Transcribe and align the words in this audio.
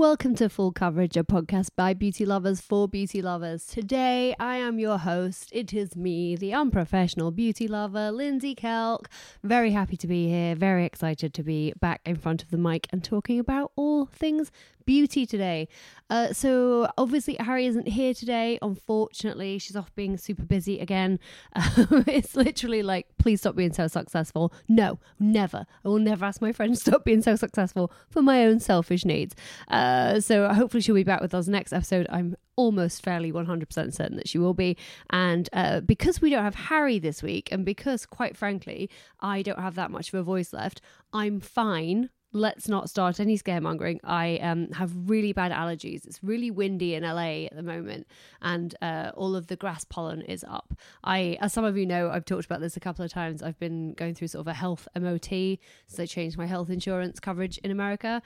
Welcome 0.00 0.34
to 0.36 0.48
Full 0.48 0.72
Coverage, 0.72 1.18
a 1.18 1.24
podcast 1.24 1.72
by 1.76 1.92
beauty 1.92 2.24
lovers 2.24 2.62
for 2.62 2.88
beauty 2.88 3.20
lovers. 3.20 3.66
Today, 3.66 4.34
I 4.40 4.56
am 4.56 4.78
your 4.78 4.96
host. 4.96 5.50
It 5.52 5.74
is 5.74 5.94
me, 5.94 6.36
the 6.36 6.54
unprofessional 6.54 7.32
beauty 7.32 7.68
lover, 7.68 8.10
Lindsey 8.10 8.54
Kelk. 8.54 9.08
Very 9.44 9.72
happy 9.72 9.98
to 9.98 10.06
be 10.06 10.26
here, 10.30 10.54
very 10.54 10.86
excited 10.86 11.34
to 11.34 11.42
be 11.42 11.74
back 11.80 12.00
in 12.06 12.16
front 12.16 12.42
of 12.42 12.50
the 12.50 12.56
mic 12.56 12.88
and 12.90 13.04
talking 13.04 13.38
about 13.38 13.72
all 13.76 14.06
things 14.06 14.50
beauty 14.90 15.24
today. 15.24 15.68
Uh, 16.10 16.32
so 16.32 16.90
obviously 16.98 17.36
Harry 17.38 17.66
isn't 17.66 17.86
here 17.86 18.12
today. 18.12 18.58
Unfortunately, 18.60 19.56
she's 19.56 19.76
off 19.76 19.94
being 19.94 20.16
super 20.16 20.42
busy 20.42 20.80
again. 20.80 21.20
Um, 21.60 22.04
it's 22.08 22.34
literally 22.34 22.82
like, 22.82 23.06
please 23.18 23.40
stop 23.40 23.54
being 23.54 23.72
so 23.72 23.86
successful. 23.86 24.52
No, 24.68 24.98
never. 25.20 25.66
I 25.84 25.88
will 25.88 25.98
never 25.98 26.24
ask 26.24 26.40
my 26.40 26.52
friend 26.52 26.74
to 26.74 26.80
stop 26.80 27.04
being 27.04 27.22
so 27.22 27.36
successful 27.36 27.92
for 28.08 28.22
my 28.22 28.44
own 28.44 28.58
selfish 28.58 29.04
needs. 29.04 29.36
Uh, 29.68 30.18
so 30.20 30.48
hopefully 30.52 30.80
she'll 30.80 30.94
be 30.94 31.04
back 31.04 31.20
with 31.20 31.34
us 31.34 31.46
next 31.46 31.72
episode. 31.72 32.06
I'm 32.10 32.34
almost 32.56 33.02
fairly 33.02 33.30
100% 33.30 33.70
certain 33.94 34.16
that 34.16 34.28
she 34.28 34.38
will 34.38 34.54
be. 34.54 34.76
And 35.10 35.48
uh, 35.52 35.80
because 35.80 36.20
we 36.20 36.30
don't 36.30 36.44
have 36.44 36.56
Harry 36.56 36.98
this 36.98 37.22
week, 37.22 37.50
and 37.52 37.64
because, 37.64 38.06
quite 38.06 38.36
frankly, 38.36 38.90
I 39.20 39.42
don't 39.42 39.60
have 39.60 39.76
that 39.76 39.90
much 39.90 40.12
of 40.12 40.18
a 40.18 40.22
voice 40.22 40.52
left, 40.52 40.80
I'm 41.12 41.40
fine 41.40 42.10
let's 42.32 42.68
not 42.68 42.88
start 42.88 43.18
any 43.18 43.36
scaremongering. 43.36 43.98
I 44.04 44.36
um, 44.38 44.70
have 44.72 44.92
really 45.08 45.32
bad 45.32 45.52
allergies. 45.52 46.06
It's 46.06 46.22
really 46.22 46.50
windy 46.50 46.94
in 46.94 47.02
LA 47.02 47.46
at 47.46 47.56
the 47.56 47.62
moment, 47.62 48.06
and 48.40 48.74
uh, 48.80 49.10
all 49.14 49.34
of 49.34 49.48
the 49.48 49.56
grass 49.56 49.84
pollen 49.84 50.22
is 50.22 50.44
up. 50.48 50.74
I, 51.02 51.38
as 51.40 51.52
some 51.52 51.64
of 51.64 51.76
you 51.76 51.86
know, 51.86 52.10
I've 52.10 52.24
talked 52.24 52.46
about 52.46 52.60
this 52.60 52.76
a 52.76 52.80
couple 52.80 53.04
of 53.04 53.10
times. 53.10 53.42
I've 53.42 53.58
been 53.58 53.94
going 53.94 54.14
through 54.14 54.28
sort 54.28 54.40
of 54.40 54.48
a 54.48 54.54
health 54.54 54.86
MOT, 54.98 55.58
so 55.86 56.02
I 56.02 56.06
changed 56.06 56.38
my 56.38 56.46
health 56.46 56.70
insurance 56.70 57.18
coverage 57.20 57.58
in 57.58 57.70
America, 57.70 58.22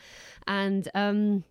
and 0.47 0.89
um, 0.95 1.45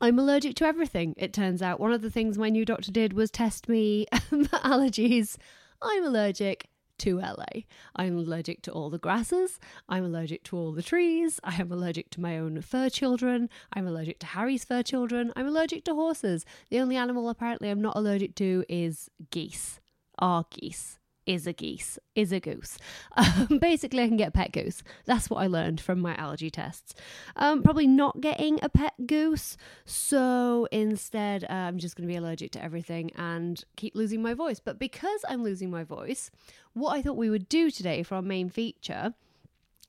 I'm 0.00 0.18
allergic 0.18 0.56
to 0.56 0.66
everything. 0.66 1.14
It 1.16 1.32
turns 1.32 1.62
out 1.62 1.80
one 1.80 1.92
of 1.92 2.02
the 2.02 2.10
things 2.10 2.38
my 2.38 2.50
new 2.50 2.64
doctor 2.64 2.92
did 2.92 3.14
was 3.14 3.30
test 3.30 3.68
me 3.68 4.06
allergies. 4.12 5.36
I'm 5.80 6.04
allergic 6.04 6.68
to 6.98 7.18
LA. 7.18 7.62
I'm 7.96 8.18
allergic 8.18 8.62
to 8.62 8.72
all 8.72 8.90
the 8.90 8.98
grasses. 8.98 9.58
I'm 9.88 10.04
allergic 10.04 10.44
to 10.44 10.56
all 10.56 10.72
the 10.72 10.82
trees. 10.82 11.40
I 11.44 11.54
am 11.60 11.72
allergic 11.72 12.10
to 12.10 12.20
my 12.20 12.38
own 12.38 12.60
fur 12.60 12.88
children. 12.88 13.48
I'm 13.72 13.86
allergic 13.86 14.18
to 14.20 14.26
Harry's 14.26 14.64
fur 14.64 14.82
children. 14.82 15.32
I'm 15.36 15.46
allergic 15.46 15.84
to 15.84 15.94
horses. 15.94 16.44
The 16.70 16.80
only 16.80 16.96
animal 16.96 17.28
apparently 17.28 17.70
I'm 17.70 17.82
not 17.82 17.96
allergic 17.96 18.34
to 18.36 18.64
is 18.68 19.10
geese. 19.30 19.80
Are 20.18 20.44
geese 20.50 20.98
is 21.28 21.46
a 21.46 21.52
geese, 21.52 21.98
is 22.14 22.32
a 22.32 22.40
goose. 22.40 22.78
Um, 23.16 23.58
basically, 23.60 24.02
I 24.02 24.08
can 24.08 24.16
get 24.16 24.28
a 24.28 24.32
pet 24.32 24.50
goose. 24.50 24.82
That's 25.04 25.28
what 25.28 25.42
I 25.42 25.46
learned 25.46 25.78
from 25.80 26.00
my 26.00 26.16
allergy 26.16 26.50
tests. 26.50 26.94
Um, 27.36 27.62
probably 27.62 27.86
not 27.86 28.22
getting 28.22 28.58
a 28.62 28.70
pet 28.70 28.94
goose. 29.06 29.58
So 29.84 30.66
instead, 30.72 31.44
uh, 31.44 31.52
I'm 31.52 31.78
just 31.78 31.96
going 31.96 32.08
to 32.08 32.12
be 32.12 32.16
allergic 32.16 32.50
to 32.52 32.64
everything 32.64 33.12
and 33.14 33.62
keep 33.76 33.94
losing 33.94 34.22
my 34.22 34.32
voice. 34.32 34.58
But 34.58 34.78
because 34.78 35.22
I'm 35.28 35.44
losing 35.44 35.70
my 35.70 35.84
voice, 35.84 36.30
what 36.72 36.96
I 36.96 37.02
thought 37.02 37.18
we 37.18 37.30
would 37.30 37.48
do 37.48 37.70
today 37.70 38.02
for 38.02 38.14
our 38.14 38.22
main 38.22 38.48
feature 38.48 39.14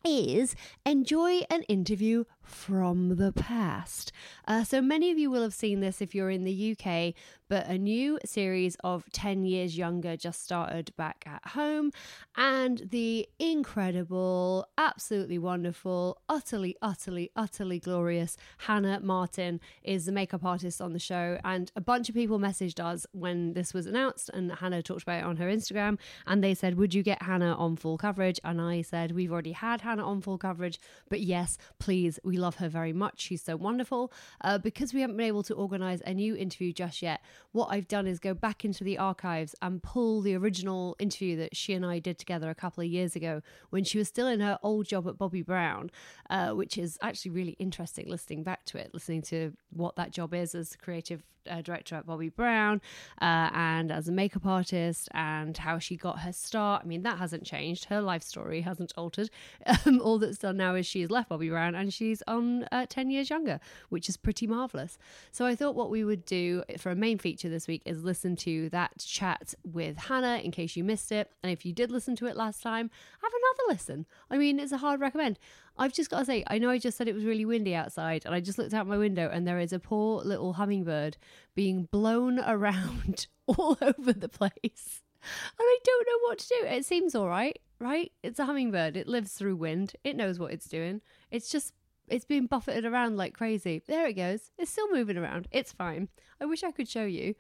is 0.06 0.56
enjoy 0.86 1.42
an 1.50 1.64
interview 1.64 2.26
from 2.50 3.16
the 3.16 3.32
past. 3.32 4.12
Uh, 4.48 4.64
so 4.64 4.82
many 4.82 5.12
of 5.12 5.18
you 5.18 5.30
will 5.30 5.44
have 5.44 5.54
seen 5.54 5.80
this 5.80 6.02
if 6.02 6.16
you're 6.16 6.30
in 6.30 6.44
the 6.44 6.76
UK, 6.76 7.14
but 7.48 7.66
a 7.68 7.78
new 7.78 8.20
series 8.26 8.76
of 8.84 9.06
10 9.12 9.46
years 9.46 9.78
younger 9.78 10.16
just 10.16 10.44
started 10.44 10.96
back 10.98 11.24
at 11.28 11.52
home. 11.52 11.92
And 12.36 12.90
the 12.92 13.28
incredible, 13.40 14.68
absolutely 14.78 15.40
wonderful, 15.40 16.22
utterly, 16.28 16.76
utterly, 16.82 17.32
utterly 17.36 17.80
glorious 17.80 18.38
Hannah 18.60 19.00
Martin 19.02 19.60
is 19.84 20.06
the 20.06 20.12
makeup 20.12 20.44
artist 20.44 20.82
on 20.82 20.94
the 20.94 21.00
show. 21.00 21.40
And 21.44 21.72
a 21.76 21.82
bunch 21.82 22.10
of 22.10 22.16
people 22.16 22.40
messaged 22.40 22.84
us 22.84 23.06
when 23.12 23.54
this 23.54 23.74
was 23.74 23.86
announced, 23.86 24.30
and 24.34 24.52
Hannah 24.52 24.84
talked 24.84 25.04
about 25.04 25.22
it 25.22 25.26
on 25.26 25.38
her 25.38 25.48
Instagram. 25.48 25.98
And 26.28 26.44
they 26.44 26.54
said, 26.54 26.78
Would 26.78 26.94
you 26.94 27.04
get 27.04 27.24
Hannah 27.24 27.56
on 27.56 27.76
full 27.76 27.98
coverage? 27.98 28.40
And 28.44 28.62
I 28.62 28.82
said, 28.82 29.12
We've 29.12 29.32
already 29.32 29.54
had 29.54 29.82
Hannah 29.82 30.06
on 30.06 30.22
full 30.22 30.38
coverage, 30.38 30.80
but 31.10 31.22
yes, 31.22 31.58
please, 31.80 32.20
we 32.24 32.38
love 32.40 32.56
her 32.56 32.70
very 32.70 32.94
much. 32.94 33.22
She's 33.22 33.44
so 33.44 33.56
wonderful. 33.56 34.12
Uh, 34.42 34.58
because 34.58 34.94
we 34.94 35.02
haven't 35.02 35.18
been 35.18 35.28
able 35.28 35.44
to 35.44 35.54
organize 35.54 36.02
a 36.06 36.14
new 36.14 36.36
interview 36.36 36.74
just 36.74 37.02
yet, 37.02 37.22
what 37.52 37.68
I've 37.68 37.88
done 37.88 38.08
is 38.08 38.20
go 38.20 38.34
back 38.34 38.66
into 38.66 38.84
the 38.84 38.98
archives 38.98 39.56
and 39.62 39.84
pull 39.84 40.22
the 40.22 40.36
original 40.36 40.96
interview 41.00 41.38
that 41.38 41.56
she 41.56 41.74
and 41.74 41.86
I 41.86 42.00
did 42.00 42.18
together 42.18 42.50
a 42.50 42.56
couple 42.56 42.82
of 42.82 42.90
years 42.90 43.16
ago 43.16 43.42
when 43.70 43.84
she 43.84 43.98
was 43.98 44.08
still 44.08 44.28
in 44.28 44.40
her 44.40 44.58
old 44.64 44.88
job 44.88 45.08
at 45.08 45.18
Bobbi 45.18 45.46
Brown, 45.46 45.92
uh, 46.30 46.52
which 46.52 46.78
is 46.78 46.98
actually 47.02 47.32
really 47.32 47.56
interesting 47.60 48.08
listening 48.08 48.44
back 48.44 48.66
to 48.66 48.78
it, 48.78 48.92
listening 48.94 49.22
to 49.24 49.54
what 49.72 49.96
that 49.96 50.12
job 50.12 50.34
is 50.34 50.56
as 50.56 50.76
creative 50.76 51.24
uh, 51.50 51.62
director 51.62 51.96
at 51.96 52.06
Bobbi 52.06 52.34
Brown 52.34 52.82
uh, 53.22 53.50
and 53.54 53.92
as 53.92 54.08
a 54.08 54.12
makeup 54.12 54.46
artist 54.46 55.10
and 55.14 55.58
how 55.58 55.80
she 55.80 55.96
got 55.96 56.20
her 56.20 56.32
start. 56.32 56.84
I 56.84 56.88
mean, 56.88 57.04
that 57.04 57.18
hasn't 57.18 57.44
changed. 57.44 57.86
Her 57.86 58.02
life 58.02 58.24
story 58.24 58.62
hasn't 58.62 58.94
altered. 58.98 59.30
Um, 59.86 60.02
all 60.02 60.20
that's 60.20 60.40
done 60.40 60.58
now 60.58 60.76
is 60.76 60.86
she's 60.86 61.10
left 61.10 61.30
Bobbi 61.30 61.50
Brown 61.50 61.74
and 61.74 61.94
she's 61.94 62.22
on 62.28 62.66
uh, 62.72 62.86
10 62.90 63.12
years 63.12 63.30
younger, 63.30 63.60
which 63.90 64.10
is 64.10 64.18
pretty 64.18 64.46
marvelous. 64.46 64.98
So 65.32 65.46
I 65.46 65.56
thought 65.56 65.76
what 65.76 65.90
we 65.90 66.04
would 66.04 66.26
do 66.26 66.64
for 66.78 66.92
a 66.92 66.96
main 66.96 67.18
feature 67.18 67.50
this 67.50 67.68
week 67.68 67.82
is 67.86 68.04
listen 68.04 68.36
to 68.38 68.70
that 68.70 68.98
chat 68.98 69.54
with 69.64 69.98
Hannah 69.98 70.42
in 70.44 70.52
case 70.52 70.76
you 70.76 70.84
missed 70.84 71.12
it. 71.12 71.32
And 71.44 71.52
if 71.52 71.66
you 71.66 71.74
did 71.74 71.92
listen 71.92 72.16
to 72.18 72.26
it 72.26 72.36
last 72.36 72.62
time, 72.62 72.90
have 73.22 73.32
another 73.32 73.74
listen. 73.74 74.06
I 74.30 74.38
mean, 74.38 74.60
it's 74.60 74.72
a 74.72 74.78
hard 74.78 75.00
recommend. 75.00 75.40
I've 75.80 75.94
just 75.94 76.10
got 76.10 76.20
to 76.20 76.26
say, 76.26 76.44
I 76.48 76.58
know 76.58 76.70
I 76.70 76.78
just 76.78 76.98
said 76.98 77.08
it 77.08 77.16
was 77.16 77.24
really 77.24 77.46
windy 77.46 77.74
outside, 77.74 78.26
and 78.26 78.36
I 78.36 78.42
just 78.42 78.58
looked 78.58 78.74
out 78.74 78.86
my 78.86 78.98
window, 78.98 79.30
and 79.32 79.48
there 79.48 79.60
is 79.60 79.72
a 79.72 79.80
poor 79.80 80.22
little 80.22 80.54
hummingbird 80.54 81.18
being 81.56 81.88
blown 81.90 82.40
around 82.46 83.28
all 83.48 83.78
over 83.82 84.14
the 84.14 84.30
place. 84.30 85.02
And 85.22 85.62
I 85.62 85.80
don't 85.84 86.08
know 86.08 86.28
what 86.28 86.40
to 86.40 86.48
do. 86.48 86.66
It 86.66 86.86
seems 86.86 87.16
all 87.16 87.28
right, 87.28 87.58
right? 87.80 88.12
It's 88.24 88.40
a 88.40 88.46
hummingbird. 88.46 88.98
It 88.98 89.08
lives 89.08 89.34
through 89.34 89.56
wind. 89.56 89.94
It 90.04 90.16
knows 90.16 90.38
what 90.38 90.52
it's 90.52 90.68
doing. 90.68 91.02
It's 91.32 91.50
just 91.50 91.74
it's 92.08 92.26
being 92.26 92.48
buffeted 92.48 92.86
around 92.86 93.18
like 93.18 93.34
crazy. 93.34 93.84
There 93.88 94.08
it 94.08 94.14
goes. 94.14 94.52
It's 94.58 94.72
still 94.72 94.92
moving 94.92 95.18
around. 95.18 95.48
It's 95.52 95.72
fine. 95.72 96.10
I 96.42 96.46
wish 96.46 96.64
I 96.64 96.72
could 96.72 96.88
show 96.88 97.06
you. 97.06 97.36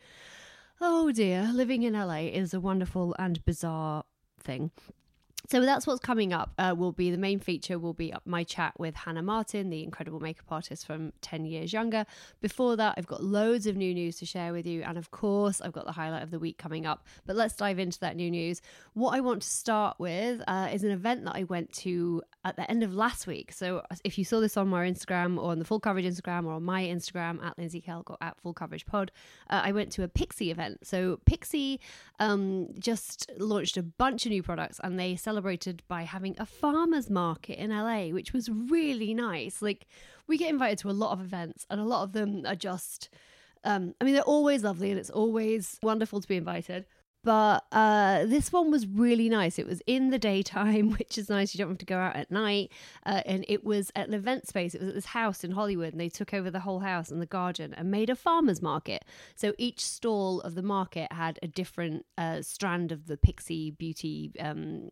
Oh 0.82 1.12
dear, 1.12 1.52
living 1.54 1.84
in 1.84 1.94
LA 1.94 2.28
is 2.28 2.54
a 2.54 2.60
wonderful 2.60 3.16
and 3.20 3.44
bizarre 3.44 4.04
thing. 4.42 4.72
So 5.48 5.62
that's 5.62 5.88
what's 5.88 6.00
coming 6.02 6.34
up. 6.34 6.52
Uh, 6.60 6.76
will 6.78 6.92
be 6.92 7.10
the 7.10 7.18
main 7.18 7.40
feature. 7.40 7.80
Will 7.80 7.94
be 7.94 8.14
my 8.26 8.44
chat 8.44 8.74
with 8.78 8.96
Hannah 8.96 9.24
Martin, 9.24 9.70
the 9.70 9.84
incredible 9.84 10.20
makeup 10.20 10.46
artist 10.52 10.86
from 10.86 11.14
Ten 11.22 11.46
Years 11.46 11.74
Younger. 11.74 12.06
Before 12.42 12.76
that, 12.76 12.96
I've 12.98 13.08
got 13.08 13.24
loads 13.24 13.66
of 13.66 13.76
new 13.76 13.94
news 13.94 14.18
to 14.18 14.26
share 14.26 14.54
with 14.54 14.68
you, 14.68 14.84
and 14.84 14.98
of 14.98 15.12
course, 15.12 15.62
I've 15.62 15.72
got 15.72 15.86
the 15.86 15.94
highlight 15.94 16.24
of 16.24 16.32
the 16.32 16.40
week 16.40 16.58
coming 16.58 16.86
up. 16.86 17.06
But 17.26 17.36
let's 17.36 17.56
dive 17.56 17.80
into 17.80 18.00
that 18.02 18.16
new 18.16 18.30
news. 18.30 18.62
What 18.94 19.16
I 19.16 19.22
want 19.22 19.42
to 19.42 19.48
start 19.48 19.98
with 19.98 20.42
uh, 20.48 20.70
is 20.72 20.84
an 20.84 20.92
event 20.92 21.26
that 21.26 21.36
I 21.36 21.46
went 21.46 21.72
to 21.74 22.22
at 22.46 22.56
the 22.56 22.70
end 22.70 22.84
of 22.84 22.94
last 22.94 23.26
week. 23.26 23.52
So 23.52 23.82
if 24.04 24.18
you 24.18 24.26
saw 24.26 24.40
this 24.40 24.56
on 24.56 24.68
my 24.68 24.90
Instagram 24.90 25.38
or 25.38 25.52
on 25.52 25.60
the 25.60 25.66
Full 25.66 25.80
Coverage 25.80 26.06
Instagram 26.06 26.46
or 26.46 26.54
on 26.54 26.64
my 26.64 26.84
Instagram 26.84 27.44
at 27.44 27.58
Lindsey 27.58 27.82
Kelk 27.82 28.10
or 28.10 28.18
at 28.22 28.40
Full 28.42 28.54
Coverage 28.54 28.86
Pod, 28.86 29.12
uh, 29.50 29.62
I 29.64 29.72
went 29.72 29.92
to 29.94 30.04
a 30.04 30.08
Pixi 30.08 30.52
event. 30.52 30.86
So 30.86 31.20
Pixi 31.26 31.80
um, 32.20 32.68
just 32.78 33.32
launched 33.38 33.78
a 33.78 33.84
bunch 33.84 34.26
of 34.26 34.32
new 34.32 34.44
products, 34.44 34.80
and 34.84 35.00
they 35.00 35.16
celebrated 35.30 35.84
by 35.88 36.02
having 36.02 36.36
a 36.40 36.46
farmers 36.46 37.08
market 37.08 37.60
in 37.60 37.70
LA, 37.70 38.08
which 38.08 38.34
was 38.34 38.50
really 38.50 39.14
nice. 39.14 39.62
Like 39.62 39.86
we 40.26 40.40
get 40.40 40.50
invited 40.50 40.80
to 40.80 40.90
a 40.90 40.98
lot 41.04 41.12
of 41.12 41.22
events, 41.22 41.68
and 41.70 41.80
a 41.80 41.84
lot 41.84 42.04
of 42.04 42.14
them 42.14 42.44
are 42.48 42.56
just. 42.56 43.10
Um, 43.64 43.94
I 44.00 44.06
mean, 44.06 44.14
they're 44.14 44.24
always 44.38 44.64
lovely 44.64 44.90
and 44.90 44.98
it's 44.98 45.10
always 45.10 45.80
wonderful 45.84 46.22
to 46.22 46.28
be 46.28 46.38
invited 46.38 46.86
but 47.24 47.66
uh, 47.72 48.26
this 48.26 48.52
one 48.52 48.72
was 48.72 48.88
really 48.88 49.28
nice. 49.28 49.60
It 49.60 49.68
was 49.68 49.82
in 49.86 50.10
the 50.10 50.20
daytime, 50.20 50.92
which 50.98 51.18
is 51.18 51.30
nice. 51.30 51.54
You 51.54 51.60
don't 51.60 51.70
have 51.70 51.78
to 51.80 51.86
go 51.86 51.98
out 51.98 52.16
at 52.16 52.32
night. 52.32 52.72
Uh, 53.06 53.22
and 53.26 53.46
it 53.48 53.64
was 53.64 53.92
at 53.96 54.08
an 54.08 54.14
event 54.14 54.48
space. 54.48 54.74
It 54.74 54.82
was 54.82 54.90
at 54.90 54.96
this 54.96 55.06
house 55.06 55.44
in 55.44 55.52
Hollywood, 55.52 55.94
and 55.94 56.00
they 56.00 56.10
took 56.10 56.34
over 56.34 56.50
the 56.50 56.62
whole 56.62 56.80
house 56.80 57.12
and 57.12 57.22
the 57.22 57.26
garden 57.26 57.74
and 57.74 57.92
made 57.92 58.10
a 58.10 58.16
farmer's 58.16 58.62
market. 58.62 59.04
So 59.36 59.54
each 59.58 59.82
stall 59.82 60.40
of 60.42 60.56
the 60.56 60.62
market 60.62 61.12
had 61.12 61.40
a 61.42 61.48
different 61.48 62.06
uh, 62.18 62.42
strand 62.42 62.92
of 62.92 63.08
the 63.08 63.18
Pixi 63.18 63.78
beauty 63.78 64.32
um, 64.40 64.90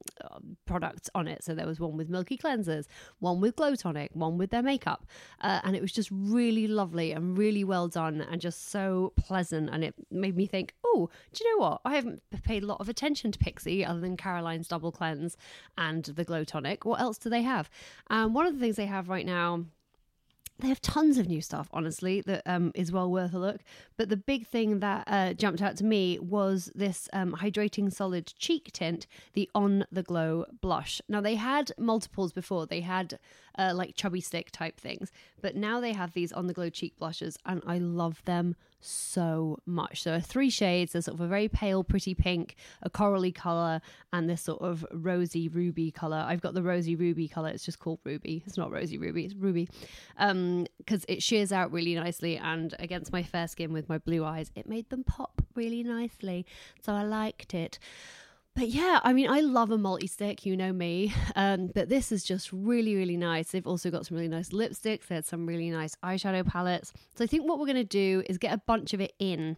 products 0.65 1.09
on 1.15 1.27
it. 1.27 1.44
So 1.44 1.56
there 1.56 1.68
was 1.68 1.79
one 1.79 1.95
with 1.95 2.09
milky 2.09 2.38
cleansers, 2.38 2.88
one 3.19 3.39
with 3.39 3.56
glow 3.56 3.75
tonic, 3.75 4.12
one 4.13 4.38
with 4.38 4.50
their 4.50 4.63
makeup. 4.63 5.06
Uh, 5.41 5.62
and 5.63 5.75
it 5.75 5.81
was 5.81 5.91
just 5.91 6.09
really 6.12 6.68
lovely 6.68 7.12
and 7.13 7.38
really 7.38 7.63
well 7.63 7.88
done 7.88 8.21
and 8.21 8.41
just 8.41 8.69
so 8.69 9.13
pleasant. 9.15 9.69
And 9.71 9.83
it 9.83 9.95
made 10.12 10.35
me 10.35 10.45
think, 10.45 10.74
oh, 10.85 11.09
do 11.31 11.44
you 11.44 11.57
know 11.57 11.63
what? 11.63 11.81
I 11.85 11.95
haven't 11.95 12.17
paid 12.44 12.64
a 12.64 12.68
lot 12.68 12.80
of 12.80 12.90
attention 12.90 13.31
to 13.31 13.40
Pixi 13.40 13.88
other 13.88 14.00
than 14.00 14.18
Caroline's 14.18 14.68
Double 14.68 14.92
Cleanse 14.92 15.38
and 15.78 16.04
the 16.06 16.24
Glow 16.24 16.44
Tonic. 16.44 16.86
What 16.86 17.00
else 17.00 17.18
do 17.18 17.30
they 17.30 17.42
have? 17.44 17.69
Um, 18.10 18.34
one 18.34 18.46
of 18.46 18.54
the 18.54 18.60
things 18.60 18.75
they 18.75 18.86
have 18.86 19.10
right 19.10 19.25
now 19.25 19.66
they 20.60 20.69
have 20.69 20.81
tons 20.81 21.18
of 21.18 21.28
new 21.28 21.42
stuff, 21.42 21.69
honestly, 21.72 22.22
that 22.22 22.42
um, 22.46 22.72
is 22.74 22.92
well 22.92 23.12
worth 23.12 23.34
a 23.34 23.40
look. 23.40 23.62
But 23.96 24.10
the 24.10 24.18
big 24.18 24.48
thing 24.48 24.80
that 24.80 25.04
uh, 25.08 25.34
jumped 25.34 25.62
out 25.62 25.78
to 25.78 25.86
me 25.86 26.18
was 26.19 26.72
this 26.74 27.08
um, 27.14 27.34
hydrating 27.34 27.94
solid 27.94 28.34
cheek 28.38 28.72
tint, 28.74 29.06
the 29.34 29.50
On 29.54 29.86
the 29.92 30.04
Glow 30.04 30.46
blush. 30.62 31.00
Now, 31.08 31.22
they 31.22 31.36
had 31.36 31.72
multiples 31.78 32.31
before, 32.31 32.66
they 32.66 32.81
had 32.81 33.20
uh, 33.57 33.74
like 33.75 33.95
chubby 33.95 34.21
stick 34.21 34.51
type 34.51 34.80
things, 34.80 35.12
but 35.42 35.56
now 35.56 35.80
they 35.80 35.94
have 35.94 36.13
these 36.13 36.31
On 36.31 36.48
the 36.48 36.54
Glow 36.54 36.69
cheek 36.69 36.98
blushes, 36.98 37.38
and 37.45 37.62
I 37.65 37.77
love 37.77 38.21
them 38.25 38.56
so 38.80 39.57
much. 39.65 40.04
So, 40.04 40.19
three 40.19 40.50
shades 40.50 40.94
there's 40.94 41.06
sort 41.06 41.15
of 41.15 41.21
a 41.21 41.27
very 41.27 41.48
pale, 41.48 41.83
pretty 41.83 42.13
pink, 42.13 42.56
a 42.83 42.89
corally 42.89 43.31
color, 43.31 43.81
and 44.13 44.30
this 44.30 44.42
sort 44.42 44.62
of 44.62 44.86
rosy 44.92 45.48
ruby 45.48 45.92
color. 45.92 46.24
I've 46.27 46.42
got 46.42 46.54
the 46.54 46.63
rosy 46.63 46.95
ruby 46.95 47.27
color, 47.27 47.50
it's 47.50 47.65
just 47.65 47.80
called 47.80 48.00
ruby. 48.04 48.44
It's 48.45 48.57
not 48.57 48.71
rosy 48.71 48.98
ruby, 48.98 49.25
it's 49.25 49.36
ruby. 49.36 49.69
Um, 50.18 50.65
because 50.77 51.06
it 51.07 51.21
shears 51.21 51.51
out 51.51 51.71
really 51.71 51.95
nicely 51.95 52.38
and 52.38 52.74
against 52.80 53.12
my 53.12 53.24
fair 53.24 53.48
skin 53.48 53.74
with 53.74 53.89
my 53.89 53.98
blue 53.98 54.24
eyes 54.24 54.51
it 54.56 54.68
made 54.68 54.89
them 54.89 55.03
pop 55.03 55.42
really 55.56 55.83
nicely 55.83 56.45
so 56.81 56.94
i 56.94 57.03
liked 57.03 57.53
it 57.53 57.77
but 58.57 58.69
yeah, 58.69 59.00
I 59.04 59.13
mean, 59.13 59.30
I 59.30 59.42
love 59.42 59.69
a 59.69 59.77
multi 59.77 60.07
stick, 60.07 60.44
you 60.44 60.57
know 60.57 60.74
me. 60.74 61.13
Um, 61.36 61.68
but 61.68 61.88
this 61.88 62.12
is 62.12 62.24
just 62.24 62.51
really, 62.51 62.95
really 62.95 63.15
nice. 63.15 63.51
They've 63.51 63.68
also 63.68 63.92
got 63.92 64.07
some 64.07 64.18
really 64.18 64.27
nice 64.27 64.50
lipsticks. 64.50 65.06
They 65.06 65.13
had 65.13 65.25
some 65.25 65.45
really 65.45 65.69
nice 65.69 65.95
eyeshadow 66.04 66.48
palettes. 66.48 66.92
So 67.13 67.24
I 67.24 67.27
think 67.27 67.48
what 67.48 67.59
we're 67.59 67.68
going 67.68 67.75
to 67.75 67.83
do 67.83 68.24
is 68.25 68.39
get 68.39 68.54
a 68.54 68.57
bunch 68.57 68.92
of 68.95 69.01
it 69.01 69.13
in 69.19 69.56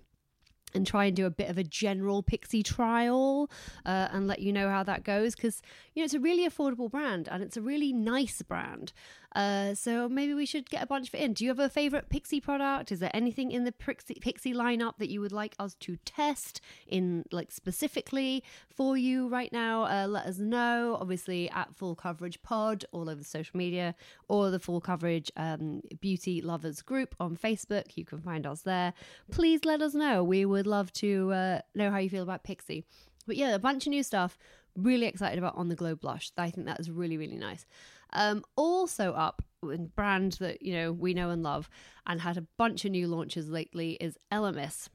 and 0.74 0.86
try 0.86 1.06
and 1.06 1.16
do 1.16 1.25
a 1.25 1.30
bit 1.30 1.50
of 1.50 1.57
a 1.57 1.63
general 1.63 2.22
Pixi 2.22 2.63
trial 2.66 3.50
uh, 3.86 4.10
and 4.12 4.28
let 4.28 4.40
you 4.40 4.51
know 4.51 4.69
how 4.69 4.84
that 4.84 5.04
goes 5.04 5.36
because 5.36 5.62
you 5.94 6.02
know 6.02 6.06
it's 6.06 6.13
a 6.13 6.19
really 6.19 6.48
affordable 6.48 6.92
brand 6.92 7.30
and 7.31 7.42
it's 7.42 7.56
a 7.57 7.62
really 7.62 7.94
nice 7.94 8.42
brand 8.42 8.92
uh, 9.36 9.76
so 9.76 10.10
maybe 10.10 10.34
we 10.34 10.46
should 10.46 10.70
get 10.70 10.84
a 10.84 10.88
bunch 10.88 11.08
of 11.10 11.16
it 11.16 11.22
in. 11.22 11.34
Do 11.34 11.44
you 11.44 11.50
have 11.50 11.60
a 11.60 11.70
favorite 11.70 12.10
Pixi 12.10 12.42
product? 12.42 12.92
Is 12.92 13.00
there 13.00 13.12
anything 13.14 13.52
in 13.52 13.64
the 13.64 13.72
Pixi, 13.72 14.20
Pixi 14.20 14.54
lineup 14.54 14.98
that 14.98 15.10
you 15.10 15.22
would 15.22 15.31
like 15.31 15.56
us 15.60 15.76
to 15.81 15.98
test 15.98 16.62
in 16.88 17.26
like 17.31 17.52
specifically 17.52 18.44
for 18.68 18.98
you 18.98 19.28
right 19.28 19.52
now? 19.54 19.84
Uh, 19.84 20.08
let 20.08 20.26
us 20.26 20.40
know. 20.40 20.98
Obviously 21.00 21.50
at 21.52 21.76
Full 21.76 21.96
Coverage 21.96 22.42
Pod 22.42 22.86
all 22.92 23.10
over 23.10 23.20
the 23.20 23.24
social 23.24 23.58
media 23.58 23.96
or 24.28 24.50
the 24.50 24.60
Full 24.60 24.81
Coverage 24.81 25.31
um, 25.38 25.81
Beauty 26.00 26.42
Lovers 26.42 26.81
group 26.81 27.16
on 27.20 27.38
Facebook. 27.38 27.96
You 27.96 28.06
can 28.06 28.22
find 28.22 28.48
us 28.48 28.62
there. 28.62 28.94
Please 29.31 29.64
let 29.64 29.81
us 29.81 29.94
know. 29.94 30.24
We 30.24 30.46
would 30.46 30.68
love 30.68 30.92
to 30.94 31.31
uh, 31.31 31.62
know 31.76 31.92
how 31.92 31.98
you 31.98 32.10
feel 32.10 32.24
about 32.24 32.44
Pixi. 32.44 32.84
But 33.28 33.38
yeah, 33.38 33.54
a 33.54 33.60
bunch 33.60 33.86
of 33.86 33.92
new 33.92 34.02
stuff. 34.02 34.40
Really 34.76 35.06
excited 35.06 35.38
about 35.38 35.56
On 35.56 35.70
the 35.70 35.76
Glow 35.76 35.94
Blush. 35.96 36.31
I 36.38 36.50
think 36.50 36.66
that 36.66 36.80
is 36.80 36.90
really, 36.90 37.18
really 37.18 37.38
nice. 37.38 37.66
Um, 38.14 38.44
also 38.56 39.14
up 39.14 39.44
in 39.64 39.88
brand 39.96 40.34
that 40.34 40.62
you 40.62 40.74
know 40.74 40.92
we 40.92 41.14
know 41.14 41.30
and 41.30 41.44
love 41.44 41.70
and 42.08 42.22
had 42.22 42.38
a 42.38 42.46
bunch 42.58 42.86
of 42.86 42.92
new 42.92 43.08
launches 43.08 43.50
lately 43.50 43.98
is 44.00 44.18
Elemis. 44.32 44.90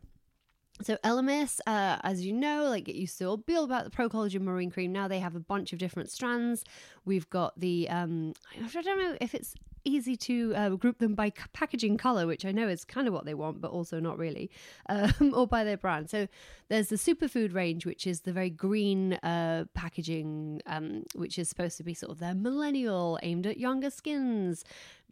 So 0.83 0.97
Elemis, 1.05 1.61
uh, 1.69 1.99
as 2.03 2.27
you 2.27 2.33
know, 2.33 2.65
like 2.69 2.89
it 2.89 2.97
used 2.97 3.17
to 3.19 3.27
all 3.27 3.37
be 3.37 3.55
all 3.55 3.65
about 3.65 3.85
the 3.85 3.91
Pro 3.91 4.09
Collagen 4.09 4.41
Marine 4.41 4.71
Cream. 4.71 4.93
Now 4.93 5.07
they 5.07 5.21
have 5.21 5.37
a 5.37 5.41
bunch 5.41 5.73
of 5.73 5.79
different 5.79 6.11
strands. 6.11 6.65
We've 7.05 7.29
got 7.31 7.59
the 7.59 7.89
um, 7.89 8.33
I 8.53 8.83
don't 8.83 8.99
know 8.99 9.17
if 9.21 9.35
it's 9.35 9.55
easy 9.85 10.17
to 10.17 10.55
uh, 10.55 10.69
group 10.71 10.99
them 10.99 11.15
by 11.15 11.31
packaging 11.53 11.97
color, 11.97 12.27
which 12.27 12.45
I 12.45 12.53
know 12.53 12.69
is 12.69 12.85
kind 12.85 13.07
of 13.07 13.15
what 13.15 13.25
they 13.25 13.35
want, 13.35 13.61
but 13.61 13.71
also 13.71 14.01
not 14.01 14.19
really, 14.19 14.51
um, 14.89 15.33
or 15.35 15.47
by 15.47 15.65
their 15.65 15.77
brand. 15.77 16.11
So 16.11 16.29
there's 16.69 16.89
the 16.89 16.97
superfood 16.97 17.55
range, 17.55 17.87
which 17.87 18.07
is 18.07 18.21
the 18.21 18.33
very 18.33 18.51
green 18.51 19.15
uh, 19.15 19.67
packaging, 19.75 20.63
um, 20.67 21.05
which 21.15 21.39
is 21.39 21.49
supposed 21.49 21.77
to 21.79 21.85
be 21.85 21.95
sort 21.95 22.13
of 22.13 22.19
their 22.19 22.35
millennial, 22.35 23.19
aimed 23.23 23.47
at 23.47 23.59
younger 23.59 23.91
skins, 23.91 24.65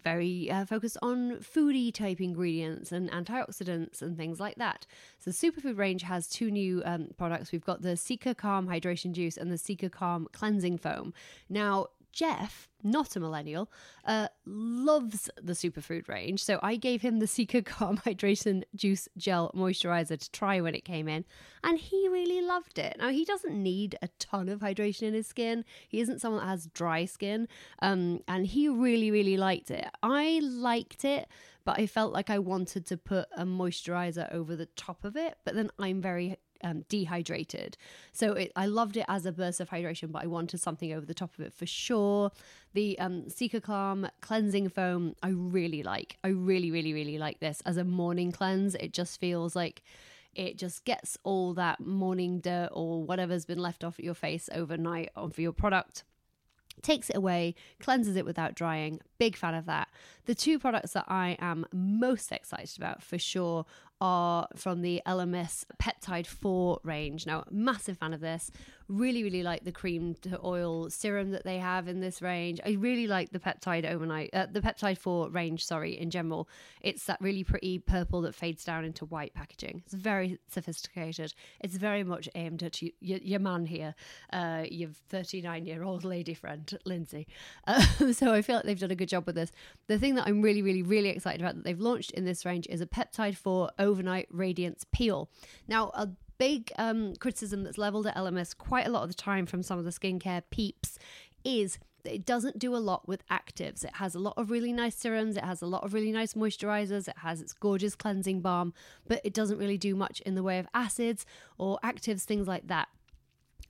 very 0.03 0.51
uh, 0.51 0.65
focused 0.65 0.99
on 1.03 1.37
foodie 1.37 1.93
type 1.93 2.21
ingredients 2.21 2.93
and 2.93 3.11
antioxidants 3.11 4.03
and 4.03 4.17
things 4.17 4.41
like 4.41 4.57
that. 4.57 4.87
So 5.19 5.31
the 5.31 5.37
superfood 5.37 5.79
range 5.79 6.03
has 6.03 6.29
two 6.29 6.51
new 6.51 6.83
um, 6.85 7.09
products. 7.17 7.53
We've 7.53 7.65
got 7.65 7.83
the 7.83 7.91
Cica 7.91 8.37
Calm 8.37 8.67
hydration 8.67 9.13
juice 9.13 9.37
and 9.37 9.51
the 9.51 9.57
Cica 9.57 9.91
Calm 9.91 10.29
cleansing 10.33 10.79
foam. 10.79 11.15
Now 11.49 11.89
Jeff, 12.13 12.69
not 12.83 13.17
a 13.17 13.21
millennial, 13.21 13.71
uh, 14.05 14.29
loves 14.47 15.31
the 15.41 15.55
superfood 15.55 16.09
range. 16.09 16.43
So 16.43 16.59
I 16.63 16.77
gave 16.77 17.03
him 17.03 17.19
the 17.19 17.27
Cica 17.27 17.65
Calm 17.65 17.99
Hydration 17.99 18.63
Juice 18.75 19.09
Gel 19.17 19.51
Moisturizer 19.55 20.19
to 20.19 20.31
try 20.31 20.61
when 20.61 20.75
it 20.75 20.85
came 20.85 21.09
in, 21.09 21.25
and 21.65 21.79
he 21.79 22.09
really 22.09 22.41
loved 22.43 22.79
it. 22.79 22.97
Now, 22.99 23.09
he 23.09 23.25
doesn't 23.25 23.55
need 23.55 23.97
a 24.03 24.09
ton 24.19 24.49
of 24.49 24.61
hydration 24.61 25.03
in 25.03 25.15
his 25.15 25.27
skin, 25.27 25.65
he 25.89 26.01
isn't 26.01 26.21
someone 26.21 26.43
that 26.43 26.49
has 26.49 26.67
dry 26.67 27.05
skin, 27.05 27.49
um, 27.81 28.21
and 28.29 28.47
he 28.47 28.69
really, 28.69 29.11
really 29.11 29.37
liked 29.37 29.71
it. 29.71 29.89
I 30.03 30.41
liked 30.43 31.05
it 31.05 31.29
but 31.65 31.79
I 31.79 31.87
felt 31.87 32.13
like 32.13 32.31
I 32.31 32.39
wanted 32.39 32.87
to 32.87 32.97
put 32.97 33.29
a 33.37 33.45
moisturizer 33.45 34.33
over 34.33 34.57
the 34.57 34.67
top 34.67 35.05
of 35.05 35.17
it. 35.17 35.37
But 35.45 35.55
then 35.55 35.71
I'm 35.79 36.01
very 36.01 36.39
um, 36.63 36.85
dehydrated. 36.89 37.77
So 38.13 38.33
it, 38.33 38.53
I 38.57 38.67
loved 38.67 38.97
it 38.97 39.07
as 39.09 39.27
a 39.27 39.33
burst 39.33 39.61
of 39.61 39.71
hydration, 39.71 40.13
but 40.13 40.23
I 40.23 40.27
wanted 40.27 40.61
something 40.61 40.93
over 40.93 41.07
the 41.07 41.15
top 41.15 41.35
of 41.39 41.45
it 41.45 41.53
for 41.53 41.67
sure. 41.67 42.31
The 42.75 42.99
um, 42.99 43.25
Cica 43.29 43.63
Calm 43.63 44.09
cleansing 44.21 44.69
foam, 44.71 45.15
I 45.23 45.29
really 45.31 45.83
like. 45.83 46.19
I 46.25 46.29
really, 46.29 46.71
really, 46.71 46.93
really 46.93 47.19
like 47.19 47.41
this 47.41 47.63
as 47.67 47.77
a 47.77 47.85
morning 47.85 48.33
cleanse. 48.33 48.75
It 48.77 48.93
just 48.93 49.21
feels 49.21 49.55
like 49.55 49.83
it 50.35 50.57
just 50.57 50.85
gets 50.85 51.19
all 51.25 51.53
that 51.55 51.81
morning 51.81 52.41
dirt 52.41 52.71
or 52.73 53.05
whatever's 53.05 53.45
been 53.45 53.59
left 53.59 53.85
off 53.85 53.99
your 53.99 54.15
face 54.15 54.49
overnight 54.55 55.11
onto 55.15 55.43
your 55.43 55.53
product 55.53 56.05
takes 56.81 57.11
it 57.11 57.17
away, 57.17 57.55
cleanses 57.81 58.17
it 58.17 58.25
without 58.25 58.55
drying. 58.55 59.01
Big 59.19 59.37
fan 59.37 59.55
of 59.55 59.67
that. 59.67 59.89
The 60.25 60.35
two 60.35 60.59
products 60.59 60.93
that 60.93 61.05
I 61.09 61.37
am 61.39 61.67
most 61.73 62.33
excited 62.33 62.77
about 62.77 63.03
for 63.03 63.19
sure 63.19 63.67
are 64.03 64.49
from 64.57 64.83
the 64.83 65.01
Elemis 65.07 65.65
Peptide 65.81 66.27
4 66.27 66.81
range. 66.83 67.25
Now, 67.25 67.45
massive 67.53 67.99
fan 67.99 68.13
of 68.13 68.21
this. 68.21 68.51
Really, 68.89 69.23
really 69.23 69.45
like 69.45 69.65
the 69.65 69.71
cream 69.71 70.17
to 70.23 70.41
oil 70.45 70.91
serum 70.91 71.31
that 71.31 71.45
they 71.45 71.59
have 71.59 71.87
in 71.87 72.01
this 72.01 72.21
range. 72.21 72.61
I 72.67 72.73
really 72.73 73.07
like 73.07 73.31
the 73.31 73.39
peptide 73.39 73.89
overnight, 73.89 74.31
uh, 74.33 74.47
the 74.51 74.61
peptide 74.61 74.99
4 74.99 75.31
range, 75.31 75.65
sorry, 75.65 75.97
in 75.97 76.11
general. 76.11 76.49
It's 76.81 77.05
that 77.05 77.21
really 77.21 77.45
pretty 77.45 77.79
purple 77.79 78.23
that 78.23 78.35
fades 78.35 78.65
down 78.65 78.85
into 78.85 79.05
white 79.05 79.35
packaging. 79.35 79.83
It's 79.87 79.95
very 79.95 80.41
sophisticated. 80.49 81.33
It's 81.61 81.77
very 81.77 82.03
much 82.03 82.29
aimed 82.35 82.65
at 82.65 82.83
you, 82.83 82.91
your, 83.01 83.19
your 83.19 83.41
man 83.41 83.67
here, 83.67 83.95
uh, 84.33 84.65
your 84.69 84.91
39 85.11 85.65
year 85.65 85.85
old 85.85 86.05
lady 86.05 86.35
friend, 86.35 86.77
Lindsey. 86.85 87.29
Uh, 87.69 87.81
so 88.13 88.35
I 88.35 88.43
feel 88.43 88.57
like 88.57 88.65
they've 88.65 88.81
done 88.81 88.91
a 88.91 88.97
good 88.97 89.09
job 89.09 89.27
with 89.27 89.37
this. 89.37 89.53
The 89.87 89.99
thing 89.99 90.17
that 90.17 90.27
I'm 90.27 90.43
really, 90.43 90.61
really, 90.61 90.83
really 90.83 91.11
excited 91.11 91.41
about 91.41 91.55
that 91.55 91.65
they've 91.65 91.81
launched 91.81 92.11
in 92.11 92.25
this 92.25 92.45
range 92.45 92.67
is 92.69 92.81
a 92.81 92.87
peptide 92.87 93.37
4 93.37 93.71
overnight 93.93 94.27
radiance 94.31 94.85
peel. 94.91 95.31
Now, 95.69 95.91
a 95.95 96.09
big 96.39 96.73
um, 96.77 97.15
criticism 97.17 97.63
that's 97.63 97.79
leveled 97.79 98.07
at 98.07 98.17
Elemis 98.17 98.57
quite 98.57 98.87
a 98.87 98.91
lot 98.91 99.03
of 99.05 99.09
the 99.09 99.15
time 99.15 99.47
from 99.47 99.63
some 99.63 99.79
of 99.79 99.85
the 99.85 99.93
skincare 99.93 100.43
peeps 100.51 100.99
is 101.45 101.79
that 102.03 102.15
it 102.15 102.27
doesn't 102.27 102.59
do 102.59 102.75
a 102.75 102.79
lot 102.79 103.07
with 103.07 103.27
actives. 103.29 103.85
It 103.85 103.97
has 103.97 104.15
a 104.15 104.19
lot 104.19 104.35
of 104.37 104.51
really 104.51 104.73
nice 104.73 104.97
serums, 104.97 105.37
it 105.37 105.45
has 105.45 105.63
a 105.63 105.67
lot 105.67 105.85
of 105.85 105.95
really 105.95 106.11
nice 106.11 106.35
moisturizers, 106.35 107.07
it 107.07 107.19
has 107.19 107.41
its 107.41 107.53
gorgeous 107.53 107.95
cleansing 107.95 108.41
balm, 108.41 108.75
but 109.07 109.21
it 109.25 109.33
doesn't 109.33 109.59
really 109.59 109.79
do 109.79 109.95
much 109.95 110.21
in 110.23 110.35
the 110.35 110.43
way 110.43 110.59
of 110.59 110.67
acids 110.75 111.25
or 111.59 111.79
actives, 111.85 112.23
things 112.23 112.49
like 112.49 112.67
that. 112.67 112.89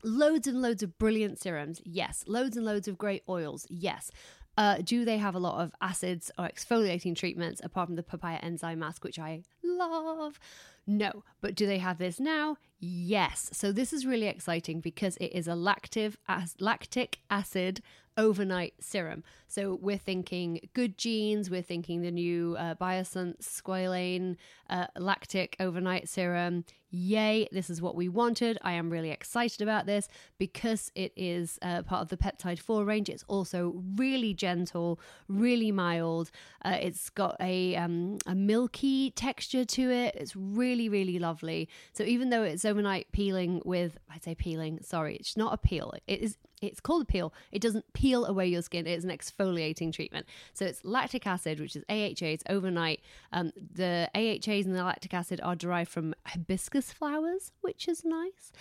Loads 0.02 0.46
and 0.46 0.62
loads 0.62 0.82
of 0.82 0.98
brilliant 0.98 1.38
serums, 1.38 1.80
yes. 1.84 2.24
Loads 2.26 2.56
and 2.56 2.64
loads 2.64 2.88
of 2.88 2.98
great 2.98 3.22
oils, 3.28 3.66
yes. 3.68 4.10
Uh, 4.56 4.78
do 4.82 5.04
they 5.04 5.18
have 5.18 5.34
a 5.34 5.38
lot 5.38 5.62
of 5.62 5.72
acids 5.80 6.30
or 6.38 6.46
exfoliating 6.46 7.16
treatments 7.16 7.60
apart 7.64 7.88
from 7.88 7.96
the 7.96 8.02
papaya 8.02 8.38
enzyme 8.42 8.80
mask, 8.80 9.04
which 9.04 9.18
I 9.18 9.42
love? 9.64 10.38
No. 10.86 11.24
But 11.40 11.54
do 11.54 11.66
they 11.66 11.78
have 11.78 11.98
this 11.98 12.20
now? 12.20 12.56
Yes. 12.78 13.48
So 13.52 13.72
this 13.72 13.92
is 13.92 14.04
really 14.04 14.26
exciting 14.26 14.80
because 14.80 15.16
it 15.18 15.32
is 15.32 15.48
a 15.48 15.54
lactive, 15.54 16.18
as, 16.28 16.54
lactic 16.58 17.20
acid 17.30 17.80
overnight 18.16 18.74
serum. 18.80 19.22
So 19.48 19.78
we're 19.80 19.96
thinking 19.96 20.68
good 20.74 20.98
genes, 20.98 21.48
we're 21.48 21.62
thinking 21.62 22.02
the 22.02 22.10
new 22.10 22.56
uh, 22.58 22.74
Biossance 22.74 23.42
Squalane 23.42 24.36
uh, 24.68 24.86
lactic 24.98 25.56
overnight 25.60 26.08
serum. 26.08 26.64
Yay, 26.94 27.48
this 27.52 27.70
is 27.70 27.80
what 27.80 27.96
we 27.96 28.06
wanted. 28.06 28.58
I 28.60 28.72
am 28.72 28.90
really 28.90 29.10
excited 29.10 29.62
about 29.62 29.86
this 29.86 30.08
because 30.36 30.92
it 30.94 31.10
is 31.16 31.58
uh, 31.62 31.80
part 31.82 32.02
of 32.02 32.08
the 32.08 32.18
peptide 32.18 32.58
4 32.58 32.84
range. 32.84 33.08
It's 33.08 33.24
also 33.28 33.82
really 33.96 34.34
gentle, 34.34 35.00
really 35.26 35.72
mild. 35.72 36.30
Uh, 36.62 36.76
it's 36.78 37.08
got 37.08 37.36
a, 37.40 37.74
um, 37.76 38.18
a 38.26 38.34
milky 38.34 39.10
texture 39.10 39.64
to 39.64 39.90
it. 39.90 40.14
It's 40.16 40.36
really, 40.36 40.90
really 40.90 41.18
lovely. 41.18 41.66
So 41.94 42.04
even 42.04 42.28
though 42.28 42.42
it's 42.42 42.66
overnight 42.66 43.06
peeling 43.10 43.62
with, 43.64 43.96
I 44.10 44.18
say 44.18 44.34
peeling, 44.34 44.80
sorry, 44.82 45.16
it's 45.16 45.34
not 45.34 45.54
a 45.54 45.56
peel. 45.56 45.94
It 46.06 46.20
is 46.20 46.36
it's 46.68 46.80
called 46.80 47.02
a 47.02 47.04
peel. 47.04 47.32
It 47.50 47.60
doesn't 47.60 47.92
peel 47.92 48.24
away 48.24 48.46
your 48.46 48.62
skin. 48.62 48.86
It's 48.86 49.04
an 49.04 49.10
exfoliating 49.10 49.92
treatment. 49.92 50.26
So 50.54 50.64
it's 50.64 50.84
lactic 50.84 51.26
acid, 51.26 51.60
which 51.60 51.76
is 51.76 51.84
AHA. 51.88 52.26
It's 52.26 52.44
overnight. 52.48 53.00
Um, 53.32 53.52
the 53.56 54.08
AHAs 54.14 54.66
and 54.66 54.74
the 54.74 54.84
lactic 54.84 55.14
acid 55.14 55.40
are 55.42 55.56
derived 55.56 55.90
from 55.90 56.14
hibiscus 56.26 56.92
flowers, 56.92 57.52
which 57.60 57.88
is 57.88 58.04
nice. 58.04 58.52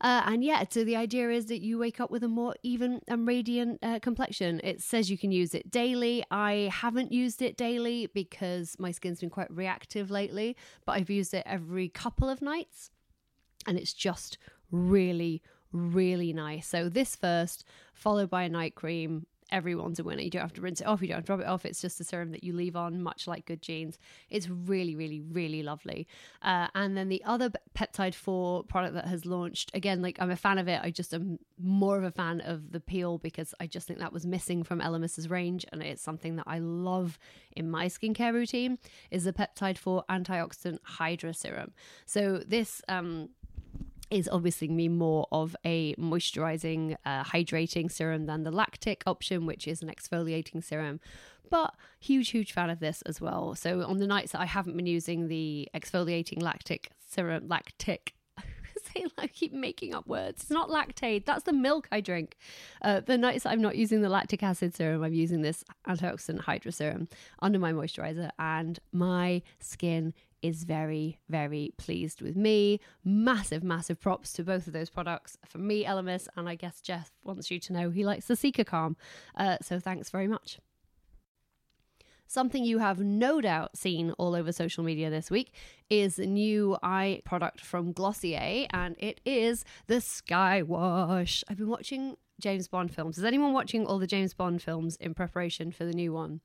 Uh, 0.00 0.22
and 0.26 0.44
yeah, 0.44 0.64
so 0.68 0.84
the 0.84 0.96
idea 0.96 1.30
is 1.30 1.46
that 1.46 1.60
you 1.60 1.78
wake 1.78 2.00
up 2.00 2.10
with 2.10 2.22
a 2.22 2.28
more 2.28 2.54
even 2.62 3.00
and 3.08 3.26
radiant 3.26 3.78
uh, 3.82 3.98
complexion. 4.00 4.60
It 4.64 4.80
says 4.80 5.10
you 5.10 5.18
can 5.18 5.32
use 5.32 5.54
it 5.54 5.70
daily. 5.70 6.24
I 6.30 6.70
haven't 6.72 7.12
used 7.12 7.42
it 7.42 7.56
daily 7.56 8.06
because 8.06 8.76
my 8.78 8.90
skin's 8.90 9.20
been 9.20 9.30
quite 9.30 9.50
reactive 9.50 10.10
lately, 10.10 10.56
but 10.86 10.92
I've 10.92 11.10
used 11.10 11.34
it 11.34 11.42
every 11.46 11.88
couple 11.88 12.28
of 12.28 12.40
nights, 12.40 12.90
and 13.66 13.78
it's 13.78 13.92
just 13.92 14.38
really 14.70 15.42
really 15.72 16.32
nice. 16.32 16.66
So 16.66 16.88
this 16.88 17.16
first, 17.16 17.64
followed 17.94 18.30
by 18.30 18.44
a 18.44 18.48
night 18.48 18.74
cream. 18.74 19.26
Everyone's 19.52 19.98
a 19.98 20.04
winner. 20.04 20.22
You 20.22 20.30
don't 20.30 20.42
have 20.42 20.52
to 20.52 20.60
rinse 20.60 20.80
it 20.80 20.86
off. 20.86 21.02
You 21.02 21.08
don't 21.08 21.16
have 21.16 21.24
to 21.24 21.26
drop 21.26 21.40
it 21.40 21.46
off. 21.46 21.66
It's 21.66 21.80
just 21.80 22.00
a 22.00 22.04
serum 22.04 22.30
that 22.30 22.44
you 22.44 22.52
leave 22.52 22.76
on, 22.76 23.02
much 23.02 23.26
like 23.26 23.46
Good 23.46 23.62
Genes. 23.62 23.98
It's 24.28 24.48
really, 24.48 24.94
really, 24.94 25.18
really 25.18 25.64
lovely. 25.64 26.06
Uh, 26.40 26.68
and 26.76 26.96
then 26.96 27.08
the 27.08 27.20
other 27.24 27.50
peptide 27.76 28.14
four 28.14 28.62
product 28.62 28.94
that 28.94 29.06
has 29.06 29.26
launched, 29.26 29.72
again, 29.74 30.02
like 30.02 30.18
I'm 30.20 30.30
a 30.30 30.36
fan 30.36 30.58
of 30.58 30.68
it. 30.68 30.80
I 30.84 30.92
just 30.92 31.12
am 31.12 31.40
more 31.58 31.98
of 31.98 32.04
a 32.04 32.12
fan 32.12 32.40
of 32.42 32.70
the 32.70 32.78
peel 32.78 33.18
because 33.18 33.52
I 33.58 33.66
just 33.66 33.88
think 33.88 33.98
that 33.98 34.12
was 34.12 34.24
missing 34.24 34.62
from 34.62 34.80
Elemis's 34.80 35.28
range, 35.28 35.66
and 35.72 35.82
it's 35.82 36.00
something 36.00 36.36
that 36.36 36.46
I 36.46 36.60
love 36.60 37.18
in 37.56 37.68
my 37.68 37.86
skincare 37.86 38.32
routine. 38.32 38.78
Is 39.10 39.24
the 39.24 39.32
peptide 39.32 39.78
four 39.78 40.04
antioxidant 40.08 40.78
Hydra 40.84 41.34
serum. 41.34 41.72
So 42.06 42.40
this 42.46 42.82
um, 42.88 43.30
is 44.10 44.28
obviously 44.30 44.68
me 44.68 44.88
more 44.88 45.26
of 45.32 45.56
a 45.64 45.94
moisturizing, 45.94 46.96
uh, 47.04 47.24
hydrating 47.24 47.90
serum 47.90 48.26
than 48.26 48.42
the 48.42 48.50
lactic 48.50 49.02
option, 49.06 49.46
which 49.46 49.68
is 49.68 49.82
an 49.82 49.88
exfoliating 49.88 50.62
serum. 50.62 51.00
But 51.48 51.74
huge, 51.98 52.30
huge 52.30 52.52
fan 52.52 52.70
of 52.70 52.80
this 52.80 53.02
as 53.02 53.20
well. 53.20 53.54
So 53.54 53.82
on 53.82 53.98
the 53.98 54.06
nights 54.06 54.32
that 54.32 54.40
I 54.40 54.46
haven't 54.46 54.76
been 54.76 54.86
using 54.86 55.28
the 55.28 55.68
exfoliating 55.74 56.42
lactic 56.42 56.90
serum, 57.08 57.48
lactic 57.48 58.14
I 59.18 59.26
keep 59.26 59.52
making 59.52 59.94
up 59.94 60.06
words. 60.06 60.42
It's 60.42 60.50
not 60.50 60.68
lactate. 60.68 61.24
That's 61.24 61.44
the 61.44 61.52
milk 61.52 61.88
I 61.92 62.00
drink. 62.00 62.36
Uh, 62.82 63.00
the 63.00 63.18
nights 63.18 63.46
I'm 63.46 63.60
not 63.60 63.76
using 63.76 64.00
the 64.02 64.08
lactic 64.08 64.42
acid 64.42 64.74
serum, 64.74 65.02
I'm 65.02 65.14
using 65.14 65.42
this 65.42 65.64
antioxidant 65.86 66.40
hydra 66.40 66.72
serum 66.72 67.08
under 67.40 67.58
my 67.58 67.72
moisturizer, 67.72 68.30
and 68.38 68.78
my 68.92 69.42
skin 69.58 70.14
is 70.42 70.64
very, 70.64 71.18
very 71.28 71.72
pleased 71.76 72.22
with 72.22 72.36
me. 72.36 72.80
Massive, 73.04 73.62
massive 73.62 74.00
props 74.00 74.32
to 74.34 74.44
both 74.44 74.66
of 74.66 74.72
those 74.72 74.90
products. 74.90 75.36
For 75.46 75.58
me, 75.58 75.84
Elemis, 75.84 76.28
and 76.36 76.48
I 76.48 76.54
guess 76.54 76.80
Jeff 76.80 77.10
wants 77.24 77.50
you 77.50 77.58
to 77.60 77.72
know 77.72 77.90
he 77.90 78.04
likes 78.04 78.26
the 78.26 78.34
Cica 78.34 78.94
Uh, 79.36 79.56
so 79.62 79.78
thanks 79.78 80.10
very 80.10 80.28
much. 80.28 80.58
Something 82.26 82.64
you 82.64 82.78
have 82.78 83.00
no 83.00 83.40
doubt 83.40 83.76
seen 83.76 84.12
all 84.12 84.36
over 84.36 84.52
social 84.52 84.84
media 84.84 85.10
this 85.10 85.32
week 85.32 85.52
is 85.90 86.16
a 86.16 86.26
new 86.26 86.76
eye 86.80 87.22
product 87.24 87.60
from 87.60 87.92
Glossier, 87.92 88.68
and 88.70 88.94
it 89.00 89.20
is 89.24 89.64
the 89.88 90.00
Sky 90.00 90.62
Wash. 90.62 91.42
I've 91.48 91.56
been 91.56 91.68
watching 91.68 92.16
James 92.40 92.66
Bond 92.68 92.92
films. 92.92 93.18
Is 93.18 93.24
anyone 93.24 93.52
watching 93.52 93.86
all 93.86 93.98
the 93.98 94.06
James 94.06 94.34
Bond 94.34 94.62
films 94.62 94.96
in 94.96 95.14
preparation 95.14 95.70
for 95.70 95.84
the 95.84 95.92
new 95.92 96.12
one? 96.12 96.40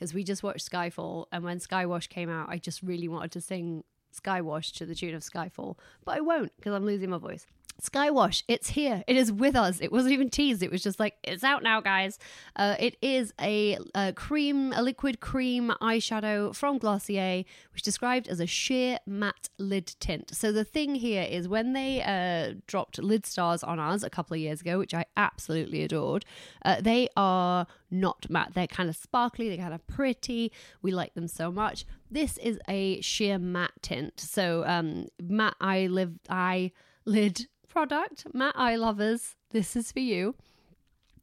because 0.00 0.14
we 0.14 0.24
just 0.24 0.42
watched 0.42 0.70
Skyfall, 0.70 1.26
and 1.30 1.44
when 1.44 1.58
Skywash 1.58 2.08
came 2.08 2.30
out, 2.30 2.48
I 2.48 2.56
just 2.56 2.82
really 2.82 3.06
wanted 3.06 3.32
to 3.32 3.40
sing 3.42 3.84
Skywash 4.18 4.72
to 4.78 4.86
the 4.86 4.94
tune 4.94 5.14
of 5.14 5.22
Skyfall, 5.22 5.76
but 6.06 6.16
I 6.16 6.20
won't 6.20 6.56
because 6.56 6.72
I'm 6.72 6.86
losing 6.86 7.10
my 7.10 7.18
voice. 7.18 7.46
Skywash, 7.80 8.42
it's 8.48 8.70
here. 8.70 9.02
It 9.06 9.16
is 9.16 9.32
with 9.32 9.56
us. 9.56 9.80
It 9.80 9.90
wasn't 9.90 10.12
even 10.12 10.30
teased. 10.30 10.62
It 10.62 10.70
was 10.70 10.82
just 10.82 11.00
like, 11.00 11.16
it's 11.24 11.44
out 11.44 11.62
now, 11.62 11.80
guys. 11.80 12.18
Uh, 12.56 12.76
it 12.78 12.96
is 13.02 13.32
a, 13.40 13.78
a, 13.94 14.12
cream, 14.12 14.72
a 14.74 14.82
liquid 14.82 15.20
cream 15.20 15.72
eyeshadow 15.80 16.54
from 16.54 16.78
Glossier, 16.78 17.44
which 17.72 17.80
is 17.80 17.82
described 17.82 18.28
as 18.28 18.40
a 18.40 18.46
sheer 18.46 18.98
matte 19.06 19.48
lid 19.58 19.94
tint. 20.00 20.34
So 20.34 20.52
the 20.52 20.64
thing 20.64 20.94
here 20.94 21.26
is 21.28 21.48
when 21.48 21.72
they 21.72 22.02
uh, 22.02 22.60
dropped 22.66 22.98
lid 22.98 23.26
stars 23.26 23.62
on 23.62 23.78
us 23.78 24.02
a 24.02 24.10
couple 24.10 24.34
of 24.34 24.40
years 24.40 24.60
ago, 24.60 24.78
which 24.78 24.94
I 24.94 25.06
absolutely 25.16 25.82
adored, 25.82 26.24
uh, 26.64 26.80
they 26.80 27.08
are 27.16 27.66
not 27.90 28.28
matte. 28.28 28.52
They're 28.54 28.66
kind 28.66 28.88
of 28.88 28.96
sparkly, 28.96 29.48
they're 29.48 29.58
kind 29.58 29.74
of 29.74 29.86
pretty. 29.86 30.52
We 30.82 30.92
like 30.92 31.14
them 31.14 31.28
so 31.28 31.50
much. 31.50 31.84
This 32.10 32.38
is 32.38 32.58
a 32.68 33.00
sheer 33.00 33.38
matte 33.38 33.82
tint. 33.82 34.20
So 34.20 34.64
um, 34.66 35.06
matte 35.22 35.56
eye 35.60 35.86
live 35.86 36.18
eye 36.28 36.72
lid 37.04 37.46
product, 37.70 38.26
matte 38.34 38.54
eye 38.56 38.76
lovers, 38.76 39.36
this 39.50 39.76
is 39.76 39.90
for 39.90 40.00
you. 40.00 40.34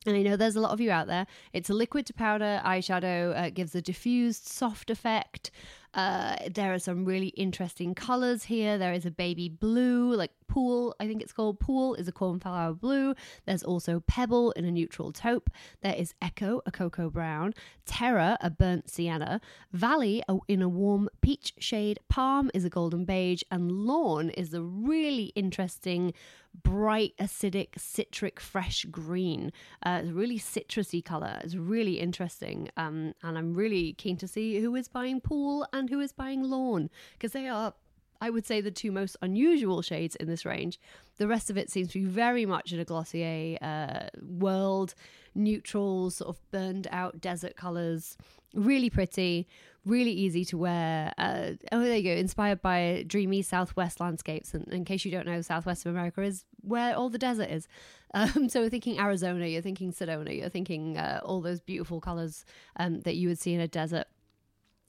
And 0.06 0.16
I 0.16 0.22
know 0.22 0.38
there's 0.38 0.56
a 0.56 0.62
lot 0.62 0.72
of 0.72 0.80
you 0.80 0.90
out 0.90 1.08
there. 1.08 1.28
It's 1.52 1.70
a 1.70 1.74
liquid 1.74 2.06
to 2.06 2.14
powder 2.14 2.62
eyeshadow, 2.64 3.36
uh, 3.36 3.50
gives 3.50 3.76
a 3.76 3.82
diffused, 3.82 4.48
soft 4.48 4.90
effect. 4.90 5.52
Uh, 5.94 6.38
there 6.50 6.74
are 6.74 6.80
some 6.80 7.04
really 7.04 7.30
interesting 7.30 7.94
colors 7.94 8.44
here. 8.44 8.78
There 8.78 8.94
is 8.94 9.06
a 9.06 9.12
baby 9.12 9.50
blue, 9.50 10.16
like 10.16 10.32
pool, 10.58 10.96
I 11.00 11.06
think 11.06 11.22
it's 11.22 11.34
called. 11.34 11.60
Pool 11.60 11.94
is 11.94 12.08
a 12.08 12.12
cornflower 12.12 12.74
blue. 12.74 13.14
There's 13.46 13.62
also 13.62 14.00
pebble 14.08 14.54
in 14.54 14.66
a 14.66 14.72
neutral 14.72 15.12
taupe. 15.12 15.52
There 15.82 15.94
is 15.94 16.16
echo, 16.20 16.62
a 16.66 16.72
cocoa 16.72 17.12
brown. 17.12 17.54
Terra, 17.86 18.40
a 18.42 18.50
burnt 18.50 18.90
sienna. 18.90 19.40
Valley, 19.72 20.24
a, 20.28 20.38
in 20.48 20.64
a 20.64 20.68
warm 20.68 21.10
peach 21.22 21.54
shade. 21.60 22.00
Palm 22.10 22.50
is 22.56 22.66
a 22.66 22.72
golden 22.72 23.06
beige. 23.06 23.44
And 23.52 23.72
lawn 23.72 24.32
is 24.32 24.52
a 24.56 24.64
really 24.64 25.26
interesting 25.36 26.16
bright, 26.64 27.14
acidic, 27.20 27.78
citric, 27.78 28.40
fresh 28.40 28.84
green. 28.86 29.52
Uh, 29.86 30.00
it's 30.02 30.10
a 30.10 30.14
really 30.14 30.40
citrusy 30.40 31.06
color. 31.06 31.40
It's 31.44 31.54
really 31.54 32.00
interesting. 32.00 32.70
Um, 32.78 33.14
and 33.22 33.38
I'm 33.38 33.54
really 33.54 33.94
keen 33.94 34.18
to 34.18 34.28
see 34.28 34.60
who 34.60 34.76
is 34.76 34.88
buying 34.88 35.22
pool 35.22 35.68
and 35.72 35.88
who 35.88 36.00
is 36.00 36.12
buying 36.12 36.42
lawn 36.42 36.90
because 37.14 37.34
they 37.34 37.48
are 37.48 37.76
I 38.22 38.30
would 38.30 38.46
say 38.46 38.62
the 38.62 38.72
two 38.72 38.92
most 38.92 39.18
unusual 39.22 39.82
shades 39.82 40.16
in 40.16 40.28
this 40.28 40.46
range. 40.46 40.80
The 41.18 41.28
rest 41.28 41.50
of 41.50 41.58
it 41.58 41.70
seems 41.70 41.90
to 41.90 42.00
be 42.00 42.06
very 42.06 42.46
much 42.46 42.74
in 42.74 42.80
a 42.80 42.86
Glossier 42.86 43.58
uh, 43.62 44.08
world, 44.22 44.94
neutral, 45.36 46.10
sort 46.10 46.30
of 46.30 46.52
burned 46.52 46.88
out 46.92 47.22
desert 47.22 47.56
colors, 47.56 48.18
really 48.54 48.90
pretty, 48.90 49.48
really 49.86 50.12
easy 50.12 50.44
to 50.46 50.58
wear. 50.58 51.14
Uh, 51.18 51.52
oh, 51.72 51.82
there 51.82 51.98
you 51.98 52.04
go. 52.04 52.20
Inspired 52.20 52.62
by 52.62 53.04
dreamy 53.08 53.42
Southwest 53.42 54.00
landscapes. 54.00 54.54
And 54.54 54.68
in 54.74 54.86
case 54.86 55.06
you 55.06 55.12
don't 55.12 55.26
know, 55.26 55.42
Southwest 55.42 55.86
of 55.86 55.92
America 55.92 56.22
is 56.22 56.46
where 56.62 56.96
all 56.96 57.10
the 57.10 57.18
desert 57.18 57.50
is. 57.50 57.68
Um, 58.14 58.48
so 58.48 58.62
we're 58.62 58.70
thinking 58.70 59.00
Arizona, 59.00 59.46
you're 59.48 59.62
thinking 59.62 59.92
Sedona, 59.92 60.36
you're 60.36 60.48
thinking 60.48 60.98
uh, 60.98 61.20
all 61.26 61.42
those 61.42 61.60
beautiful 61.60 62.00
colors 62.00 62.46
um, 62.78 63.02
that 63.02 63.18
you 63.18 63.28
would 63.28 63.38
see 63.38 63.54
in 63.54 63.60
a 63.60 63.68
desert. 63.68 64.06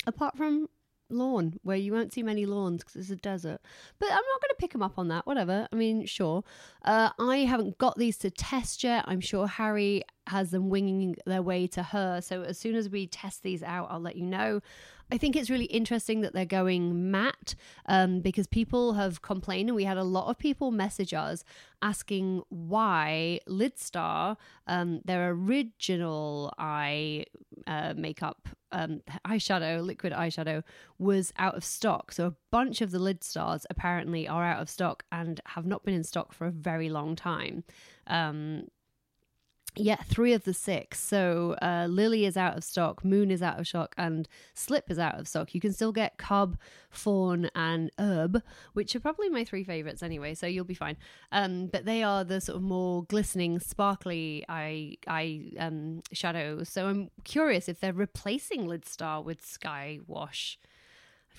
Apart 0.06 0.36
from 0.36 0.68
lawn 1.10 1.58
where 1.62 1.76
you 1.76 1.92
won't 1.92 2.12
see 2.12 2.22
many 2.22 2.46
lawns 2.46 2.82
because 2.82 2.96
it's 2.96 3.10
a 3.10 3.16
desert. 3.16 3.60
But 3.98 4.06
I'm 4.06 4.16
not 4.16 4.40
going 4.40 4.50
to 4.50 4.56
pick 4.58 4.72
them 4.72 4.82
up 4.82 4.98
on 4.98 5.08
that. 5.08 5.26
Whatever. 5.26 5.68
I 5.72 5.76
mean, 5.76 6.06
sure. 6.06 6.44
Uh, 6.84 7.10
I 7.18 7.38
haven't 7.38 7.78
got 7.78 7.96
these 7.96 8.18
to 8.18 8.30
test 8.30 8.84
yet. 8.84 9.04
I'm 9.06 9.20
sure 9.20 9.46
Harry 9.46 10.02
has 10.26 10.50
them 10.50 10.68
winging 10.68 11.16
their 11.26 11.42
way 11.42 11.66
to 11.68 11.82
her. 11.82 12.20
So 12.20 12.42
as 12.42 12.58
soon 12.58 12.74
as 12.74 12.88
we 12.88 13.06
test 13.06 13.42
these 13.42 13.62
out, 13.62 13.88
I'll 13.90 14.00
let 14.00 14.16
you 14.16 14.26
know. 14.26 14.60
I 15.10 15.16
think 15.16 15.36
it's 15.36 15.48
really 15.48 15.64
interesting 15.66 16.20
that 16.20 16.34
they're 16.34 16.44
going 16.44 17.10
matte 17.10 17.54
um, 17.86 18.20
because 18.20 18.46
people 18.46 18.92
have 18.92 19.22
complained, 19.22 19.70
and 19.70 19.76
we 19.76 19.84
had 19.84 19.96
a 19.96 20.04
lot 20.04 20.28
of 20.28 20.38
people 20.38 20.70
message 20.70 21.14
us 21.14 21.44
asking 21.80 22.42
why 22.50 23.40
Lidstar, 23.48 24.36
um, 24.66 25.00
their 25.06 25.30
original 25.30 26.52
eye 26.58 27.24
uh, 27.66 27.94
makeup 27.96 28.48
um, 28.72 29.02
eyeshadow, 29.26 29.84
liquid 29.84 30.12
eyeshadow, 30.12 30.62
was 30.98 31.32
out 31.38 31.56
of 31.56 31.64
stock. 31.64 32.12
So 32.12 32.26
a 32.26 32.34
bunch 32.50 32.80
of 32.80 32.90
the 32.90 32.98
lid 32.98 33.24
stars 33.24 33.66
apparently 33.70 34.28
are 34.28 34.44
out 34.44 34.60
of 34.60 34.70
stock 34.70 35.04
and 35.10 35.40
have 35.46 35.66
not 35.66 35.84
been 35.84 35.94
in 35.94 36.04
stock 36.04 36.32
for 36.32 36.46
a 36.46 36.50
very 36.50 36.88
long 36.88 37.16
time. 37.16 37.64
Um, 38.06 38.68
yeah, 39.76 39.96
three 39.96 40.32
of 40.32 40.44
the 40.44 40.54
six. 40.54 41.00
So 41.00 41.56
uh, 41.62 41.86
Lily 41.88 42.24
is 42.24 42.36
out 42.36 42.56
of 42.56 42.64
stock, 42.64 43.04
Moon 43.04 43.30
is 43.30 43.42
out 43.42 43.60
of 43.60 43.66
stock, 43.66 43.94
and 43.96 44.28
Slip 44.54 44.90
is 44.90 44.98
out 44.98 45.18
of 45.18 45.28
stock. 45.28 45.54
You 45.54 45.60
can 45.60 45.72
still 45.72 45.92
get 45.92 46.18
Cub, 46.18 46.58
Fawn, 46.90 47.50
and 47.54 47.90
Herb, 47.98 48.42
which 48.72 48.96
are 48.96 49.00
probably 49.00 49.28
my 49.28 49.44
three 49.44 49.64
favorites 49.64 50.02
anyway. 50.02 50.34
So 50.34 50.46
you'll 50.46 50.64
be 50.64 50.74
fine. 50.74 50.96
Um, 51.32 51.66
but 51.66 51.84
they 51.84 52.02
are 52.02 52.24
the 52.24 52.40
sort 52.40 52.56
of 52.56 52.62
more 52.62 53.04
glistening, 53.04 53.60
sparkly 53.60 54.44
eye 54.48 54.96
eye 55.06 55.52
um, 55.58 56.02
shadows. 56.12 56.68
So 56.68 56.88
I'm 56.88 57.10
curious 57.24 57.68
if 57.68 57.80
they're 57.80 57.92
replacing 57.92 58.66
Lidstar 58.66 59.22
with 59.22 59.44
Sky 59.44 60.00
Wash. 60.06 60.58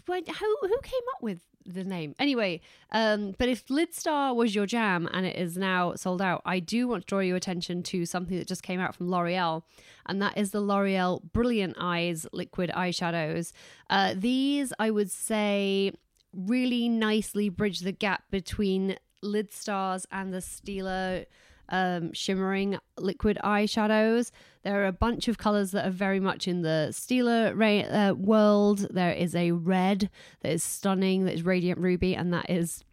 Who 0.08 0.14
who 0.16 0.80
came 0.82 1.02
up 1.16 1.22
with 1.22 1.42
the 1.66 1.84
name. 1.84 2.16
Anyway, 2.20 2.62
um, 2.92 3.36
but 3.38 3.50
if 3.50 3.68
Lidstar 3.68 4.36
was 4.36 4.56
your 4.56 4.66
jam 4.66 5.08
and 5.14 5.26
it 5.26 5.36
is 5.36 5.58
now 5.58 5.94
sold 5.96 6.22
out, 6.22 6.42
I 6.46 6.60
do 6.60 6.88
want 6.88 7.04
to 7.04 7.08
draw 7.08 7.20
your 7.20 7.38
attention 7.38 7.84
to 7.84 8.06
something 8.06 8.38
that 8.38 8.48
just 8.48 8.64
came 8.64 8.80
out 8.80 8.96
from 8.96 9.10
L'Oreal, 9.10 9.64
and 10.06 10.22
that 10.22 10.38
is 10.38 10.52
the 10.52 10.62
L'Oreal 10.62 11.22
Brilliant 11.32 11.76
Eyes 11.80 12.26
liquid 12.34 12.72
eyeshadows. 12.76 13.52
Uh, 13.90 14.14
these, 14.16 14.74
I 14.80 14.90
would 14.90 15.12
say, 15.12 15.94
really 16.34 16.90
nicely 16.90 17.50
bridge 17.50 17.80
the 17.80 17.92
gap 17.92 18.24
between 18.32 18.98
Lidstars 19.24 20.06
and 20.12 20.34
the 20.34 20.38
Stila 20.38 21.26
um, 21.70 22.14
shimmering 22.14 22.78
liquid 22.98 23.38
eyeshadows. 23.44 24.32
There 24.64 24.82
are 24.82 24.88
a 24.88 24.92
bunch 24.92 25.28
of 25.28 25.38
colors 25.38 25.72
that 25.72 25.88
are 25.88 25.92
very 25.92 26.20
much 26.20 26.48
in 26.48 26.62
the 26.62 26.90
Stila 26.92 27.54
ra- 27.56 28.10
uh, 28.10 28.14
world. 28.14 28.88
There 28.90 29.12
is 29.12 29.36
a 29.36 29.52
red 29.52 30.10
that 30.42 30.52
is 30.52 30.64
stunning, 30.64 31.26
that 31.26 31.34
is 31.34 31.44
radiant 31.44 31.80
ruby, 31.80 32.16
and 32.16 32.34
that 32.34 32.50
is 32.50 32.84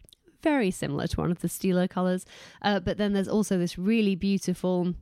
very 0.41 0.71
similar 0.71 1.07
to 1.07 1.19
one 1.19 1.31
of 1.31 1.39
the 1.39 1.47
Stila 1.47 1.89
colors. 1.89 2.25
Uh, 2.61 2.79
but 2.79 2.97
then 2.97 3.13
there's 3.13 3.27
also 3.27 3.57
this 3.57 3.77
really 3.77 4.15
beautiful 4.15 4.93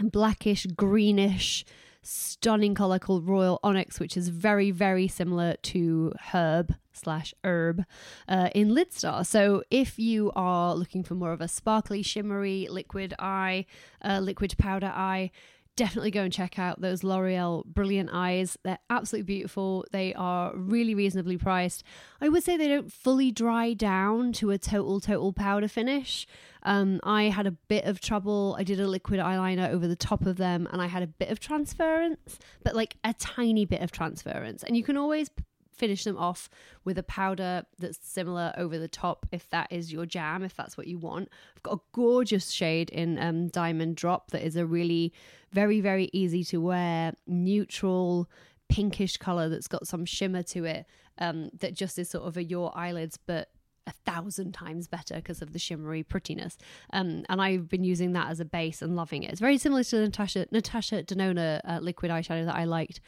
blackish, 0.00 0.66
greenish 0.66 1.64
stunning 2.02 2.74
color 2.74 2.98
called 2.98 3.26
Royal 3.26 3.60
Onyx, 3.62 4.00
which 4.00 4.16
is 4.16 4.28
very, 4.28 4.70
very 4.70 5.08
similar 5.08 5.56
to 5.62 6.12
Herb 6.32 6.74
slash 6.92 7.34
Herb 7.44 7.84
uh, 8.28 8.50
in 8.54 8.70
Lidstar. 8.70 9.24
So 9.24 9.62
if 9.70 9.98
you 9.98 10.32
are 10.34 10.74
looking 10.74 11.04
for 11.04 11.14
more 11.14 11.32
of 11.32 11.40
a 11.40 11.48
sparkly, 11.48 12.02
shimmery 12.02 12.66
liquid 12.70 13.14
eye, 13.18 13.66
uh, 14.04 14.20
liquid 14.20 14.54
powder 14.58 14.92
eye, 14.94 15.30
definitely 15.78 16.10
go 16.10 16.22
and 16.22 16.32
check 16.32 16.58
out 16.58 16.80
those 16.80 17.04
L'Oreal 17.04 17.64
Brilliant 17.64 18.10
Eyes. 18.12 18.58
They're 18.64 18.80
absolutely 18.90 19.34
beautiful. 19.34 19.86
They 19.92 20.12
are 20.14 20.52
really 20.54 20.94
reasonably 20.94 21.38
priced. 21.38 21.84
I 22.20 22.28
would 22.28 22.42
say 22.42 22.56
they 22.56 22.66
don't 22.66 22.92
fully 22.92 23.30
dry 23.30 23.74
down 23.74 24.32
to 24.34 24.50
a 24.50 24.58
total, 24.58 25.00
total 25.00 25.32
powder 25.32 25.68
finish. 25.68 26.26
Um, 26.64 27.00
I 27.04 27.24
had 27.24 27.46
a 27.46 27.52
bit 27.52 27.84
of 27.84 28.00
trouble. 28.00 28.56
I 28.58 28.64
did 28.64 28.80
a 28.80 28.88
liquid 28.88 29.20
eyeliner 29.20 29.70
over 29.70 29.86
the 29.86 29.96
top 29.96 30.26
of 30.26 30.36
them 30.36 30.68
and 30.72 30.82
I 30.82 30.86
had 30.86 31.04
a 31.04 31.06
bit 31.06 31.30
of 31.30 31.38
transference, 31.38 32.40
but 32.64 32.74
like 32.74 32.96
a 33.04 33.14
tiny 33.14 33.64
bit 33.64 33.80
of 33.80 33.92
transference. 33.92 34.64
And 34.64 34.76
you 34.76 34.82
can 34.82 34.96
always 34.96 35.30
finish 35.78 36.02
them 36.02 36.18
off 36.18 36.50
with 36.84 36.98
a 36.98 37.02
powder 37.04 37.62
that's 37.78 37.98
similar 38.02 38.52
over 38.56 38.78
the 38.78 38.88
top 38.88 39.26
if 39.30 39.48
that 39.50 39.68
is 39.70 39.92
your 39.92 40.04
jam, 40.04 40.42
if 40.42 40.56
that's 40.56 40.76
what 40.76 40.88
you 40.88 40.98
want. 40.98 41.28
I've 41.56 41.62
got 41.62 41.74
a 41.74 41.80
gorgeous 41.92 42.50
shade 42.50 42.90
in 42.90 43.16
um, 43.18 43.48
Diamond 43.48 43.94
Drop 43.94 44.32
that 44.32 44.44
is 44.44 44.56
a 44.56 44.66
really 44.66 45.12
very, 45.52 45.80
very 45.80 46.10
easy 46.12 46.44
to 46.44 46.60
wear, 46.60 47.14
neutral, 47.26 48.28
pinkish 48.68 49.16
color 49.16 49.48
that's 49.48 49.68
got 49.68 49.86
some 49.86 50.04
shimmer 50.04 50.42
to 50.42 50.64
it 50.64 50.86
um, 51.18 51.50
that 51.58 51.74
just 51.74 51.98
is 51.98 52.10
sort 52.10 52.24
of 52.26 52.36
a 52.36 52.44
your 52.44 52.76
eyelids, 52.76 53.18
but 53.26 53.48
a 53.86 53.92
thousand 54.04 54.52
times 54.52 54.86
better 54.86 55.14
because 55.14 55.40
of 55.40 55.52
the 55.52 55.58
shimmery 55.58 56.02
prettiness. 56.02 56.58
Um, 56.92 57.24
and 57.28 57.40
I've 57.40 57.68
been 57.68 57.84
using 57.84 58.12
that 58.12 58.28
as 58.28 58.38
a 58.38 58.44
base 58.44 58.82
and 58.82 58.94
loving 58.94 59.22
it. 59.22 59.30
It's 59.30 59.40
very 59.40 59.58
similar 59.58 59.82
to 59.84 59.96
the 59.96 60.02
Natasha 60.02 60.46
Natasha 60.50 61.02
Denona 61.02 61.60
uh, 61.64 61.78
liquid 61.80 62.10
eyeshadow 62.10 62.44
that 62.44 62.54
I 62.54 62.64
liked, 62.64 63.00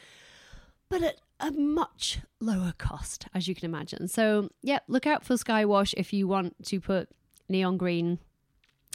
but 0.89 1.03
at 1.03 1.21
a 1.39 1.53
much 1.53 2.21
lower 2.41 2.73
cost, 2.79 3.27
as 3.35 3.47
you 3.47 3.55
can 3.55 3.67
imagine. 3.67 4.09
So, 4.09 4.51
yeah, 4.63 4.81
look 4.89 5.07
out 5.07 5.25
for 5.25 5.35
Skywash 5.35 5.95
if 5.97 6.13
you 6.13 6.27
want 6.27 6.55
to 6.67 6.81
put 6.81 7.09
neon 7.49 7.77
green 7.77 8.19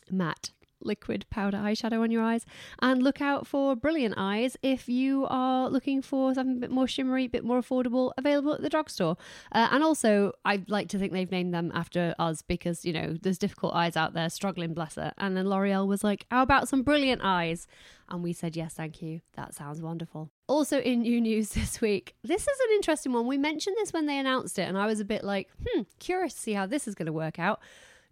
matte 0.10 0.52
liquid 0.86 1.26
powder 1.30 1.58
eyeshadow 1.58 2.02
on 2.02 2.12
your 2.12 2.22
eyes. 2.22 2.46
And 2.80 3.04
look 3.04 3.22
out 3.22 3.48
for 3.48 3.76
Brilliant 3.76 4.16
Eyes 4.18 4.58
if 4.62 4.88
you 4.88 5.26
are 5.30 5.70
looking 5.70 6.02
for 6.02 6.34
something 6.34 6.58
a 6.58 6.60
bit 6.60 6.72
more 6.72 6.88
shimmery, 6.88 7.26
a 7.26 7.30
bit 7.30 7.44
more 7.44 7.60
affordable, 7.62 8.12
available 8.18 8.54
at 8.54 8.62
the 8.62 8.70
drugstore. 8.70 9.18
Uh, 9.52 9.68
and 9.72 9.84
also, 9.84 10.34
I'd 10.44 10.70
like 10.70 10.90
to 10.90 11.00
think 11.00 11.12
they've 11.12 11.32
named 11.32 11.54
them 11.54 11.72
after 11.74 12.16
us 12.20 12.42
because, 12.42 12.86
you 12.86 12.94
know, 12.94 13.16
there's 13.22 13.38
difficult 13.38 13.74
eyes 13.76 13.98
out 13.98 14.14
there 14.14 14.30
struggling, 14.30 14.74
bless 14.74 14.96
her. 14.96 15.14
And 15.18 15.36
then 15.36 15.50
L'Oreal 15.50 15.88
was 15.88 16.04
like, 16.04 16.26
how 16.32 16.44
about 16.44 16.68
some 16.68 16.84
Brilliant 16.84 17.22
Eyes? 17.24 17.68
And 18.10 18.22
we 18.22 18.34
said, 18.34 18.56
yes, 18.56 18.74
thank 18.76 19.02
you. 19.02 19.22
That 19.36 19.54
sounds 19.54 19.82
wonderful. 19.82 20.30
Also, 20.48 20.80
in 20.80 21.02
new 21.02 21.20
news 21.20 21.50
this 21.54 21.82
week, 21.82 22.16
this 22.24 22.44
is 22.44 22.60
an 22.60 22.76
interesting 22.76 23.14
one. 23.14 23.28
We 23.28 23.38
mentioned 23.38 23.76
this 23.80 23.94
when 23.94 24.06
they 24.06 24.18
announced 24.18 24.60
it, 24.60 24.68
and 24.68 24.78
I 24.78 24.86
was 24.86 25.00
a 25.00 25.06
bit 25.06 25.24
like, 25.24 25.50
hmm, 25.66 25.82
curious 26.00 26.34
to 26.34 26.40
see 26.40 26.54
how 26.54 26.66
this 26.66 26.88
is 26.88 26.96
going 26.96 27.08
to 27.08 27.14
work 27.14 27.40
out. 27.40 27.60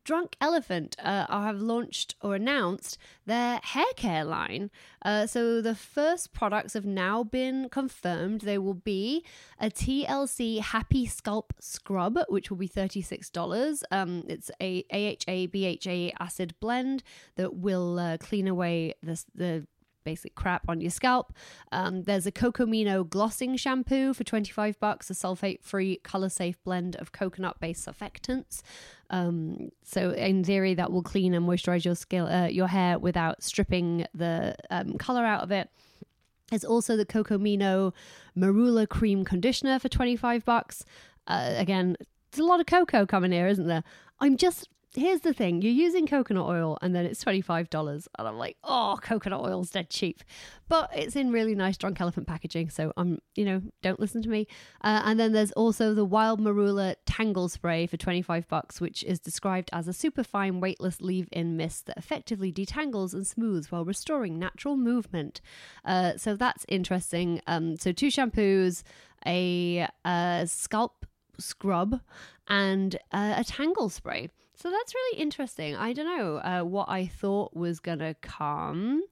Drunk 0.03 0.35
Elephant 0.41 0.95
uh, 1.01 1.25
have 1.29 1.61
launched 1.61 2.15
or 2.21 2.35
announced 2.35 2.97
their 3.25 3.59
hair 3.63 3.85
care 3.95 4.25
line. 4.25 4.69
Uh, 5.03 5.25
so 5.25 5.61
the 5.61 5.75
first 5.75 6.33
products 6.33 6.73
have 6.73 6.85
now 6.85 7.23
been 7.23 7.69
confirmed. 7.69 8.41
They 8.41 8.57
will 8.57 8.73
be 8.73 9.23
a 9.59 9.69
TLC 9.69 10.59
Happy 10.59 11.05
Scalp 11.05 11.53
Scrub, 11.59 12.19
which 12.27 12.49
will 12.49 12.57
be 12.57 12.67
$36. 12.67 13.83
Um, 13.91 14.23
it's 14.27 14.51
a 14.61 14.83
AHA 14.91 15.47
BHA 15.47 16.11
acid 16.19 16.55
blend 16.59 17.03
that 17.35 17.55
will 17.55 17.99
uh, 17.99 18.17
clean 18.17 18.47
away 18.47 18.93
the, 19.01 19.23
the 19.33 19.67
basic 20.03 20.35
crap 20.35 20.63
on 20.67 20.81
your 20.81 20.91
scalp. 20.91 21.33
Um, 21.71 22.03
there's 22.03 22.25
a 22.25 22.31
Cocomino 22.31 23.07
glossing 23.07 23.55
shampoo 23.55 24.13
for 24.13 24.23
25 24.23 24.79
bucks, 24.79 25.09
a 25.09 25.13
sulfate-free, 25.13 25.97
color-safe 26.03 26.61
blend 26.63 26.95
of 26.97 27.11
coconut-based 27.11 27.85
surfactants. 27.85 28.61
Um, 29.09 29.69
so 29.83 30.11
in 30.11 30.43
theory, 30.43 30.73
that 30.73 30.91
will 30.91 31.03
clean 31.03 31.33
and 31.33 31.47
moisturize 31.47 31.85
your 31.85 31.95
skill, 31.95 32.27
uh, 32.27 32.47
your 32.47 32.67
hair 32.67 32.97
without 32.97 33.43
stripping 33.43 34.05
the 34.13 34.55
um, 34.69 34.97
color 34.97 35.25
out 35.25 35.43
of 35.43 35.51
it. 35.51 35.69
There's 36.49 36.65
also 36.65 36.95
the 36.95 37.05
Cocomino 37.05 37.93
Marula 38.37 38.87
Cream 38.87 39.25
Conditioner 39.25 39.79
for 39.79 39.89
25 39.89 40.45
bucks. 40.45 40.85
Uh, 41.27 41.53
again, 41.57 41.95
there's 42.31 42.45
a 42.45 42.47
lot 42.47 42.59
of 42.59 42.65
cocoa 42.65 43.05
coming 43.05 43.31
here, 43.31 43.47
isn't 43.47 43.67
there? 43.67 43.83
I'm 44.19 44.37
just 44.37 44.69
here's 44.95 45.21
the 45.21 45.33
thing 45.33 45.61
you're 45.61 45.71
using 45.71 46.05
coconut 46.05 46.45
oil 46.45 46.77
and 46.81 46.95
then 46.95 47.05
it's 47.05 47.23
$25 47.23 48.07
and 48.17 48.27
i'm 48.27 48.37
like 48.37 48.57
oh 48.63 48.97
coconut 49.01 49.41
oil's 49.41 49.69
dead 49.69 49.89
cheap. 49.89 50.23
But 50.69 50.89
it's 50.95 51.15
in 51.15 51.31
really 51.31 51.55
nice 51.55 51.77
drunk 51.77 51.99
elephant 52.01 52.27
packaging 52.27 52.69
so 52.69 52.93
i'm 52.97 53.19
you 53.35 53.45
know 53.45 53.61
don't 53.81 53.99
listen 53.99 54.21
to 54.23 54.29
me. 54.29 54.47
Uh, 54.83 55.01
and 55.05 55.19
then 55.19 55.33
there's 55.33 55.51
also 55.53 55.93
the 55.93 56.05
wild 56.05 56.39
marula 56.39 56.95
tangle 57.05 57.49
spray 57.49 57.87
for 57.87 57.97
25 57.97 58.47
bucks 58.47 58.79
which 58.81 59.03
is 59.03 59.19
described 59.19 59.69
as 59.73 59.87
a 59.87 59.93
super 59.93 60.23
fine 60.23 60.59
weightless 60.59 61.01
leave-in 61.01 61.57
mist 61.57 61.85
that 61.85 61.97
effectively 61.97 62.51
detangles 62.51 63.13
and 63.13 63.25
smooths 63.25 63.71
while 63.71 63.85
restoring 63.85 64.39
natural 64.39 64.77
movement. 64.77 65.41
Uh, 65.85 66.17
so 66.17 66.35
that's 66.35 66.65
interesting. 66.67 67.41
Um, 67.47 67.77
so 67.77 67.91
two 67.91 68.07
shampoos 68.07 68.83
a, 69.25 69.87
a 70.05 70.43
scalp 70.47 71.05
scrub 71.39 71.99
and 72.47 72.95
uh, 73.11 73.35
a 73.37 73.43
tangle 73.43 73.89
spray 73.89 74.29
so 74.55 74.69
that's 74.69 74.93
really 74.93 75.21
interesting. 75.21 75.75
I 75.75 75.93
don't 75.93 76.05
know 76.05 76.37
uh, 76.37 76.63
what 76.63 76.89
I 76.89 77.07
thought 77.07 77.55
was 77.55 77.79
gonna 77.79 78.15
come. 78.21 79.03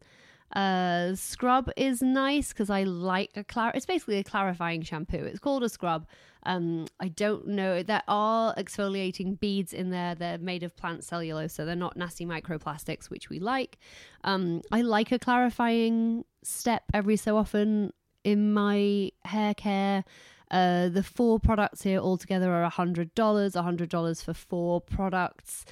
Uh, 0.54 1.16
scrub 1.16 1.72
is 1.78 2.02
nice 2.02 2.50
because 2.50 2.70
I 2.70 2.84
like 2.84 3.32
a 3.36 3.44
clar. 3.44 3.72
It's 3.74 3.86
basically 3.86 4.18
a 4.18 4.24
clarifying 4.24 4.82
shampoo. 4.82 5.24
It's 5.24 5.40
called 5.40 5.64
a 5.64 5.70
scrub. 5.70 6.08
Um, 6.44 6.88
I 7.00 7.08
don't 7.08 7.48
know. 7.48 7.84
There 7.84 8.04
are 8.08 8.54
exfoliating 8.56 9.40
beads 9.40 9.74
in 9.74 9.92
there. 9.92 10.16
They're 10.16 10.40
made 10.40 10.64
of 10.64 10.76
plant 10.76 11.04
cellulose, 11.04 11.54
so 11.54 11.66
they're 11.66 11.76
not 11.76 11.96
nasty 11.96 12.26
microplastics, 12.26 13.10
which 13.10 13.30
we 13.30 13.40
like. 13.40 13.78
Um, 14.24 14.62
I 14.72 14.82
like 14.82 15.12
a 15.12 15.20
clarifying 15.20 16.26
step 16.44 16.84
every 16.94 17.16
so 17.16 17.38
often 17.38 17.94
in 18.24 18.54
my 18.54 19.12
hair 19.24 19.54
care. 19.54 20.04
Uh, 20.52 20.90
the 20.90 21.02
four 21.02 21.40
products 21.40 21.82
here 21.82 22.00
altogether 22.00 22.54
are 22.54 22.70
$100, 22.70 23.14
$100 23.14 24.24
for 24.24 24.34
four 24.34 24.82
products. 24.82 25.66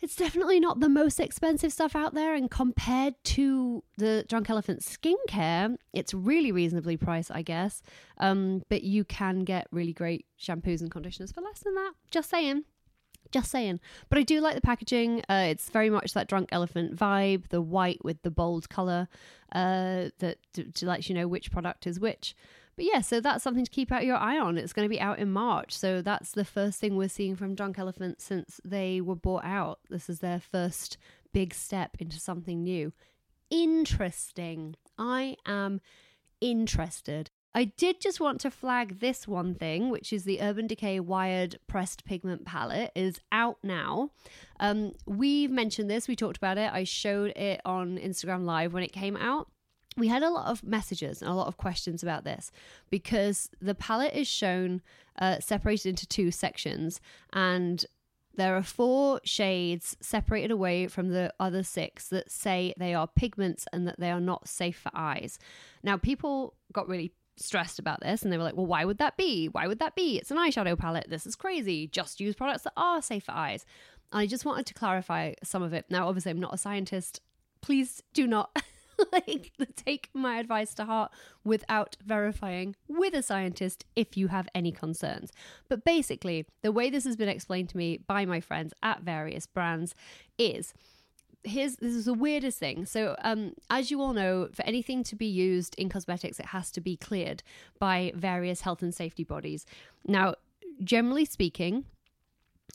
It's 0.00 0.14
definitely 0.14 0.60
not 0.60 0.78
the 0.78 0.88
most 0.88 1.18
expensive 1.18 1.72
stuff 1.72 1.96
out 1.96 2.14
there, 2.14 2.34
and 2.34 2.48
compared 2.48 3.14
to 3.24 3.82
the 3.96 4.24
Drunk 4.28 4.48
Elephant 4.48 4.82
skincare, 4.82 5.76
it's 5.92 6.14
really 6.14 6.52
reasonably 6.52 6.96
priced, 6.96 7.32
I 7.32 7.42
guess. 7.42 7.82
Um, 8.18 8.62
but 8.68 8.84
you 8.84 9.02
can 9.02 9.40
get 9.40 9.66
really 9.72 9.92
great 9.92 10.26
shampoos 10.40 10.80
and 10.80 10.90
conditioners 10.90 11.32
for 11.32 11.40
less 11.40 11.58
than 11.60 11.74
that. 11.74 11.94
Just 12.12 12.30
saying. 12.30 12.64
Just 13.32 13.50
saying. 13.50 13.80
But 14.08 14.18
I 14.18 14.22
do 14.22 14.40
like 14.40 14.54
the 14.54 14.60
packaging. 14.60 15.22
Uh, 15.28 15.46
it's 15.48 15.68
very 15.68 15.90
much 15.90 16.12
that 16.14 16.28
drunk 16.28 16.48
elephant 16.52 16.96
vibe, 16.96 17.48
the 17.48 17.60
white 17.60 18.02
with 18.04 18.22
the 18.22 18.30
bold 18.30 18.68
colour 18.68 19.08
uh, 19.52 20.10
that 20.20 20.38
to, 20.54 20.70
to 20.70 20.86
let 20.86 21.08
you 21.08 21.14
know 21.16 21.26
which 21.26 21.50
product 21.50 21.88
is 21.88 21.98
which. 21.98 22.36
But 22.78 22.86
yeah, 22.86 23.00
so 23.00 23.20
that's 23.20 23.42
something 23.42 23.64
to 23.64 23.70
keep 23.72 23.90
out 23.90 24.04
your 24.04 24.18
eye 24.18 24.38
on. 24.38 24.56
It's 24.56 24.72
going 24.72 24.84
to 24.84 24.88
be 24.88 25.00
out 25.00 25.18
in 25.18 25.32
March. 25.32 25.76
So 25.76 26.00
that's 26.00 26.30
the 26.30 26.44
first 26.44 26.78
thing 26.78 26.94
we're 26.94 27.08
seeing 27.08 27.34
from 27.34 27.56
Drunk 27.56 27.76
Elephant 27.76 28.20
since 28.20 28.60
they 28.64 29.00
were 29.00 29.16
bought 29.16 29.44
out. 29.44 29.80
This 29.90 30.08
is 30.08 30.20
their 30.20 30.38
first 30.38 30.96
big 31.32 31.54
step 31.54 31.96
into 31.98 32.20
something 32.20 32.62
new. 32.62 32.92
interesting. 33.50 34.76
I 34.96 35.38
am 35.44 35.80
interested. 36.40 37.30
I 37.52 37.64
did 37.64 38.00
just 38.00 38.20
want 38.20 38.40
to 38.42 38.50
flag 38.50 39.00
this 39.00 39.26
one 39.26 39.56
thing, 39.56 39.90
which 39.90 40.12
is 40.12 40.22
the 40.22 40.40
Urban 40.40 40.68
Decay 40.68 41.00
Wired 41.00 41.58
Pressed 41.66 42.04
Pigment 42.04 42.44
Palette 42.44 42.92
is 42.94 43.18
out 43.32 43.58
now. 43.64 44.10
Um, 44.60 44.92
we've 45.04 45.50
mentioned 45.50 45.90
this, 45.90 46.06
we 46.06 46.14
talked 46.14 46.36
about 46.36 46.58
it. 46.58 46.72
I 46.72 46.84
showed 46.84 47.30
it 47.30 47.60
on 47.64 47.98
Instagram 47.98 48.44
Live 48.44 48.72
when 48.72 48.84
it 48.84 48.92
came 48.92 49.16
out. 49.16 49.48
We 49.98 50.08
had 50.08 50.22
a 50.22 50.30
lot 50.30 50.46
of 50.46 50.62
messages 50.62 51.20
and 51.20 51.30
a 51.30 51.34
lot 51.34 51.48
of 51.48 51.56
questions 51.56 52.02
about 52.02 52.24
this 52.24 52.50
because 52.88 53.50
the 53.60 53.74
palette 53.74 54.14
is 54.14 54.28
shown 54.28 54.80
uh, 55.20 55.40
separated 55.40 55.88
into 55.88 56.06
two 56.06 56.30
sections, 56.30 57.00
and 57.32 57.84
there 58.38 58.56
are 58.56 58.62
four 58.62 59.20
shades 59.24 59.96
separated 60.00 60.52
away 60.52 60.86
from 60.86 61.08
the 61.08 61.34
other 61.40 61.64
six 61.64 62.08
that 62.08 62.30
say 62.30 62.72
they 62.78 62.94
are 62.94 63.08
pigments 63.08 63.66
and 63.72 63.86
that 63.88 63.98
they 63.98 64.12
are 64.12 64.20
not 64.20 64.48
safe 64.48 64.76
for 64.78 64.92
eyes. 64.94 65.40
Now, 65.82 65.96
people 65.96 66.54
got 66.72 66.88
really 66.88 67.12
stressed 67.36 67.80
about 67.80 68.00
this 68.00 68.22
and 68.22 68.32
they 68.32 68.36
were 68.36 68.44
like, 68.44 68.56
well, 68.56 68.66
why 68.66 68.84
would 68.84 68.98
that 68.98 69.16
be? 69.16 69.48
Why 69.48 69.66
would 69.66 69.80
that 69.80 69.96
be? 69.96 70.18
It's 70.18 70.30
an 70.30 70.36
eyeshadow 70.36 70.78
palette. 70.78 71.10
This 71.10 71.26
is 71.26 71.34
crazy. 71.34 71.88
Just 71.88 72.20
use 72.20 72.36
products 72.36 72.62
that 72.62 72.74
are 72.76 73.02
safe 73.02 73.24
for 73.24 73.32
eyes. 73.32 73.66
I 74.12 74.26
just 74.26 74.44
wanted 74.44 74.66
to 74.66 74.74
clarify 74.74 75.34
some 75.42 75.62
of 75.62 75.72
it. 75.72 75.86
Now, 75.90 76.08
obviously, 76.08 76.30
I'm 76.30 76.40
not 76.40 76.54
a 76.54 76.58
scientist. 76.58 77.20
Please 77.60 78.02
do 78.14 78.28
not 78.28 78.56
like 79.12 79.52
take 79.76 80.10
my 80.12 80.38
advice 80.38 80.74
to 80.74 80.84
heart 80.84 81.12
without 81.44 81.96
verifying 82.04 82.76
with 82.88 83.14
a 83.14 83.22
scientist 83.22 83.84
if 83.96 84.16
you 84.16 84.28
have 84.28 84.48
any 84.54 84.72
concerns. 84.72 85.32
But 85.68 85.84
basically, 85.84 86.46
the 86.62 86.72
way 86.72 86.90
this 86.90 87.04
has 87.04 87.16
been 87.16 87.28
explained 87.28 87.68
to 87.70 87.76
me 87.76 87.98
by 87.98 88.24
my 88.24 88.40
friends 88.40 88.72
at 88.82 89.02
various 89.02 89.46
brands 89.46 89.94
is 90.36 90.74
here's 91.44 91.76
this 91.76 91.94
is 91.94 92.04
the 92.04 92.14
weirdest 92.14 92.58
thing. 92.58 92.86
So, 92.86 93.16
um, 93.22 93.52
as 93.70 93.90
you 93.90 94.00
all 94.00 94.12
know, 94.12 94.48
for 94.52 94.64
anything 94.64 95.02
to 95.04 95.16
be 95.16 95.26
used 95.26 95.74
in 95.76 95.88
cosmetics, 95.88 96.38
it 96.38 96.46
has 96.46 96.70
to 96.72 96.80
be 96.80 96.96
cleared 96.96 97.42
by 97.78 98.12
various 98.14 98.62
health 98.62 98.82
and 98.82 98.94
safety 98.94 99.24
bodies. 99.24 99.64
Now, 100.06 100.34
generally 100.82 101.24
speaking, 101.24 101.84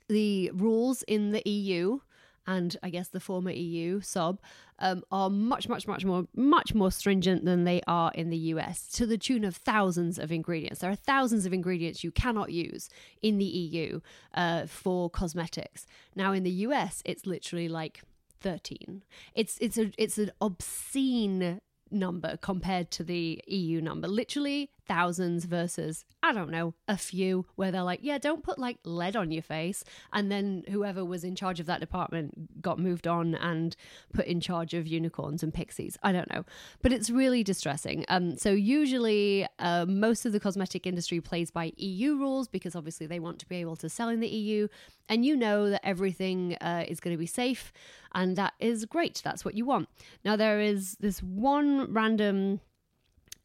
the 0.07 0.51
rules 0.53 1.03
in 1.03 1.31
the 1.31 1.47
EU 1.49 1.99
and 2.45 2.75
I 2.83 2.89
guess 2.89 3.07
the 3.07 3.19
former 3.19 3.51
EU 3.51 4.01
sub 4.01 4.39
um, 4.79 5.03
are 5.11 5.29
much, 5.29 5.69
much, 5.69 5.87
much 5.87 6.03
more, 6.03 6.27
much 6.35 6.73
more 6.73 6.91
stringent 6.91 7.45
than 7.45 7.63
they 7.63 7.81
are 7.87 8.11
in 8.13 8.29
the 8.29 8.37
US, 8.37 8.87
to 8.89 9.05
the 9.05 9.17
tune 9.17 9.43
of 9.43 9.55
thousands 9.55 10.19
of 10.19 10.31
ingredients. 10.31 10.79
There 10.79 10.91
are 10.91 10.95
thousands 10.95 11.45
of 11.45 11.53
ingredients 11.53 12.03
you 12.03 12.11
cannot 12.11 12.51
use 12.51 12.89
in 13.21 13.37
the 13.37 13.45
EU 13.45 14.01
uh, 14.33 14.65
for 14.65 15.09
cosmetics. 15.09 15.85
Now 16.15 16.33
in 16.33 16.43
the 16.43 16.51
US, 16.51 17.01
it's 17.05 17.25
literally 17.25 17.69
like 17.69 18.01
13. 18.41 19.03
It's 19.33 19.57
it's 19.59 19.77
a 19.77 19.91
it's 19.97 20.17
an 20.17 20.31
obscene 20.41 21.61
number 21.89 22.37
compared 22.37 22.91
to 22.91 23.03
the 23.03 23.41
EU 23.47 23.79
number. 23.79 24.07
Literally 24.07 24.69
thousands 24.87 25.45
versus, 25.45 26.05
I 26.21 26.33
don't 26.33 26.49
know, 26.49 26.73
a 26.87 26.97
few 26.97 27.45
where 27.55 27.71
they're 27.71 27.83
like, 27.83 27.99
yeah, 28.03 28.17
don't 28.17 28.43
put 28.43 28.59
like 28.59 28.77
lead 28.83 29.15
on 29.15 29.31
your 29.31 29.41
face. 29.41 29.83
And 30.11 30.31
then 30.31 30.63
whoever 30.69 31.03
was 31.05 31.23
in 31.23 31.35
charge 31.35 31.59
of 31.59 31.65
that 31.67 31.79
department 31.79 32.61
got 32.61 32.79
moved 32.79 33.07
on 33.07 33.35
and 33.35 33.75
put 34.13 34.25
in 34.25 34.39
charge 34.39 34.73
of 34.73 34.87
unicorns 34.87 35.43
and 35.43 35.53
pixies. 35.53 35.97
I 36.03 36.11
don't 36.11 36.31
know. 36.33 36.45
But 36.81 36.91
it's 36.91 37.09
really 37.09 37.43
distressing. 37.43 38.05
Um, 38.07 38.37
so 38.37 38.51
usually 38.51 39.47
uh, 39.59 39.85
most 39.85 40.25
of 40.25 40.31
the 40.31 40.39
cosmetic 40.39 40.85
industry 40.85 41.21
plays 41.21 41.51
by 41.51 41.73
EU 41.77 42.17
rules 42.17 42.47
because 42.47 42.75
obviously 42.75 43.07
they 43.07 43.19
want 43.19 43.39
to 43.39 43.47
be 43.47 43.57
able 43.57 43.75
to 43.77 43.89
sell 43.89 44.09
in 44.09 44.19
the 44.19 44.29
EU. 44.29 44.67
And 45.09 45.25
you 45.25 45.35
know 45.35 45.69
that 45.69 45.85
everything 45.85 46.55
uh, 46.61 46.85
is 46.87 46.99
going 46.99 47.13
to 47.13 47.19
be 47.19 47.25
safe. 47.25 47.71
And 48.13 48.35
that 48.35 48.53
is 48.59 48.85
great. 48.85 49.21
That's 49.23 49.43
what 49.43 49.55
you 49.55 49.65
want. 49.65 49.89
Now, 50.23 50.35
there 50.35 50.59
is 50.59 50.95
this 50.99 51.21
one 51.21 51.91
random 51.91 52.61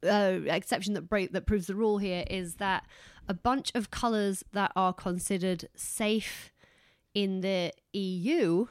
uh, 0.05 0.41
exception 0.47 0.95
that 0.95 1.09
break 1.09 1.33
that 1.33 1.47
proves 1.47 1.67
the 1.67 1.75
rule 1.75 1.99
here 1.99 2.25
is 2.29 2.57
that 2.57 2.85
a 3.29 3.35
bunch 3.35 3.73
of 3.75 3.91
colors 3.91 4.45
that 4.53 4.73
are 4.75 4.93
considered 4.93 5.69
safe 5.75 6.53
in 7.15 7.41
the 7.41 7.73
EU 7.93 8.67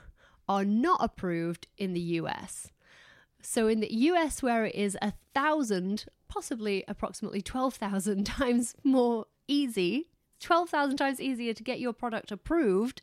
are 0.47 0.65
not 0.65 0.99
approved 1.01 1.67
in 1.77 1.93
the 1.93 1.99
US. 1.99 2.71
So 3.41 3.67
in 3.67 3.79
the 3.79 3.93
US, 3.93 4.41
where 4.41 4.65
it 4.65 4.75
is 4.75 4.97
a 5.01 5.13
thousand, 5.33 6.05
possibly 6.27 6.83
approximately 6.87 7.41
12,000 7.41 8.25
times 8.25 8.75
more 8.83 9.25
easy, 9.47 10.09
12,000 10.41 10.97
times 10.97 11.21
easier 11.21 11.53
to 11.53 11.63
get 11.63 11.79
your 11.79 11.93
product 11.93 12.31
approved 12.31 13.01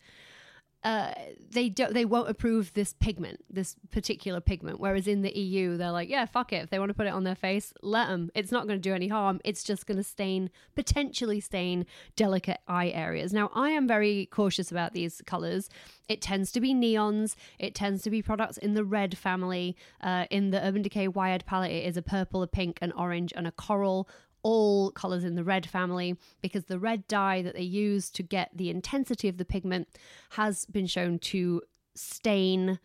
uh, 0.84 1.12
they 1.50 1.70
don't 1.70 1.94
they 1.94 2.04
won't 2.04 2.28
approve 2.28 2.72
this 2.74 2.92
pigment, 2.92 3.42
this 3.48 3.74
particular 3.90 4.40
pigment. 4.40 4.78
Whereas 4.78 5.08
in 5.08 5.22
the 5.22 5.36
EU, 5.36 5.78
they're 5.78 5.90
like, 5.90 6.10
yeah, 6.10 6.26
fuck 6.26 6.52
it. 6.52 6.64
If 6.64 6.70
they 6.70 6.78
want 6.78 6.90
to 6.90 6.94
put 6.94 7.06
it 7.06 7.12
on 7.14 7.24
their 7.24 7.34
face, 7.34 7.72
let 7.82 8.08
them. 8.08 8.30
It's 8.34 8.52
not 8.52 8.66
going 8.66 8.78
to 8.78 8.88
do 8.88 8.94
any 8.94 9.08
harm. 9.08 9.40
It's 9.44 9.64
just 9.64 9.86
going 9.86 9.96
to 9.96 10.04
stain, 10.04 10.50
potentially 10.74 11.40
stain 11.40 11.86
delicate 12.16 12.60
eye 12.68 12.90
areas. 12.90 13.32
Now, 13.32 13.50
I 13.54 13.70
am 13.70 13.88
very 13.88 14.26
cautious 14.26 14.70
about 14.70 14.92
these 14.92 15.22
colors. 15.24 15.70
It 16.06 16.20
tends 16.20 16.52
to 16.52 16.60
be 16.60 16.74
neons. 16.74 17.34
It 17.58 17.74
tends 17.74 18.02
to 18.02 18.10
be 18.10 18.20
products 18.20 18.58
in 18.58 18.74
the 18.74 18.84
red 18.84 19.16
family. 19.16 19.76
Uh, 20.02 20.26
in 20.30 20.50
the 20.50 20.62
Urban 20.62 20.82
Decay 20.82 21.08
Wired 21.08 21.46
palette, 21.46 21.70
it 21.70 21.86
is 21.86 21.96
a 21.96 22.02
purple, 22.02 22.42
a 22.42 22.46
pink, 22.46 22.78
an 22.82 22.92
orange, 22.92 23.32
and 23.34 23.46
a 23.46 23.52
coral 23.52 24.06
all 24.44 24.92
colors 24.92 25.24
in 25.24 25.35
the 25.35 25.42
red 25.42 25.66
family 25.66 26.16
because 26.40 26.66
the 26.66 26.78
red 26.78 27.09
dye 27.09 27.42
that 27.42 27.54
they 27.54 27.62
use 27.62 28.11
to 28.11 28.22
get 28.22 28.50
the 28.54 28.70
intensity 28.70 29.26
of 29.26 29.38
the 29.38 29.44
pigment 29.44 29.88
has 30.30 30.66
been 30.66 30.87
shown 30.87 31.18
to 31.18 31.61
stain 31.96 32.78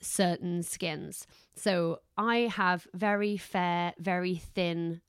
certain 0.00 0.62
skins. 0.62 1.26
So 1.54 2.00
I 2.16 2.50
have 2.52 2.86
very 2.92 3.36
fair, 3.36 3.94
very 3.98 4.36
thin, 4.36 5.00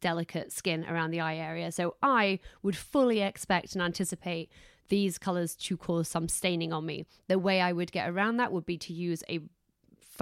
delicate 0.00 0.52
skin 0.52 0.84
around 0.88 1.10
the 1.10 1.20
eye 1.20 1.36
area. 1.36 1.72
So 1.72 1.96
I 2.02 2.38
would 2.62 2.76
fully 2.76 3.20
expect 3.20 3.74
and 3.74 3.82
anticipate 3.82 4.50
these 4.88 5.18
colors 5.18 5.56
to 5.56 5.76
cause 5.76 6.08
some 6.08 6.28
staining 6.28 6.72
on 6.72 6.86
me. 6.86 7.06
The 7.28 7.38
way 7.38 7.60
I 7.60 7.72
would 7.72 7.92
get 7.92 8.08
around 8.08 8.36
that 8.36 8.52
would 8.52 8.66
be 8.66 8.78
to 8.78 8.92
use 8.92 9.24
a 9.28 9.40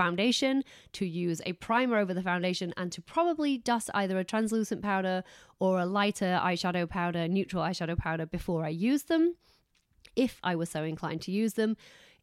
foundation, 0.00 0.64
to 0.94 1.04
use 1.04 1.42
a 1.44 1.52
primer 1.52 1.98
over 1.98 2.14
the 2.14 2.22
foundation, 2.22 2.72
and 2.78 2.90
to 2.92 3.02
probably 3.02 3.58
dust 3.58 3.90
either 3.92 4.18
a 4.18 4.24
translucent 4.24 4.80
powder 4.80 5.22
or 5.58 5.78
a 5.78 5.84
lighter 5.84 6.40
eyeshadow 6.42 6.88
powder, 6.88 7.28
neutral 7.28 7.62
eyeshadow 7.62 7.98
powder 7.98 8.24
before 8.24 8.64
I 8.64 8.70
use 8.70 9.02
them. 9.04 9.36
If 10.16 10.40
I 10.42 10.54
was 10.54 10.70
so 10.70 10.84
inclined 10.84 11.20
to 11.22 11.32
use 11.32 11.52
them, 11.52 11.76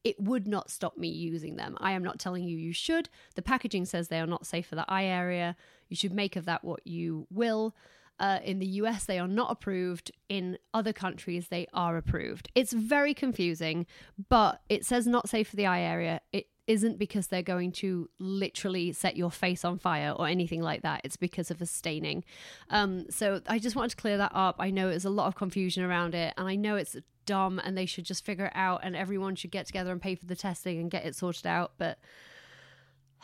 it 0.04 0.20
would 0.20 0.48
not 0.48 0.72
stop 0.72 0.98
me 0.98 1.08
using 1.10 1.56
them. 1.56 1.78
I 1.80 1.92
am 1.92 2.04
not 2.04 2.18
telling 2.18 2.46
you 2.46 2.58
you 2.58 2.74
should. 2.74 3.10
The 3.36 3.44
packaging 3.44 3.86
says 3.86 4.08
they 4.08 4.20
are 4.20 4.26
not 4.36 4.48
safe 4.48 4.66
for 4.66 4.76
the 4.76 4.86
eye 4.88 5.06
area. 5.06 5.56
You 5.88 5.96
should 5.96 6.14
make 6.14 6.36
of 6.36 6.46
that 6.46 6.64
what 6.64 6.86
you 6.86 7.28
will. 7.30 7.76
Uh, 8.20 8.40
in 8.44 8.58
the 8.58 8.82
US, 8.82 9.06
they 9.06 9.20
are 9.20 9.28
not 9.28 9.52
approved. 9.52 10.12
In 10.30 10.58
other 10.74 10.94
countries, 10.94 11.50
they 11.50 11.68
are 11.74 11.96
approved. 11.98 12.50
It's 12.56 12.74
very 12.74 13.14
confusing, 13.14 13.86
but 14.30 14.62
it 14.68 14.84
says 14.84 15.06
not 15.06 15.30
safe 15.30 15.50
for 15.50 15.56
the 15.56 15.68
eye 15.68 15.82
area. 15.82 16.22
It 16.32 16.48
isn't 16.68 17.00
because 17.00 17.28
they're 17.28 17.42
going 17.42 17.72
to 17.72 18.10
literally 18.20 18.92
set 18.92 19.16
your 19.16 19.32
face 19.32 19.64
on 19.64 19.78
fire 19.78 20.12
or 20.12 20.28
anything 20.28 20.62
like 20.62 20.82
that. 20.82 21.02
It's 21.04 21.16
because 21.16 21.50
of 21.50 21.62
a 21.62 21.66
staining. 21.66 22.26
Um, 22.70 23.10
so 23.10 23.42
I 23.48 23.58
just 23.58 23.76
wanted 23.76 23.92
to 23.92 23.96
clear 23.96 24.18
that 24.18 24.32
up. 24.34 24.58
I 24.60 24.70
know 24.70 24.90
there's 24.90 25.06
a 25.06 25.10
lot 25.10 25.28
of 25.28 25.36
confusion 25.36 25.84
around 25.84 26.14
it, 26.14 26.34
and 26.38 26.48
I 26.48 26.56
know 26.56 26.76
it's 26.76 26.98
dumb 27.26 27.60
and 27.64 27.78
they 27.78 27.86
should 27.86 28.06
just 28.06 28.26
figure 28.26 28.46
it 28.46 28.54
out, 28.56 28.82
and 28.84 28.96
everyone 28.96 29.36
should 29.36 29.52
get 29.52 29.66
together 29.66 29.92
and 29.92 30.02
pay 30.02 30.16
for 30.16 30.26
the 30.26 30.36
testing 30.36 30.80
and 30.80 30.92
get 30.92 31.06
it 31.06 31.16
sorted 31.16 31.48
out. 31.48 31.72
But 31.78 32.00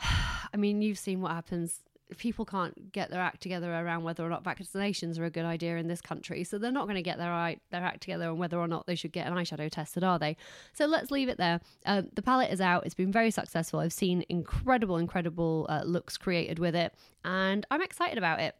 I 0.00 0.56
mean, 0.56 0.82
you've 0.82 0.98
seen 0.98 1.20
what 1.20 1.32
happens 1.32 1.80
people 2.16 2.44
can't 2.44 2.92
get 2.92 3.10
their 3.10 3.20
act 3.20 3.40
together 3.40 3.72
around 3.72 4.04
whether 4.04 4.24
or 4.24 4.28
not 4.28 4.44
vaccinations 4.44 5.18
are 5.18 5.24
a 5.24 5.30
good 5.30 5.44
idea 5.44 5.76
in 5.76 5.88
this 5.88 6.00
country. 6.00 6.44
So 6.44 6.58
they're 6.58 6.72
not 6.72 6.84
going 6.84 6.96
to 6.96 7.02
get 7.02 7.18
their 7.18 7.56
their 7.70 7.82
act 7.82 8.02
together 8.02 8.28
on 8.28 8.38
whether 8.38 8.58
or 8.58 8.68
not 8.68 8.86
they 8.86 8.94
should 8.94 9.12
get 9.12 9.26
an 9.26 9.34
eyeshadow 9.34 9.70
tested, 9.70 10.04
are 10.04 10.18
they? 10.18 10.36
So 10.72 10.86
let's 10.86 11.10
leave 11.10 11.28
it 11.28 11.38
there. 11.38 11.60
Uh, 11.86 12.02
the 12.14 12.22
palette 12.22 12.52
is 12.52 12.60
out. 12.60 12.84
It's 12.84 12.94
been 12.94 13.12
very 13.12 13.30
successful. 13.30 13.80
I've 13.80 13.92
seen 13.92 14.24
incredible, 14.28 14.96
incredible 14.96 15.66
uh, 15.68 15.82
looks 15.84 16.16
created 16.16 16.58
with 16.58 16.74
it, 16.74 16.94
and 17.24 17.66
I'm 17.70 17.82
excited 17.82 18.18
about 18.18 18.40
it 18.40 18.54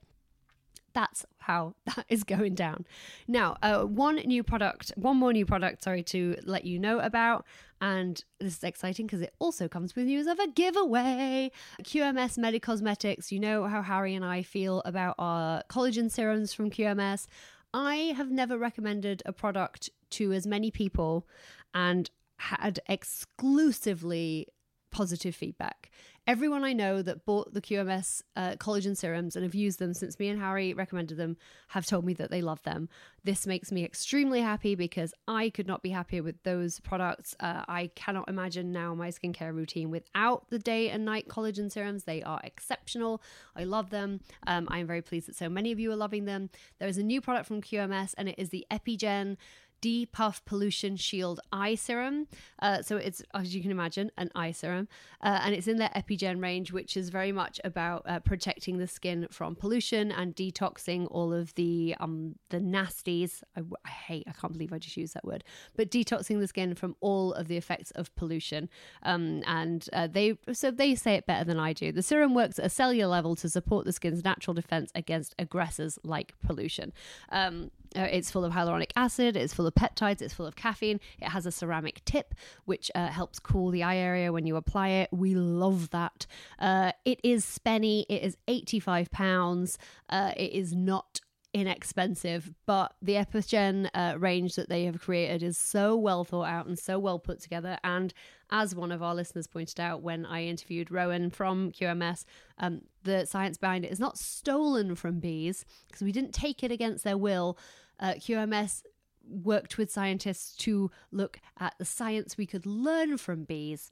that's 0.94 1.26
how 1.38 1.74
that 1.86 2.06
is 2.08 2.24
going 2.24 2.54
down. 2.54 2.86
Now, 3.28 3.56
uh, 3.62 3.82
one 3.82 4.16
new 4.16 4.42
product, 4.42 4.92
one 4.96 5.16
more 5.16 5.32
new 5.32 5.44
product, 5.44 5.82
sorry, 5.82 6.02
to 6.04 6.36
let 6.44 6.64
you 6.64 6.78
know 6.78 7.00
about. 7.00 7.44
And 7.80 8.22
this 8.40 8.56
is 8.56 8.64
exciting 8.64 9.06
because 9.06 9.20
it 9.20 9.34
also 9.38 9.68
comes 9.68 9.94
with 9.94 10.06
news 10.06 10.26
of 10.26 10.38
a 10.38 10.48
giveaway. 10.48 11.50
QMS 11.82 12.38
Medicosmetics, 12.38 13.30
you 13.30 13.38
know 13.38 13.64
how 13.66 13.82
Harry 13.82 14.14
and 14.14 14.24
I 14.24 14.42
feel 14.42 14.80
about 14.86 15.16
our 15.18 15.62
collagen 15.68 16.10
serums 16.10 16.54
from 16.54 16.70
QMS. 16.70 17.26
I 17.74 18.14
have 18.16 18.30
never 18.30 18.56
recommended 18.56 19.22
a 19.26 19.32
product 19.32 19.90
to 20.10 20.32
as 20.32 20.46
many 20.46 20.70
people 20.70 21.26
and 21.74 22.08
had 22.36 22.80
exclusively 22.88 24.46
positive 24.94 25.34
feedback. 25.34 25.90
Everyone 26.26 26.64
I 26.64 26.72
know 26.72 27.02
that 27.02 27.26
bought 27.26 27.52
the 27.52 27.60
QMS 27.60 28.22
uh, 28.36 28.52
collagen 28.52 28.96
serums 28.96 29.34
and 29.34 29.44
have 29.44 29.54
used 29.54 29.78
them 29.78 29.92
since 29.92 30.18
me 30.18 30.28
and 30.28 30.40
Harry 30.40 30.72
recommended 30.72 31.18
them 31.18 31.36
have 31.68 31.84
told 31.84 32.06
me 32.06 32.14
that 32.14 32.30
they 32.30 32.40
love 32.40 32.62
them. 32.62 32.88
This 33.24 33.46
makes 33.46 33.72
me 33.72 33.84
extremely 33.84 34.40
happy 34.40 34.76
because 34.76 35.12
I 35.26 35.50
could 35.50 35.66
not 35.66 35.82
be 35.82 35.90
happier 35.90 36.22
with 36.22 36.40
those 36.44 36.78
products. 36.80 37.34
Uh, 37.40 37.64
I 37.68 37.90
cannot 37.96 38.28
imagine 38.28 38.72
now 38.72 38.94
my 38.94 39.10
skincare 39.10 39.52
routine 39.52 39.90
without 39.90 40.48
the 40.48 40.60
day 40.60 40.88
and 40.88 41.04
night 41.04 41.28
collagen 41.28 41.70
serums. 41.70 42.04
They 42.04 42.22
are 42.22 42.40
exceptional. 42.44 43.20
I 43.56 43.64
love 43.64 43.90
them. 43.90 44.20
Um, 44.46 44.68
I 44.70 44.78
am 44.78 44.86
very 44.86 45.02
pleased 45.02 45.28
that 45.28 45.36
so 45.36 45.48
many 45.48 45.72
of 45.72 45.80
you 45.80 45.90
are 45.90 45.96
loving 45.96 46.24
them. 46.24 46.48
There 46.78 46.88
is 46.88 46.98
a 46.98 47.02
new 47.02 47.20
product 47.20 47.46
from 47.46 47.60
QMS 47.60 48.14
and 48.16 48.28
it 48.28 48.36
is 48.38 48.50
the 48.50 48.64
EpiGen 48.70 49.36
Depuff 49.80 50.44
Pollution 50.44 50.96
Shield 50.96 51.40
Eye 51.52 51.74
Serum. 51.74 52.26
Uh, 52.60 52.82
so 52.82 52.96
it's, 52.96 53.22
as 53.34 53.54
you 53.54 53.62
can 53.62 53.70
imagine, 53.70 54.10
an 54.16 54.30
eye 54.34 54.52
serum. 54.52 54.88
Uh, 55.22 55.40
and 55.42 55.54
it's 55.54 55.68
in 55.68 55.76
their 55.76 55.90
EpiGen 55.94 56.42
range, 56.42 56.72
which 56.72 56.96
is 56.96 57.10
very 57.10 57.32
much 57.32 57.60
about 57.64 58.02
uh, 58.06 58.18
protecting 58.20 58.78
the 58.78 58.86
skin 58.86 59.26
from 59.30 59.54
pollution 59.54 60.10
and 60.10 60.34
detoxing 60.34 61.06
all 61.10 61.32
of 61.32 61.54
the 61.54 61.94
um, 62.00 62.34
the 62.50 62.58
nasties. 62.58 63.42
I, 63.56 63.60
I, 63.84 63.88
hate, 63.90 64.24
I 64.26 64.32
can't 64.32 64.52
believe 64.52 64.72
I 64.72 64.78
just 64.78 64.96
used 64.96 65.14
that 65.14 65.24
word, 65.24 65.44
but 65.76 65.90
detoxing 65.90 66.40
the 66.40 66.46
skin 66.46 66.74
from 66.74 66.96
all 67.00 67.32
of 67.34 67.48
the 67.48 67.56
effects 67.56 67.90
of 67.92 68.14
pollution. 68.16 68.68
Um, 69.02 69.42
and 69.46 69.86
uh, 69.92 70.06
they, 70.06 70.38
so 70.52 70.70
they 70.70 70.94
say 70.94 71.14
it 71.14 71.26
better 71.26 71.44
than 71.44 71.58
I 71.58 71.72
do. 71.72 71.92
The 71.92 72.02
serum 72.02 72.34
works 72.34 72.58
at 72.58 72.66
a 72.66 72.70
cellular 72.70 73.10
level 73.10 73.36
to 73.36 73.48
support 73.48 73.84
the 73.84 73.92
skin's 73.92 74.24
natural 74.24 74.54
defense 74.54 74.90
against 74.94 75.34
aggressors 75.38 75.98
like 76.02 76.34
pollution. 76.40 76.92
Um, 77.30 77.70
uh, 77.96 78.08
it's 78.10 78.30
full 78.30 78.44
of 78.44 78.52
hyaluronic 78.52 78.90
acid, 78.96 79.36
it's 79.36 79.54
full 79.54 79.66
of 79.66 79.74
peptides, 79.74 80.22
it's 80.22 80.34
full 80.34 80.46
of 80.46 80.56
caffeine. 80.56 81.00
It 81.20 81.28
has 81.28 81.46
a 81.46 81.52
ceramic 81.52 82.04
tip, 82.04 82.34
which 82.64 82.90
uh, 82.94 83.08
helps 83.08 83.38
cool 83.38 83.70
the 83.70 83.82
eye 83.82 83.96
area 83.96 84.32
when 84.32 84.46
you 84.46 84.56
apply 84.56 84.88
it. 84.88 85.10
We 85.12 85.34
love 85.34 85.90
that. 85.90 86.26
Uh, 86.58 86.92
it 87.04 87.20
is 87.22 87.44
spenny, 87.44 88.04
it 88.08 88.22
is 88.22 88.36
£85. 88.48 89.76
Uh, 90.08 90.32
it 90.36 90.52
is 90.52 90.74
not 90.74 91.20
inexpensive, 91.54 92.52
but 92.66 92.94
the 93.00 93.14
EpiGen 93.14 93.88
uh, 93.94 94.16
range 94.18 94.56
that 94.56 94.68
they 94.68 94.84
have 94.84 95.00
created 95.00 95.42
is 95.42 95.56
so 95.56 95.96
well 95.96 96.24
thought 96.24 96.48
out 96.48 96.66
and 96.66 96.76
so 96.76 96.98
well 96.98 97.20
put 97.20 97.40
together. 97.40 97.78
And 97.84 98.12
as 98.50 98.74
one 98.74 98.90
of 98.90 99.02
our 99.02 99.14
listeners 99.14 99.46
pointed 99.46 99.78
out 99.78 100.02
when 100.02 100.26
I 100.26 100.44
interviewed 100.44 100.90
Rowan 100.90 101.30
from 101.30 101.70
QMS, 101.70 102.24
um, 102.58 102.82
the 103.04 103.24
science 103.24 103.56
behind 103.56 103.84
it 103.84 103.92
is 103.92 104.00
not 104.00 104.18
stolen 104.18 104.96
from 104.96 105.20
bees 105.20 105.64
because 105.86 106.02
we 106.02 106.12
didn't 106.12 106.34
take 106.34 106.64
it 106.64 106.72
against 106.72 107.04
their 107.04 107.16
will 107.16 107.56
uh, 108.04 108.14
QMS 108.14 108.82
worked 109.26 109.78
with 109.78 109.90
scientists 109.90 110.54
to 110.56 110.90
look 111.10 111.40
at 111.58 111.74
the 111.78 111.86
science 111.86 112.36
we 112.36 112.44
could 112.44 112.66
learn 112.66 113.16
from 113.16 113.44
bees. 113.44 113.90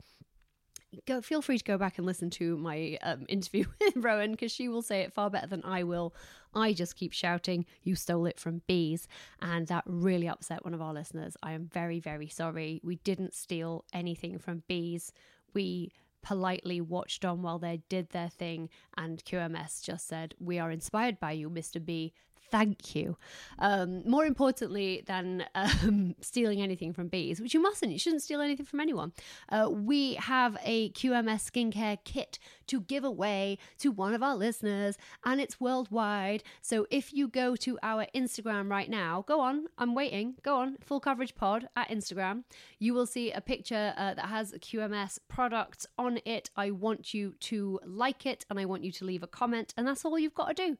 Go, 1.06 1.22
feel 1.22 1.40
free 1.40 1.56
to 1.56 1.64
go 1.64 1.78
back 1.78 1.96
and 1.96 2.06
listen 2.06 2.28
to 2.30 2.58
my 2.58 2.98
um, 3.02 3.24
interview 3.30 3.64
with 3.80 3.96
Rowan 3.96 4.32
because 4.32 4.52
she 4.52 4.68
will 4.68 4.82
say 4.82 5.00
it 5.00 5.14
far 5.14 5.30
better 5.30 5.46
than 5.46 5.64
I 5.64 5.82
will. 5.84 6.14
I 6.54 6.74
just 6.74 6.96
keep 6.96 7.14
shouting, 7.14 7.64
You 7.82 7.94
stole 7.94 8.26
it 8.26 8.38
from 8.38 8.60
bees. 8.66 9.08
And 9.40 9.66
that 9.68 9.84
really 9.86 10.28
upset 10.28 10.62
one 10.62 10.74
of 10.74 10.82
our 10.82 10.92
listeners. 10.92 11.34
I 11.42 11.52
am 11.52 11.70
very, 11.72 11.98
very 11.98 12.28
sorry. 12.28 12.82
We 12.84 12.96
didn't 12.96 13.32
steal 13.32 13.86
anything 13.94 14.38
from 14.38 14.64
bees. 14.68 15.14
We 15.54 15.90
politely 16.22 16.82
watched 16.82 17.24
on 17.24 17.40
while 17.40 17.58
they 17.58 17.80
did 17.88 18.10
their 18.10 18.28
thing. 18.28 18.68
And 18.94 19.24
QMS 19.24 19.82
just 19.82 20.06
said, 20.06 20.34
We 20.38 20.58
are 20.58 20.70
inspired 20.70 21.18
by 21.18 21.32
you, 21.32 21.48
Mr. 21.48 21.82
B 21.82 22.12
thank 22.52 22.94
you. 22.94 23.16
Um, 23.58 24.08
more 24.08 24.26
importantly 24.26 25.02
than 25.06 25.44
um, 25.54 26.14
stealing 26.20 26.60
anything 26.60 26.92
from 26.92 27.08
bees, 27.08 27.40
which 27.40 27.54
you 27.54 27.62
mustn't, 27.62 27.90
you 27.90 27.98
shouldn't 27.98 28.22
steal 28.22 28.40
anything 28.40 28.66
from 28.66 28.78
anyone. 28.78 29.12
Uh, 29.48 29.68
we 29.72 30.14
have 30.14 30.56
a 30.62 30.90
QMS 30.90 31.50
skincare 31.50 31.98
kit 32.04 32.38
to 32.66 32.80
give 32.80 33.04
away 33.04 33.58
to 33.78 33.90
one 33.90 34.14
of 34.14 34.22
our 34.22 34.36
listeners, 34.36 34.96
and 35.24 35.40
it's 35.40 35.60
worldwide. 35.60 36.44
So 36.60 36.86
if 36.90 37.12
you 37.12 37.26
go 37.26 37.56
to 37.56 37.78
our 37.82 38.06
Instagram 38.14 38.70
right 38.70 38.88
now, 38.88 39.24
go 39.26 39.40
on, 39.40 39.66
I'm 39.78 39.94
waiting, 39.94 40.34
go 40.42 40.56
on, 40.56 40.76
full 40.80 41.00
coverage 41.00 41.34
pod 41.34 41.68
at 41.74 41.88
Instagram, 41.88 42.44
you 42.78 42.92
will 42.92 43.06
see 43.06 43.32
a 43.32 43.40
picture 43.40 43.94
uh, 43.96 44.14
that 44.14 44.26
has 44.26 44.52
QMS 44.52 45.18
products 45.28 45.86
on 45.98 46.20
it. 46.26 46.50
I 46.54 46.70
want 46.70 47.14
you 47.14 47.34
to 47.40 47.80
like 47.86 48.26
it 48.26 48.44
and 48.50 48.60
I 48.60 48.66
want 48.66 48.84
you 48.84 48.92
to 48.92 49.04
leave 49.06 49.22
a 49.22 49.26
comment, 49.26 49.72
and 49.76 49.88
that's 49.88 50.04
all 50.04 50.18
you've 50.18 50.34
got 50.34 50.54
to 50.54 50.66
do. 50.66 50.76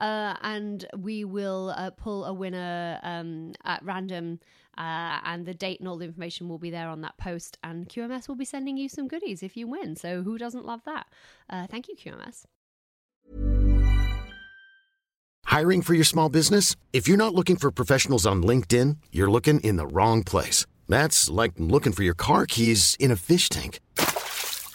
Uh, 0.00 0.36
and 0.42 0.86
we 0.96 1.15
we 1.16 1.24
will 1.24 1.72
uh, 1.74 1.90
pull 1.90 2.26
a 2.26 2.32
winner 2.32 3.00
um, 3.02 3.52
at 3.64 3.82
random. 3.82 4.38
Uh, 4.76 5.18
and 5.24 5.46
the 5.46 5.54
date 5.54 5.80
and 5.80 5.88
all 5.88 5.96
the 5.96 6.04
information 6.04 6.50
will 6.50 6.58
be 6.58 6.70
there 6.70 6.88
on 6.88 7.00
that 7.00 7.16
post. 7.16 7.56
And 7.64 7.88
QMS 7.88 8.28
will 8.28 8.34
be 8.34 8.44
sending 8.44 8.76
you 8.76 8.90
some 8.90 9.08
goodies 9.08 9.42
if 9.42 9.56
you 9.56 9.66
win. 9.66 9.96
So 9.96 10.22
who 10.22 10.36
doesn't 10.36 10.66
love 10.66 10.82
that? 10.84 11.06
Uh, 11.48 11.66
thank 11.66 11.88
you, 11.88 11.96
QMS. 11.96 12.44
Hiring 15.46 15.80
for 15.80 15.94
your 15.94 16.04
small 16.04 16.28
business? 16.28 16.76
If 16.92 17.08
you're 17.08 17.16
not 17.16 17.34
looking 17.34 17.56
for 17.56 17.70
professionals 17.70 18.26
on 18.26 18.42
LinkedIn, 18.42 18.98
you're 19.10 19.30
looking 19.30 19.60
in 19.60 19.76
the 19.76 19.86
wrong 19.86 20.22
place. 20.22 20.66
That's 20.86 21.30
like 21.30 21.52
looking 21.56 21.94
for 21.94 22.02
your 22.02 22.14
car 22.14 22.44
keys 22.44 22.96
in 23.00 23.10
a 23.10 23.16
fish 23.16 23.48
tank. 23.48 23.80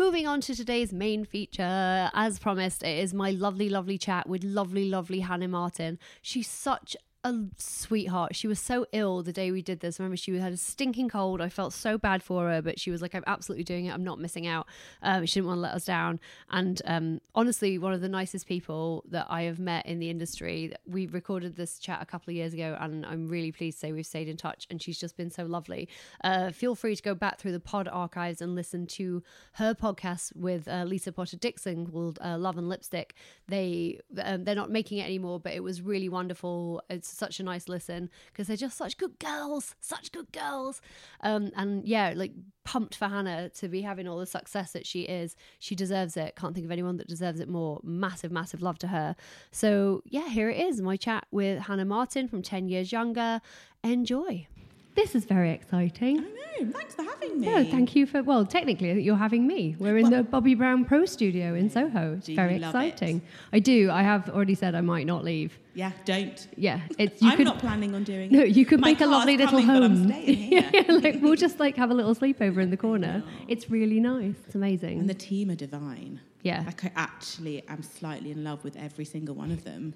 Moving 0.00 0.26
on 0.26 0.40
to 0.40 0.54
today's 0.54 0.94
main 0.94 1.26
feature, 1.26 2.10
as 2.14 2.38
promised, 2.38 2.82
it 2.82 3.00
is 3.00 3.12
my 3.12 3.32
lovely, 3.32 3.68
lovely 3.68 3.98
chat 3.98 4.26
with 4.26 4.42
lovely, 4.42 4.88
lovely 4.88 5.20
Hannah 5.20 5.46
Martin. 5.46 5.98
She's 6.22 6.48
such 6.48 6.96
a 7.22 7.34
sweetheart. 7.58 8.34
She 8.34 8.48
was 8.48 8.58
so 8.58 8.86
ill 8.92 9.22
the 9.22 9.32
day 9.32 9.50
we 9.50 9.60
did 9.60 9.80
this. 9.80 10.00
I 10.00 10.02
remember 10.02 10.16
she 10.16 10.38
had 10.38 10.52
a 10.54 10.56
stinking 10.56 11.10
cold. 11.10 11.42
I 11.42 11.50
felt 11.50 11.74
so 11.74 11.98
bad 11.98 12.22
for 12.22 12.48
her, 12.48 12.62
but 12.62 12.80
she 12.80 12.90
was 12.90 13.02
like, 13.02 13.14
I'm 13.14 13.24
absolutely 13.26 13.64
doing 13.64 13.86
it. 13.86 13.92
I'm 13.92 14.04
not 14.04 14.18
missing 14.18 14.46
out. 14.46 14.66
Um, 15.02 15.26
she 15.26 15.34
didn't 15.34 15.48
want 15.48 15.58
to 15.58 15.62
let 15.62 15.74
us 15.74 15.84
down. 15.84 16.18
And 16.50 16.80
um, 16.86 17.20
honestly, 17.34 17.78
one 17.78 17.92
of 17.92 18.00
the 18.00 18.08
nicest 18.08 18.46
people 18.46 19.04
that 19.10 19.26
I 19.28 19.42
have 19.42 19.58
met 19.58 19.84
in 19.84 19.98
the 19.98 20.08
industry. 20.08 20.72
We 20.86 21.06
recorded 21.06 21.56
this 21.56 21.78
chat 21.78 22.00
a 22.00 22.06
couple 22.06 22.30
of 22.30 22.36
years 22.36 22.54
ago, 22.54 22.76
and 22.80 23.04
I'm 23.04 23.28
really 23.28 23.52
pleased 23.52 23.80
to 23.80 23.86
say 23.86 23.92
we've 23.92 24.06
stayed 24.06 24.28
in 24.28 24.38
touch. 24.38 24.66
And 24.70 24.80
she's 24.80 24.98
just 24.98 25.16
been 25.16 25.30
so 25.30 25.44
lovely. 25.44 25.88
Uh, 26.24 26.52
feel 26.52 26.74
free 26.74 26.96
to 26.96 27.02
go 27.02 27.14
back 27.14 27.38
through 27.38 27.52
the 27.52 27.60
pod 27.60 27.86
archives 27.86 28.40
and 28.40 28.54
listen 28.54 28.86
to 28.86 29.22
her 29.54 29.74
podcast 29.74 30.34
with 30.34 30.66
uh, 30.68 30.84
Lisa 30.84 31.12
Potter 31.12 31.36
Dixon 31.36 31.86
called 31.86 32.18
uh, 32.24 32.38
Love 32.38 32.56
and 32.56 32.68
Lipstick. 32.68 33.14
They 33.46 34.00
um, 34.22 34.44
they're 34.44 34.54
not 34.54 34.70
making 34.70 34.98
it 34.98 35.04
anymore, 35.04 35.38
but 35.38 35.52
it 35.52 35.62
was 35.62 35.82
really 35.82 36.08
wonderful. 36.08 36.82
It's 36.88 37.09
such 37.16 37.40
a 37.40 37.42
nice 37.42 37.68
listen 37.68 38.10
because 38.32 38.46
they're 38.46 38.56
just 38.56 38.76
such 38.76 38.96
good 38.96 39.18
girls, 39.18 39.74
such 39.80 40.12
good 40.12 40.32
girls. 40.32 40.80
Um, 41.22 41.50
and 41.56 41.86
yeah, 41.86 42.12
like 42.16 42.32
pumped 42.64 42.94
for 42.94 43.08
Hannah 43.08 43.48
to 43.50 43.68
be 43.68 43.82
having 43.82 44.06
all 44.06 44.18
the 44.18 44.26
success 44.26 44.72
that 44.72 44.86
she 44.86 45.02
is. 45.02 45.36
She 45.58 45.74
deserves 45.74 46.16
it. 46.16 46.36
Can't 46.36 46.54
think 46.54 46.64
of 46.64 46.70
anyone 46.70 46.96
that 46.98 47.08
deserves 47.08 47.40
it 47.40 47.48
more. 47.48 47.80
Massive, 47.82 48.30
massive 48.30 48.62
love 48.62 48.78
to 48.78 48.88
her. 48.88 49.16
So 49.50 50.02
yeah, 50.06 50.28
here 50.28 50.50
it 50.50 50.60
is 50.60 50.80
my 50.80 50.96
chat 50.96 51.26
with 51.30 51.62
Hannah 51.62 51.84
Martin 51.84 52.28
from 52.28 52.42
10 52.42 52.68
Years 52.68 52.92
Younger. 52.92 53.40
Enjoy. 53.82 54.46
This 54.94 55.14
is 55.14 55.24
very 55.24 55.50
exciting. 55.50 56.18
I 56.18 56.22
know. 56.64 56.72
Thanks 56.72 56.94
for 56.94 57.02
having 57.02 57.40
me. 57.40 57.46
Yeah, 57.46 57.62
thank 57.64 57.94
you 57.96 58.06
for. 58.06 58.22
Well, 58.22 58.44
technically, 58.44 58.90
uh, 58.90 58.94
you're 58.94 59.16
having 59.16 59.46
me. 59.46 59.76
We're 59.78 59.96
in 59.98 60.10
Well- 60.10 60.22
the 60.24 60.28
Bobbi 60.28 60.56
Brown 60.58 60.84
Pro 60.84 61.04
Studio 61.06 61.54
in 61.54 61.70
Soho. 61.70 62.16
It's 62.18 62.28
very 62.28 62.58
love 62.58 62.74
it? 62.74 62.88
exciting. 62.88 63.22
I 63.52 63.60
do. 63.60 63.90
I 63.90 64.02
have 64.02 64.28
already 64.28 64.54
said 64.54 64.74
I 64.74 64.80
might 64.80 65.06
not 65.06 65.24
leave. 65.24 65.58
Yeah, 65.74 65.92
don't. 66.04 66.46
Yeah, 66.56 66.80
it's. 66.98 67.22
You 67.22 67.28
I'm 67.30 67.36
could, 67.36 67.44
not 67.46 67.60
planning 67.60 67.94
on 67.94 68.02
doing 68.04 68.30
No, 68.32 68.42
you 68.42 68.66
could 68.66 68.80
My 68.80 68.88
make 68.88 69.00
a 69.00 69.06
lovely 69.06 69.36
little 69.36 69.60
coming, 69.62 70.08
but 70.08 70.16
I'm 70.16 70.24
home. 70.24 70.24
yeah, 70.26 70.82
like 70.88 71.18
we'll 71.22 71.36
just 71.36 71.60
like 71.60 71.76
have 71.76 71.90
a 71.90 71.94
little 71.94 72.14
sleepover 72.14 72.58
in 72.58 72.70
the 72.70 72.76
corner. 72.88 73.22
It's 73.48 73.70
really 73.70 74.00
nice. 74.00 74.34
It's 74.46 74.54
amazing. 74.56 74.98
And 74.98 75.08
the 75.08 75.14
team 75.14 75.50
are 75.50 75.54
divine. 75.54 76.20
Yeah. 76.42 76.64
Like 76.66 76.84
I 76.84 76.92
actually 76.96 77.62
am 77.68 77.82
slightly 77.82 78.32
in 78.32 78.42
love 78.44 78.64
with 78.64 78.76
every 78.76 79.04
single 79.04 79.34
one 79.34 79.50
of 79.52 79.64
them. 79.64 79.94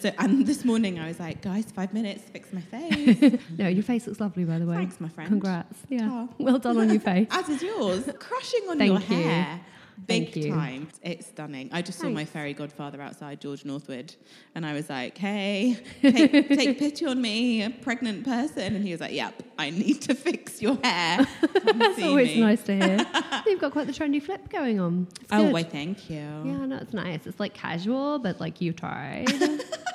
So, 0.00 0.10
and 0.18 0.46
this 0.46 0.64
morning 0.64 0.98
I 0.98 1.08
was 1.08 1.20
like, 1.20 1.42
guys, 1.42 1.66
five 1.70 1.92
minutes, 1.92 2.22
fix 2.22 2.52
my 2.52 2.60
face. 2.62 3.38
no, 3.58 3.68
your 3.68 3.82
face 3.82 4.06
looks 4.06 4.20
lovely, 4.20 4.44
by 4.44 4.58
the 4.58 4.66
way. 4.66 4.76
Thanks, 4.76 5.00
my 5.00 5.08
friend. 5.08 5.28
Congrats. 5.28 5.78
Yeah. 5.88 6.08
Oh. 6.10 6.28
Well 6.38 6.58
done 6.58 6.78
on 6.78 6.88
your 6.90 7.00
face. 7.00 7.28
As 7.30 7.48
is 7.48 7.62
yours. 7.62 8.08
Crushing 8.18 8.62
on 8.70 8.78
Thank 8.78 8.90
your 9.08 9.18
you. 9.18 9.24
hair. 9.24 9.60
Big 10.06 10.32
Thank 10.32 10.46
you. 10.46 10.52
time. 10.52 10.88
It's 11.02 11.26
stunning. 11.26 11.68
I 11.70 11.82
just 11.82 11.98
saw 12.00 12.08
my 12.08 12.24
fairy 12.24 12.54
godfather 12.54 13.00
outside, 13.00 13.40
George 13.40 13.64
Northwood, 13.64 14.14
and 14.54 14.64
I 14.66 14.72
was 14.72 14.88
like, 14.88 15.16
hey, 15.18 15.76
take, 16.00 16.48
take 16.48 16.78
pity 16.78 17.06
on 17.06 17.20
me, 17.20 17.62
a 17.62 17.70
pregnant 17.70 18.24
person. 18.24 18.74
And 18.74 18.82
he 18.84 18.90
was 18.92 19.00
like, 19.02 19.12
yep, 19.12 19.40
I 19.58 19.68
need 19.70 20.00
to 20.02 20.14
fix 20.14 20.60
your 20.62 20.76
hair. 20.82 21.24
That's 21.52 22.02
always 22.02 22.28
me. 22.34 22.40
nice 22.40 22.62
to 22.64 22.74
hear. 22.74 23.06
You've 23.46 23.60
got 23.60 23.70
quite 23.72 23.86
the 23.86 23.92
trendy 23.92 24.20
flip 24.20 24.48
going 24.48 24.80
on. 24.80 25.06
It's 25.20 25.28
Oh, 25.30 25.44
good. 25.44 25.52
why, 25.52 25.62
thank 25.62 26.08
you. 26.10 26.16
Yeah, 26.16 26.66
no, 26.66 26.76
it's 26.78 26.94
nice. 26.94 27.26
It's 27.26 27.38
like 27.38 27.52
casual, 27.54 28.18
but 28.18 28.40
like 28.40 28.60
you 28.62 28.72
tried. 28.72 29.28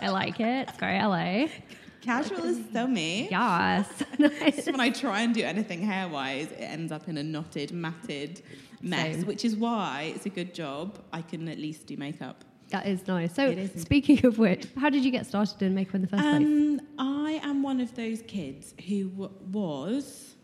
I 0.02 0.10
like 0.10 0.40
it. 0.40 0.70
It's 0.70 0.78
very 0.78 1.00
LA. 1.00 1.48
Casual 2.02 2.44
is 2.46 2.60
so 2.72 2.88
me. 2.88 3.28
Yes. 3.30 3.88
When 4.68 4.80
I 4.80 4.90
try 4.90 5.22
and 5.22 5.34
do 5.34 5.42
anything 5.44 5.82
hair 5.82 6.08
wise, 6.08 6.52
it 6.52 6.62
ends 6.62 6.92
up 6.92 7.08
in 7.10 7.18
a 7.18 7.24
knotted, 7.24 7.72
matted 7.72 8.42
mess, 8.82 9.18
Same. 9.18 9.26
which 9.26 9.44
is 9.44 9.56
why 9.56 10.14
it's 10.16 10.26
a 10.26 10.30
good 10.30 10.54
job 10.54 11.00
I 11.12 11.22
can 11.22 11.48
at 11.50 11.58
least 11.58 11.88
do 11.88 11.98
makeup. 11.98 12.46
That 12.70 12.86
is 12.88 13.08
nice. 13.08 13.34
So, 13.34 13.48
is. 13.48 13.82
speaking 13.82 14.26
of 14.26 14.38
which, 14.40 14.68
how 14.78 14.90
did 14.90 15.04
you 15.06 15.12
get 15.12 15.26
started 15.26 15.62
in 15.62 15.74
makeup 15.74 15.96
in 15.96 16.02
the 16.02 16.08
first 16.08 16.22
place? 16.24 16.36
Um, 16.36 16.82
I 17.00 17.40
am 17.44 17.64
one 17.64 17.80
of 17.82 17.96
those 17.96 18.22
kids 18.24 18.74
who 18.88 19.10
w- 19.10 19.32
was 19.52 20.36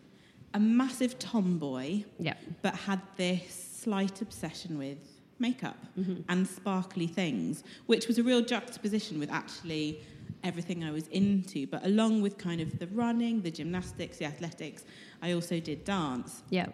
a 0.54 0.60
massive 0.60 1.20
tomboy, 1.20 2.04
Yeah. 2.20 2.36
but 2.62 2.76
had 2.76 3.02
this 3.18 3.72
slight 3.84 4.22
obsession 4.22 4.78
with 4.78 5.00
makeup 5.40 5.78
mm-hmm. 6.00 6.22
and 6.30 6.48
sparkly 6.48 7.08
things, 7.08 7.64
which 7.86 8.08
was 8.08 8.18
a 8.18 8.24
real 8.24 8.42
juxtaposition 8.42 9.20
with 9.20 9.32
actually 9.32 10.00
everything 10.44 10.84
I 10.84 10.92
was 10.92 11.08
into. 11.08 11.68
But 11.68 11.86
along 11.86 12.22
with 12.22 12.38
kind 12.38 12.62
of 12.62 12.80
the 12.80 12.88
running, 12.88 13.42
the 13.42 13.52
gymnastics, 13.52 14.18
the 14.18 14.26
athletics, 14.26 14.84
I 15.22 15.34
also 15.34 15.60
did 15.60 15.86
dance. 15.86 16.44
Yeah. 16.50 16.68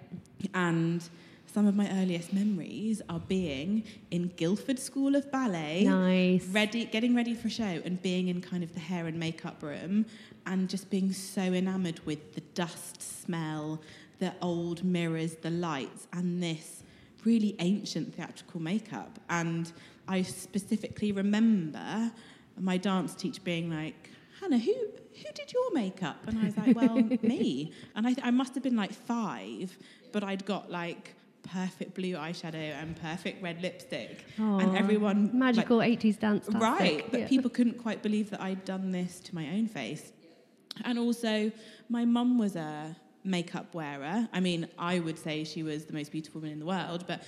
And 0.53 1.07
some 1.45 1.65
of 1.65 1.75
my 1.75 1.89
earliest 2.01 2.31
memories 2.31 3.01
are 3.09 3.19
being 3.19 3.83
in 4.11 4.27
Guildford 4.35 4.77
School 4.77 5.15
of 5.15 5.31
Ballet 5.31 5.83
Nice. 5.83 6.45
ready, 6.47 6.85
getting 6.85 7.15
ready 7.15 7.33
for 7.33 7.47
a 7.47 7.51
show 7.51 7.81
and 7.85 8.01
being 8.01 8.27
in 8.27 8.39
kind 8.41 8.63
of 8.63 8.73
the 8.73 8.79
hair 8.79 9.07
and 9.07 9.19
makeup 9.19 9.63
room 9.63 10.05
and 10.45 10.69
just 10.69 10.89
being 10.89 11.11
so 11.11 11.41
enamored 11.41 11.99
with 12.05 12.35
the 12.35 12.41
dust 12.53 13.01
smell, 13.23 13.81
the 14.19 14.33
old 14.41 14.83
mirrors, 14.83 15.35
the 15.35 15.49
lights, 15.49 16.07
and 16.13 16.41
this 16.41 16.83
really 17.29 17.55
ancient 17.59 18.07
theatrical 18.15 18.59
makeup. 18.71 19.13
And 19.29 19.71
I 20.07 20.23
specifically 20.23 21.11
remember 21.23 22.11
my 22.71 22.77
dance 22.77 23.11
teacher 23.21 23.41
being 23.43 23.69
like, 23.79 23.99
Hannah, 24.39 24.57
who, 24.67 24.73
who 25.21 25.29
did 25.39 25.49
your 25.53 25.69
makeup? 25.73 26.17
And 26.27 26.35
I 26.41 26.45
was 26.49 26.57
like, 26.57 26.75
well, 26.75 26.95
me. 27.33 27.73
And 27.95 28.07
I, 28.09 28.15
I 28.29 28.31
must 28.31 28.51
have 28.55 28.63
been 28.63 28.79
like 28.83 28.93
five, 28.93 29.77
but 30.13 30.23
I'd 30.23 30.45
got 30.53 30.63
like 30.71 31.03
perfect 31.43 31.91
blue 31.99 32.15
eyeshadow 32.25 32.67
and 32.81 32.95
perfect 33.09 33.41
red 33.43 33.61
lipstick. 33.61 34.25
and 34.37 34.71
Aw, 34.71 34.79
everyone. 34.83 35.19
like, 35.25 35.33
Magical 35.33 35.79
80s 35.79 36.17
dance. 36.19 36.47
Right, 36.49 37.03
but 37.11 37.27
people 37.27 37.49
couldn't 37.49 37.77
quite 37.85 38.01
believe 38.01 38.29
that 38.31 38.41
I'd 38.41 38.63
done 38.65 38.91
this 38.91 39.19
to 39.27 39.35
my 39.35 39.45
own 39.55 39.67
face. 39.67 40.05
And 40.85 40.97
also, 40.97 41.51
my 41.89 42.05
mum 42.05 42.37
was 42.37 42.55
a 42.55 42.95
makeup 43.23 43.73
wearer. 43.73 44.27
I 44.31 44.39
mean, 44.39 44.67
I 44.77 44.99
would 44.99 45.17
say 45.19 45.43
she 45.43 45.63
was 45.63 45.85
the 45.85 45.93
most 45.93 46.11
beautiful 46.11 46.41
woman 46.41 46.53
in 46.53 46.59
the 46.59 46.65
world, 46.65 47.05
but 47.07 47.23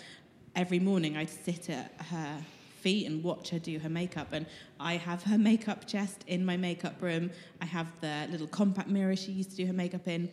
every 0.55 0.79
morning 0.79 1.17
I'd 1.17 1.29
sit 1.29 1.69
at 1.69 1.93
her 2.09 2.41
feet 2.81 3.05
and 3.05 3.23
watch 3.23 3.49
her 3.49 3.59
do 3.59 3.77
her 3.79 3.89
makeup. 3.89 4.29
And 4.31 4.45
I 4.79 4.97
have 4.97 5.23
her 5.23 5.37
makeup 5.51 5.87
chest 5.87 6.23
in 6.27 6.45
my 6.45 6.57
makeup 6.57 7.01
room. 7.01 7.31
I 7.61 7.65
have 7.65 7.87
the 8.01 8.27
little 8.29 8.47
compact 8.47 8.89
mirror 8.89 9.15
she 9.15 9.31
used 9.31 9.51
to 9.51 9.55
do 9.57 9.65
her 9.67 9.73
makeup 9.73 10.07
in. 10.07 10.29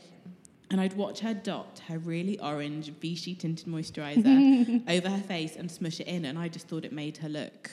And 0.71 0.81
I'd 0.81 0.95
watch 0.95 1.21
her 1.21 1.33
dot 1.33 1.81
her 1.89 1.99
really 1.99 2.39
orange 2.41 2.91
Vichy 3.01 3.35
tinted 3.35 3.67
moisturizer 3.67 4.83
over 4.89 5.09
her 5.09 5.23
face 5.23 5.57
and 5.57 5.71
smush 5.71 6.01
it 6.01 6.07
in. 6.07 6.27
And 6.27 6.39
I 6.39 6.49
just 6.49 6.69
thought 6.69 6.85
it 6.85 6.93
made 6.93 7.17
her 7.19 7.29
look 7.29 7.71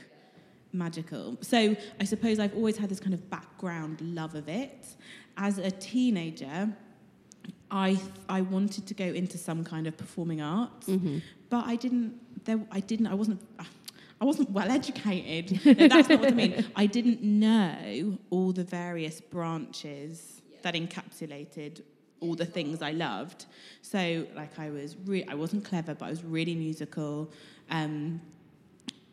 magical. 0.71 1.37
So 1.41 1.75
I 1.99 2.03
suppose 2.03 2.39
I've 2.39 2.55
always 2.55 2.77
had 2.77 2.89
this 2.89 2.99
kind 2.99 3.13
of 3.13 3.29
background 3.29 3.99
love 4.01 4.35
of 4.35 4.47
it. 4.47 4.87
As 5.37 5.57
a 5.57 5.71
teenager, 5.71 6.73
I 7.75 7.97
I 8.29 8.41
wanted 8.41 8.87
to 8.87 8.93
go 8.93 9.03
into 9.21 9.37
some 9.37 9.63
kind 9.65 9.85
of 9.87 9.97
performing 9.97 10.41
arts, 10.41 10.87
but 11.49 11.65
I 11.65 11.75
didn't. 11.75 12.13
There, 12.45 12.59
I 12.71 12.79
didn't. 12.79 13.07
I 13.07 13.13
wasn't. 13.13 13.41
I 14.21 14.25
wasn't 14.25 14.49
well 14.51 14.71
educated. 14.71 15.47
No, 15.65 15.87
that's 15.89 16.07
not 16.09 16.19
what 16.21 16.29
I 16.29 16.35
mean. 16.35 16.65
I 16.75 16.85
didn't 16.85 17.21
know 17.21 18.17
all 18.29 18.53
the 18.53 18.63
various 18.63 19.19
branches 19.19 20.41
that 20.63 20.73
encapsulated 20.73 21.81
all 22.21 22.33
the 22.35 22.45
things 22.45 22.81
I 22.81 22.91
loved. 22.91 23.45
So, 23.81 24.25
like, 24.35 24.57
I 24.57 24.69
was. 24.69 24.95
Re- 25.05 25.25
I 25.27 25.35
wasn't 25.35 25.65
clever, 25.65 25.93
but 25.95 26.05
I 26.05 26.09
was 26.09 26.23
really 26.23 26.55
musical. 26.55 27.29
Um, 27.69 28.21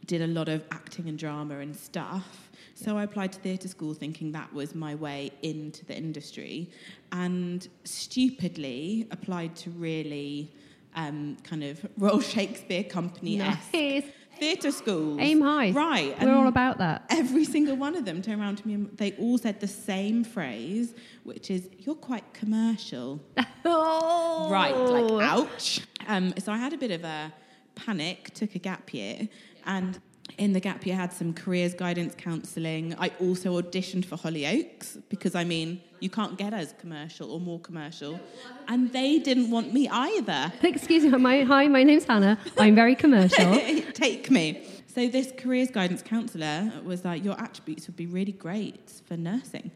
did 0.07 0.23
a 0.23 0.27
lot 0.29 0.49
of 0.49 0.65
acting 0.71 1.09
and 1.09 1.19
drama 1.19 1.59
and 1.59 1.75
stuff. 1.75 2.51
So 2.83 2.99
I 2.99 3.05
applied 3.05 3.33
to 3.33 3.39
theatre 3.39 3.69
school 3.69 3.95
thinking 3.95 4.33
that 4.33 4.53
was 4.53 4.75
my 4.75 4.95
way 4.97 5.31
into 5.43 5.85
the 5.87 5.97
industry 5.97 6.69
and 7.13 7.67
stupidly 7.85 9.07
applied 9.13 9.55
to 9.57 9.71
really 9.71 10.53
um, 10.97 11.37
kind 11.45 11.63
of 11.63 11.87
Royal 11.97 12.21
Shakespeare 12.21 12.83
Company 12.83 13.41
esque 13.41 13.73
Nice. 13.73 14.05
theatre 14.39 14.73
schools. 14.73 15.19
Aim 15.21 15.41
high. 15.41 15.71
Right. 15.71 16.21
We're 16.21 16.35
all 16.35 16.49
about 16.49 16.79
that. 16.79 17.05
Every 17.09 17.45
single 17.45 17.77
one 17.77 17.95
of 17.95 18.05
them 18.05 18.21
turned 18.21 18.41
around 18.41 18.57
to 18.57 18.67
me 18.67 18.75
and 18.75 18.97
they 18.97 19.13
all 19.13 19.39
said 19.39 19.61
the 19.61 19.69
same 19.69 20.25
phrase, 20.25 20.93
which 21.23 21.51
is, 21.51 21.69
You're 21.79 21.95
quite 21.95 22.33
commercial. 22.35 23.21
Oh. 23.65 24.49
Right, 24.51 24.75
like 24.77 25.23
ouch. 25.29 25.81
Um, 26.09 26.35
so 26.39 26.51
I 26.53 26.57
had 26.57 26.73
a 26.73 26.77
bit 26.77 26.91
of 26.91 27.05
a 27.05 27.33
panic, 27.77 28.35
took 28.35 28.55
a 28.55 28.59
gap 28.59 28.93
year, 28.93 29.29
and 29.65 29.99
in 30.39 30.53
the 30.53 30.61
gap 30.61 30.85
year 30.87 30.95
I 30.97 30.99
had 30.99 31.13
some 31.13 31.33
careers 31.33 31.75
guidance 31.75 32.15
counselling. 32.17 32.95
I 32.99 33.11
also 33.21 33.61
auditioned 33.61 34.05
for 34.05 34.17
Hollyoaks 34.17 35.01
because 35.09 35.35
I 35.35 35.45
mean 35.45 35.81
you 36.01 36.11
can't 36.11 36.37
get 36.37 36.53
as 36.53 36.75
commercial 36.79 37.31
or 37.31 37.41
more 37.41 37.61
commercial, 37.61 38.19
and 38.67 38.93
they 38.93 39.19
didn't 39.21 39.51
want 39.51 39.73
me 39.73 39.89
either. 39.89 40.53
Excuse 40.63 41.05
me. 41.05 41.11
My, 41.11 41.43
hi, 41.43 41.69
my 41.69 41.85
name's 41.85 42.05
Hannah. 42.05 42.39
I'm 42.59 42.75
very 42.75 42.97
commercial. 42.97 43.55
Take 43.95 44.29
me. 44.31 44.67
So 44.95 45.09
this 45.09 45.33
careers 45.39 45.71
guidance 45.71 46.03
counsellor 46.03 46.73
was 46.85 47.05
like, 47.05 47.25
your 47.25 47.41
attributes 47.41 47.87
would 47.87 47.97
be 47.97 48.07
really 48.07 48.33
great 48.33 48.91
for 49.07 49.17
nursing. 49.17 49.71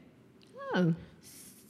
oh. 0.75 0.95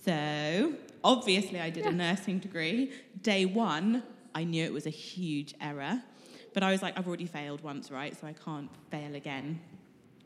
So 0.05 0.73
obviously, 1.05 1.61
I 1.61 1.71
did 1.71 1.85
a 1.85 1.93
nursing 1.93 2.39
degree. 2.39 2.93
Day 3.23 3.45
one, 3.45 4.03
I 4.35 4.45
knew 4.45 4.65
it 4.65 4.73
was 4.73 4.87
a 4.87 4.91
huge 4.91 5.55
error, 5.61 6.03
but 6.57 6.63
I 6.63 6.71
was 6.73 6.81
like, 6.81 6.97
I've 6.99 7.07
already 7.07 7.27
failed 7.27 7.63
once, 7.63 7.91
right? 7.91 8.19
So 8.19 8.27
I 8.27 8.33
can't 8.33 8.71
fail 8.91 9.15
again. 9.15 9.61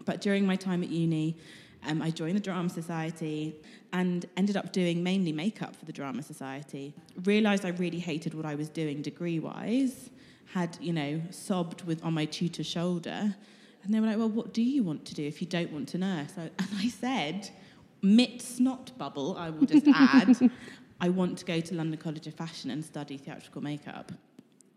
But 0.04 0.20
during 0.20 0.46
my 0.46 0.54
time 0.54 0.84
at 0.84 0.88
uni, 0.88 1.34
um, 1.84 2.00
I 2.00 2.10
joined 2.12 2.36
the 2.36 2.40
Drama 2.40 2.68
Society 2.68 3.56
and 3.92 4.24
ended 4.36 4.56
up 4.56 4.72
doing 4.72 5.02
mainly 5.02 5.32
makeup 5.32 5.74
for 5.74 5.86
the 5.86 5.92
Drama 5.92 6.22
Society. 6.22 6.94
Realised 7.24 7.64
I 7.64 7.70
really 7.70 7.98
hated 7.98 8.34
what 8.34 8.46
I 8.46 8.54
was 8.54 8.68
doing 8.68 9.02
degree 9.02 9.40
wise. 9.40 10.10
Had 10.54 10.78
you 10.80 10.92
know 10.92 11.20
sobbed 11.30 11.82
with 11.82 12.00
on 12.04 12.14
my 12.14 12.26
tutor's 12.26 12.66
shoulder, 12.68 13.34
and 13.82 13.92
they 13.92 13.98
were 13.98 14.06
like, 14.06 14.16
"Well, 14.18 14.28
what 14.28 14.54
do 14.54 14.62
you 14.62 14.84
want 14.84 15.04
to 15.06 15.14
do 15.14 15.24
if 15.24 15.40
you 15.40 15.48
don't 15.48 15.72
want 15.72 15.88
to 15.88 15.98
nurse?" 15.98 16.34
I- 16.38 16.42
And 16.60 16.68
I 16.76 16.86
said, 16.90 17.50
"Mit 18.02 18.40
snot 18.40 18.96
bubble." 18.98 19.36
I 19.36 19.50
will 19.50 19.66
just 19.66 19.88
add, 19.94 20.48
I 21.00 21.08
want 21.08 21.38
to 21.38 21.44
go 21.44 21.58
to 21.60 21.74
London 21.74 21.98
College 21.98 22.28
of 22.28 22.34
Fashion 22.34 22.70
and 22.70 22.84
study 22.84 23.16
theatrical 23.16 23.62
makeup 23.62 24.12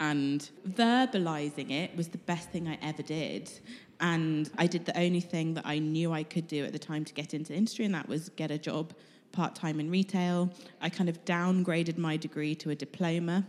and 0.04 0.50
verbalizing 0.68 1.72
it 1.72 1.96
was 1.96 2.10
the 2.10 2.18
best 2.18 2.50
thing 2.50 2.68
I 2.68 2.78
ever 2.82 3.02
did. 3.02 3.50
And 4.02 4.50
I 4.58 4.68
did 4.68 4.86
the 4.86 4.98
only 5.00 5.22
thing 5.22 5.54
that 5.54 5.66
I 5.66 5.80
knew 5.80 6.12
I 6.12 6.24
could 6.24 6.46
do 6.46 6.66
at 6.66 6.74
the 6.74 6.80
time 6.80 7.06
to 7.06 7.14
get 7.14 7.34
into 7.34 7.54
industry, 7.54 7.86
and 7.86 7.96
that 7.96 8.10
was 8.10 8.28
get 8.42 8.52
a 8.52 8.58
job 8.58 8.94
part 9.32 9.56
time 9.56 9.80
in 9.80 9.90
retail. 9.90 10.52
I 10.82 10.90
kind 10.90 11.08
of 11.08 11.24
downgraded 11.24 11.98
my 11.98 12.18
degree 12.18 12.54
to 12.56 12.70
a 12.72 12.76
diploma, 12.76 13.46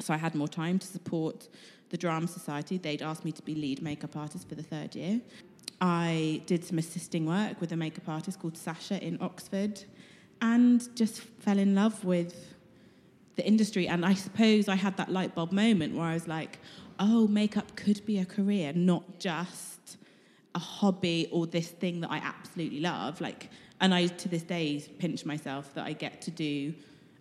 so 0.00 0.14
I 0.14 0.18
had 0.18 0.36
more 0.36 0.46
time 0.46 0.78
to 0.78 0.86
support 0.86 1.48
the 1.90 1.96
Drama 1.96 2.28
Society. 2.28 2.78
They'd 2.78 3.02
asked 3.02 3.24
me 3.24 3.32
to 3.32 3.42
be 3.42 3.56
lead 3.56 3.82
makeup 3.82 4.16
artist 4.16 4.48
for 4.48 4.54
the 4.54 4.62
third 4.62 4.94
year. 4.94 5.20
I 5.80 6.42
did 6.46 6.64
some 6.64 6.78
assisting 6.78 7.26
work 7.26 7.60
with 7.60 7.72
a 7.72 7.76
makeup 7.76 8.08
artist 8.08 8.38
called 8.38 8.56
Sasha 8.56 9.02
in 9.04 9.18
Oxford, 9.20 9.82
and 10.40 10.94
just 10.94 11.22
fell 11.22 11.58
in 11.58 11.74
love 11.74 12.04
with 12.04 12.51
the 13.36 13.46
industry. 13.46 13.88
And 13.88 14.04
I 14.04 14.14
suppose 14.14 14.68
I 14.68 14.74
had 14.74 14.96
that 14.96 15.10
light 15.10 15.34
bulb 15.34 15.52
moment 15.52 15.94
where 15.96 16.06
I 16.06 16.14
was 16.14 16.28
like, 16.28 16.58
oh, 16.98 17.26
makeup 17.26 17.74
could 17.76 18.04
be 18.04 18.18
a 18.18 18.24
career, 18.24 18.72
not 18.72 19.18
just 19.18 19.96
a 20.54 20.58
hobby 20.58 21.28
or 21.32 21.46
this 21.46 21.68
thing 21.68 22.00
that 22.02 22.10
I 22.10 22.18
absolutely 22.18 22.80
love. 22.80 23.20
Like, 23.20 23.48
and 23.80 23.94
I 23.94 24.06
to 24.06 24.28
this 24.28 24.42
day 24.42 24.84
pinch 24.98 25.24
myself 25.24 25.72
that 25.74 25.86
I 25.86 25.92
get 25.92 26.22
to 26.22 26.30
do 26.30 26.74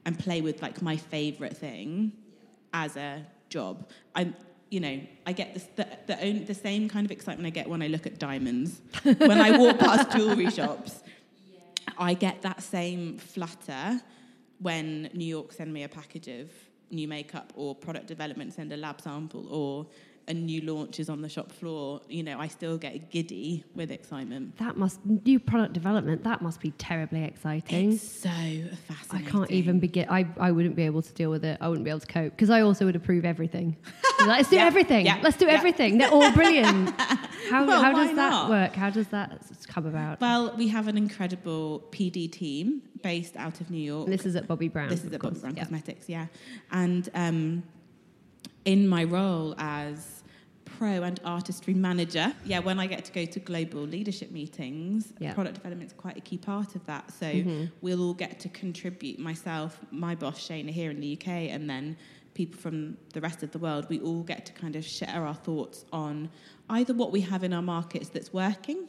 and 0.06 0.17
play 0.17 0.41
with 0.41 0.62
like 0.62 0.82
my 0.82 0.97
favorite 0.97 1.56
thing 1.56 2.12
as 2.74 2.97
a 2.97 3.26
job. 3.50 3.89
I'm 4.15 4.36
you 4.71 4.80
know, 4.80 5.02
I 5.28 5.34
get 5.34 5.54
this, 5.54 5.67
the, 5.76 5.86
the, 6.08 6.24
own, 6.24 6.45
the 6.45 6.54
same 6.54 6.88
kind 6.88 7.06
of 7.06 7.12
excitement 7.12 7.45
I 7.45 7.50
get 7.50 7.69
when 7.69 7.82
I 7.82 7.88
look 7.88 8.08
at 8.08 8.17
diamonds. 8.17 8.82
when 9.04 9.39
I 9.41 9.58
walk 9.58 9.80
past 9.80 10.12
jewelry 10.15 10.50
shops, 10.50 11.04
I 11.97 12.13
get 12.13 12.41
that 12.43 12.63
same 12.63 13.17
flutter 13.17 14.02
when 14.62 15.10
New 15.13 15.26
York 15.26 15.52
send 15.52 15.74
me 15.74 15.84
a 15.84 15.89
package 15.89 16.28
of 16.28 16.52
new 16.91 17.08
makeup 17.08 17.52
or 17.56 17.74
product 17.74 18.08
development 18.08 18.54
send 18.54 18.71
a 18.74 18.78
lab 18.78 19.02
sample 19.02 19.47
or 19.50 19.88
a 20.32 20.34
new 20.34 20.62
launch 20.62 21.00
is 21.00 21.10
on 21.10 21.22
the 21.22 21.30
shop 21.30 21.52
floor, 21.52 22.02
you 22.08 22.24
know, 22.24 22.39
I 22.39 22.48
still 22.48 22.78
get 22.78 23.12
giddy 23.12 23.63
with 23.76 23.91
excitement. 23.91 24.58
That 24.58 24.78
must 24.78 25.00
new 25.06 25.39
product 25.39 25.74
development. 25.74 26.24
That 26.24 26.42
must 26.42 26.60
be 26.62 26.71
terribly 26.71 27.23
exciting. 27.23 27.94
It's 27.94 28.10
so 28.21 28.29
fascinating. 28.29 29.27
I 29.27 29.29
can't 29.29 29.52
even 29.52 29.79
begin. 29.79 30.08
I, 30.10 30.25
I 30.40 30.52
wouldn't 30.52 30.75
be 30.75 30.84
able 30.84 31.02
to 31.02 31.13
deal 31.13 31.29
with 31.29 31.44
it. 31.46 31.58
I 31.62 31.67
wouldn't 31.67 31.84
be 31.84 31.90
able 31.92 32.00
to 32.00 32.08
cope 32.08 32.32
because 32.36 32.50
I 32.50 32.62
also 32.62 32.86
would 32.86 32.96
approve 32.96 33.25
everything. 33.25 33.77
Let's 34.25 34.50
do 34.50 34.56
Yeah, 34.62 34.65
everything. 34.65 35.06
yeah, 35.06 35.19
Let's 35.21 35.38
do 35.38 35.46
yeah. 35.48 35.54
everything. 35.54 35.98
They're 35.98 36.10
all 36.12 36.32
brilliant. 36.32 36.90
How, 37.50 37.65
Well, 37.67 37.82
how 37.82 37.92
does 37.92 38.15
that 38.15 38.29
not? 38.29 38.50
work? 38.50 38.73
How 38.75 38.90
does 38.90 39.08
that 39.08 39.42
come 39.67 39.86
about? 39.86 40.21
Well, 40.21 40.56
we 40.56 40.69
have 40.69 40.88
an 40.88 40.96
incredible 40.98 41.84
PD 41.92 42.32
team 42.32 42.82
based 43.04 43.36
out 43.36 43.60
of 43.60 43.69
New 43.69 43.82
York. 43.82 44.08
this 44.08 44.25
is 44.25 44.36
at 44.38 44.48
Bobbi 44.48 44.71
Brown. 44.71 44.88
This 44.88 45.04
is 45.04 45.12
at 45.12 45.19
Bobbi. 45.19 45.42
Brown. 45.42 45.56
Cosmetics, 45.56 46.08
yeah. 46.08 46.27
And 46.71 47.10
um, 47.13 47.63
in 48.63 48.88
my 48.88 49.04
role 49.04 49.56
as 49.58 50.21
pro 50.82 51.04
and 51.04 51.19
artistry 51.23 51.75
manager, 51.75 52.34
yeah, 52.44 52.58
when 52.58 52.79
I 52.79 52.88
get 52.88 53.06
to 53.06 53.12
go 53.12 53.23
to 53.25 53.40
global 53.40 53.82
leadership 53.82 54.32
meetings, 54.32 55.13
Yeah. 55.19 55.32
product 55.36 55.58
development 55.58 55.92
is 55.92 55.94
quite 55.94 56.17
a 56.17 56.21
key 56.21 56.40
part 56.40 56.73
of 56.75 56.84
that. 56.88 57.12
So 57.12 57.27
Mm-hmm. 57.27 57.65
we'll 57.82 58.02
all 58.02 58.15
get 58.15 58.40
to 58.40 58.50
contribute. 58.50 59.19
Myself, 59.19 59.79
my 59.92 60.15
boss 60.15 60.40
Shana, 60.48 60.71
here 60.71 60.90
in 60.90 61.00
the 61.00 61.13
UK, 61.17 61.27
and 61.52 61.69
then 61.69 61.98
people 62.34 62.60
from 62.60 62.98
the 63.13 63.21
rest 63.21 63.44
of 63.44 63.52
the 63.52 63.60
world. 63.60 63.86
We 63.90 64.00
all 64.00 64.23
get 64.23 64.48
to 64.48 64.54
kind 64.54 64.75
of 64.75 64.84
share 64.84 65.23
our 65.23 65.36
thoughts 65.36 65.86
on 65.94 66.32
either 66.67 66.96
what 66.96 67.12
we 67.12 67.21
have 67.21 67.44
in 67.44 67.54
our 67.54 67.62
markets 67.62 68.10
that's 68.10 68.34
working 68.34 68.88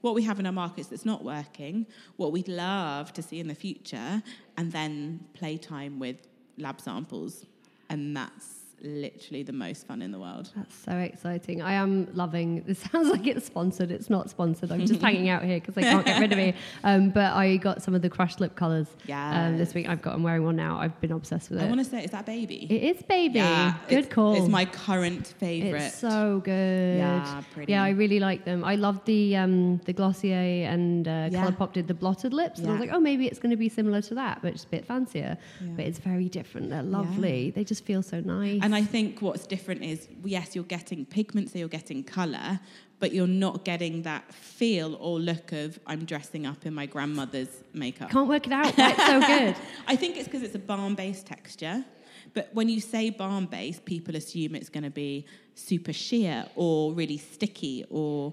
what 0.00 0.14
we 0.14 0.22
have 0.22 0.38
in 0.38 0.44
our 0.44 0.52
markets 0.52 0.88
that's 0.88 1.06
not 1.06 1.24
working, 1.24 1.86
what 2.18 2.30
we'd 2.30 2.46
love 2.46 3.10
to 3.14 3.22
see 3.22 3.40
in 3.40 3.48
the 3.48 3.54
future, 3.54 4.22
and 4.58 4.70
then 4.70 5.18
play 5.32 5.56
time 5.56 5.98
with 5.98 6.16
lab 6.58 6.78
samples. 6.78 7.46
And 7.88 8.14
that's 8.14 8.63
literally 8.82 9.42
the 9.42 9.52
most 9.52 9.86
fun 9.86 10.02
in 10.02 10.10
the 10.12 10.18
world. 10.18 10.50
That's 10.56 10.74
so 10.84 10.92
exciting. 10.98 11.62
I 11.62 11.72
am 11.74 12.08
loving. 12.14 12.62
This 12.74 12.78
sounds 12.80 13.08
like 13.08 13.26
it's 13.26 13.46
sponsored. 13.46 13.90
It's 13.90 14.10
not 14.10 14.30
sponsored. 14.30 14.72
I'm 14.72 14.84
just 14.86 15.00
hanging 15.00 15.28
out 15.28 15.44
here 15.44 15.60
because 15.60 15.74
they 15.74 15.82
can't 15.82 16.04
get 16.04 16.20
rid 16.20 16.32
of 16.32 16.38
me. 16.38 16.54
Um, 16.84 17.10
but 17.10 17.32
I 17.32 17.56
got 17.56 17.82
some 17.82 17.94
of 17.94 18.02
the 18.02 18.10
crushed 18.10 18.40
lip 18.40 18.56
colors. 18.56 18.88
Um, 19.10 19.56
this 19.58 19.72
week 19.74 19.88
I've 19.88 20.02
got. 20.02 20.14
I'm 20.14 20.22
wearing 20.22 20.44
one 20.44 20.56
now. 20.56 20.78
I've 20.78 20.98
been 21.00 21.12
obsessed 21.12 21.50
with 21.50 21.60
it. 21.60 21.64
I 21.64 21.68
want 21.68 21.78
to 21.78 21.84
say, 21.84 22.04
is 22.04 22.10
that 22.10 22.26
baby? 22.26 22.66
it 22.70 22.96
is 22.96 23.02
baby. 23.04 23.38
Yeah, 23.38 23.74
Good 23.88 23.98
it's- 24.00 24.12
call. 24.14 24.34
It's 24.36 24.48
my 24.48 24.64
current 24.64 25.26
favourite. 25.38 25.82
It's 25.84 25.98
so 25.98 26.40
good. 26.44 26.98
Yeah, 26.98 27.42
pretty. 27.52 27.72
Yeah, 27.72 27.82
I 27.82 27.90
really 27.90 28.20
like 28.20 28.44
them. 28.44 28.64
I 28.64 28.74
love 28.76 29.02
the 29.04 29.36
um, 29.36 29.78
the 29.86 29.92
Glossier 29.92 30.66
and 30.68 31.06
uh, 31.08 31.28
Yeah. 31.30 31.44
Colourpop 31.44 31.72
did 31.72 31.86
the 31.88 31.94
blotted 31.94 32.32
lips, 32.34 32.58
and 32.60 32.68
I 32.68 32.72
was 32.72 32.80
like, 32.80 32.90
oh, 32.92 33.00
maybe 33.00 33.26
it's 33.26 33.38
going 33.38 33.50
to 33.50 33.56
be 33.56 33.68
similar 33.68 34.02
to 34.02 34.14
that, 34.16 34.40
but 34.42 34.52
just 34.52 34.66
a 34.66 34.70
bit 34.70 34.84
fancier. 34.86 35.36
Yeah. 35.60 35.68
But 35.76 35.86
it's 35.86 35.98
very 35.98 36.28
different. 36.28 36.70
They're 36.70 36.82
lovely. 36.82 37.50
They 37.50 37.64
just 37.64 37.84
feel 37.84 38.02
so 38.02 38.20
nice. 38.20 38.60
And 38.64 38.74
I 38.74 38.80
think 38.80 39.20
what's 39.20 39.46
different 39.46 39.84
is, 39.84 40.08
yes, 40.24 40.54
you're 40.54 40.64
getting 40.64 41.04
pigment, 41.04 41.50
so 41.50 41.58
you're 41.58 41.68
getting 41.68 42.02
colour, 42.02 42.58
but 42.98 43.12
you're 43.12 43.26
not 43.26 43.62
getting 43.62 44.00
that 44.04 44.32
feel 44.32 44.94
or 44.94 45.20
look 45.20 45.52
of 45.52 45.78
I'm 45.86 46.06
dressing 46.06 46.46
up 46.46 46.64
in 46.64 46.72
my 46.72 46.86
grandmother's 46.86 47.62
makeup. 47.74 48.08
can't 48.08 48.26
work 48.26 48.46
it 48.46 48.54
out. 48.54 48.72
Why 48.78 48.92
it's 48.92 49.06
so 49.06 49.20
good. 49.26 49.54
I 49.86 49.96
think 49.96 50.16
it's 50.16 50.24
because 50.24 50.42
it's 50.42 50.54
a 50.54 50.58
balm-based 50.58 51.26
texture. 51.26 51.84
But 52.32 52.48
when 52.54 52.70
you 52.70 52.80
say 52.80 53.10
balm-based, 53.10 53.84
people 53.84 54.16
assume 54.16 54.54
it's 54.54 54.70
going 54.70 54.84
to 54.84 54.88
be 54.88 55.26
super 55.54 55.92
sheer 55.92 56.46
or 56.56 56.94
really 56.94 57.18
sticky, 57.18 57.84
or 57.90 58.32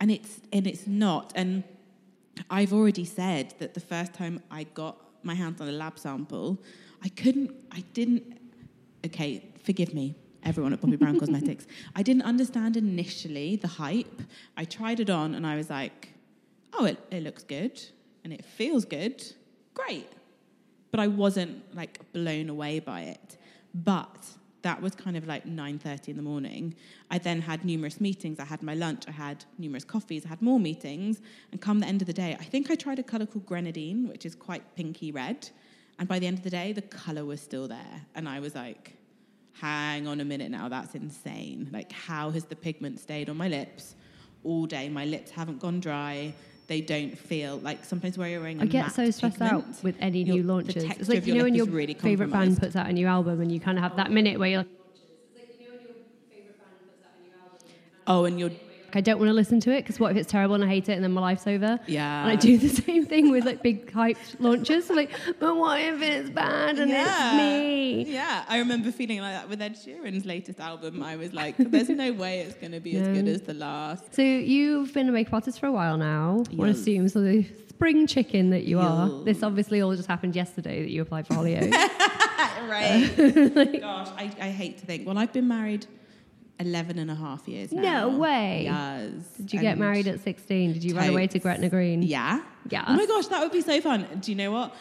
and 0.00 0.10
it's 0.10 0.40
and 0.54 0.66
it's 0.66 0.86
not. 0.86 1.34
And 1.36 1.64
I've 2.48 2.72
already 2.72 3.04
said 3.04 3.52
that 3.58 3.74
the 3.74 3.80
first 3.80 4.14
time 4.14 4.42
I 4.50 4.64
got 4.64 4.96
my 5.22 5.34
hands 5.34 5.60
on 5.60 5.68
a 5.68 5.72
lab 5.72 5.98
sample, 5.98 6.62
I 7.04 7.10
couldn't, 7.10 7.50
I 7.70 7.84
didn't. 7.92 8.38
Okay, 9.04 9.44
forgive 9.62 9.94
me, 9.94 10.14
everyone 10.42 10.72
at 10.72 10.80
Bobbi 10.80 10.98
Brown 10.98 11.18
Cosmetics. 11.18 11.66
I 11.94 12.02
didn't 12.02 12.22
understand 12.22 12.76
initially 12.76 13.56
the 13.56 13.68
hype. 13.68 14.22
I 14.56 14.64
tried 14.64 15.00
it 15.00 15.10
on 15.10 15.34
and 15.34 15.46
I 15.46 15.56
was 15.56 15.70
like, 15.70 16.10
oh, 16.72 16.84
it, 16.84 16.98
it 17.10 17.22
looks 17.22 17.42
good 17.42 17.82
and 18.24 18.32
it 18.32 18.44
feels 18.44 18.84
good. 18.84 19.24
Great. 19.74 20.08
But 20.90 21.00
I 21.00 21.08
wasn't 21.08 21.74
like 21.74 22.00
blown 22.12 22.48
away 22.48 22.80
by 22.80 23.02
it. 23.02 23.36
But 23.74 24.26
that 24.62 24.82
was 24.82 24.94
kind 24.94 25.16
of 25.16 25.26
like 25.26 25.44
9.30 25.44 26.08
in 26.08 26.16
the 26.16 26.22
morning. 26.22 26.74
I 27.10 27.18
then 27.18 27.40
had 27.40 27.64
numerous 27.64 28.00
meetings. 28.00 28.40
I 28.40 28.44
had 28.44 28.62
my 28.62 28.74
lunch. 28.74 29.04
I 29.06 29.12
had 29.12 29.44
numerous 29.58 29.84
coffees. 29.84 30.24
I 30.26 30.28
had 30.28 30.42
more 30.42 30.58
meetings. 30.58 31.20
And 31.52 31.60
come 31.60 31.78
the 31.78 31.86
end 31.86 32.02
of 32.02 32.06
the 32.06 32.12
day, 32.12 32.36
I 32.40 32.44
think 32.44 32.70
I 32.70 32.74
tried 32.74 32.98
a 32.98 33.02
colour 33.02 33.26
called 33.26 33.46
Grenadine, 33.46 34.08
which 34.08 34.26
is 34.26 34.34
quite 34.34 34.74
pinky 34.74 35.12
red. 35.12 35.50
And 35.98 36.08
by 36.08 36.18
the 36.18 36.26
end 36.26 36.38
of 36.38 36.44
the 36.44 36.50
day, 36.50 36.72
the 36.72 36.82
colour 36.82 37.24
was 37.24 37.40
still 37.40 37.68
there. 37.68 38.02
And 38.14 38.28
I 38.28 38.40
was 38.40 38.54
like, 38.54 38.92
hang 39.54 40.06
on 40.06 40.20
a 40.20 40.24
minute 40.24 40.50
now, 40.50 40.68
that's 40.68 40.94
insane. 40.94 41.70
Like, 41.72 41.90
how 41.92 42.30
has 42.30 42.44
the 42.44 42.56
pigment 42.56 43.00
stayed 43.00 43.30
on 43.30 43.36
my 43.36 43.48
lips 43.48 43.94
all 44.44 44.66
day? 44.66 44.88
My 44.90 45.06
lips 45.06 45.30
haven't 45.30 45.58
gone 45.60 45.80
dry. 45.80 46.34
They 46.66 46.80
don't 46.80 47.16
feel 47.16 47.58
like 47.58 47.84
sometimes 47.84 48.18
where 48.18 48.28
you're 48.28 48.40
wearing 48.40 48.60
a 48.60 48.64
I 48.64 48.66
get 48.66 48.86
matte 48.86 48.94
so 48.94 49.10
stressed 49.10 49.40
out 49.40 49.64
with 49.82 49.96
any 50.00 50.22
your- 50.24 50.36
new 50.36 50.42
the 50.42 50.52
launches. 50.52 50.74
texture 50.84 51.00
It's 51.00 51.08
like 51.08 51.18
of 51.18 51.26
you 51.28 51.34
your 51.34 51.38
know 51.42 51.44
when 51.44 51.54
your 51.54 51.66
is 51.68 51.72
really 51.72 51.94
favorite 51.94 52.30
band 52.30 52.58
puts 52.60 52.76
out 52.76 52.88
a 52.88 52.92
new 52.92 53.06
album 53.06 53.40
and 53.40 53.50
you 53.50 53.60
kind 53.60 53.78
of 53.78 53.84
have 53.84 53.96
that 53.96 54.10
minute 54.10 54.38
where 54.38 54.48
you're 54.48 54.58
like, 54.58 54.68
Oh, 58.08 58.24
and 58.24 58.38
you're 58.38 58.50
I 58.94 59.00
don't 59.00 59.18
want 59.18 59.28
to 59.28 59.32
listen 59.34 59.60
to 59.60 59.70
it 59.72 59.82
because 59.82 59.98
what 60.00 60.10
if 60.12 60.16
it's 60.16 60.30
terrible 60.30 60.54
and 60.54 60.64
I 60.64 60.68
hate 60.68 60.88
it 60.88 60.92
and 60.92 61.02
then 61.04 61.12
my 61.12 61.20
life's 61.20 61.46
over? 61.46 61.78
Yeah. 61.86 62.22
And 62.22 62.30
I 62.30 62.36
do 62.36 62.56
the 62.58 62.68
same 62.82 63.04
thing 63.06 63.30
with 63.30 63.44
like 63.44 63.62
big 63.62 63.90
hype 63.92 64.16
launches. 64.38 64.88
I'm 64.90 64.96
like, 64.96 65.10
but 65.38 65.56
what 65.56 65.80
if 65.80 66.00
it's 66.02 66.30
bad 66.30 66.78
and 66.78 66.90
it's 66.92 67.34
me? 67.36 68.04
Yeah, 68.12 68.44
I 68.48 68.58
remember 68.58 68.90
feeling 68.92 69.20
like 69.20 69.34
that 69.34 69.48
with 69.48 69.60
Ed 69.60 69.74
Sheeran's 69.76 70.24
latest 70.24 70.60
album. 70.60 71.02
I 71.02 71.16
was 71.16 71.32
like, 71.32 71.56
there's 71.58 71.88
no 71.88 72.12
way 72.12 72.40
it's 72.40 72.54
going 72.54 72.72
to 72.72 72.80
be 72.80 72.96
as 72.96 73.08
good 73.08 73.28
as 73.28 73.42
the 73.42 73.54
last. 73.54 74.14
So 74.14 74.22
you've 74.22 74.92
been 74.94 75.08
a 75.08 75.12
makeup 75.12 75.34
artist 75.34 75.60
for 75.60 75.66
a 75.66 75.72
while 75.72 75.96
now. 75.96 76.44
One 76.52 76.68
Yes. 76.68 76.78
assumes 76.78 77.12
so 77.12 77.20
the 77.20 77.44
spring 77.68 78.06
chicken 78.06 78.50
that 78.50 78.64
you 78.64 78.78
are. 78.78 79.08
Yes. 79.08 79.24
This 79.24 79.42
obviously 79.42 79.80
all 79.82 79.94
just 79.94 80.08
happened 80.08 80.34
yesterday 80.36 80.82
that 80.82 80.90
you 80.90 81.02
applied 81.02 81.26
for 81.26 81.34
Hollyoaks. 81.34 81.72
Right. 82.68 83.08
Gosh, 83.80 84.08
I, 84.16 84.30
I 84.40 84.48
hate 84.50 84.78
to 84.78 84.86
think. 84.86 85.06
Well, 85.06 85.16
I've 85.16 85.32
been 85.32 85.46
married 85.46 85.86
11 86.58 86.98
and 86.98 87.10
a 87.10 87.14
half 87.14 87.46
years 87.48 87.72
now. 87.72 88.08
No 88.08 88.18
way. 88.18 88.62
Yes. 88.64 89.12
Did 89.36 89.52
you 89.52 89.60
get 89.60 89.78
married 89.78 90.06
at 90.08 90.20
16? 90.20 90.72
Did 90.72 90.84
you 90.84 90.96
run 90.96 91.10
away 91.10 91.26
to 91.28 91.38
Gretna 91.38 91.68
Green? 91.68 92.02
Yeah. 92.02 92.42
Yeah. 92.70 92.84
Oh 92.88 92.94
my 92.94 93.06
gosh, 93.06 93.26
that 93.28 93.40
would 93.42 93.52
be 93.52 93.60
so 93.60 93.80
fun. 93.80 94.06
Do 94.20 94.30
you 94.30 94.36
know 94.36 94.50
what? 94.50 94.74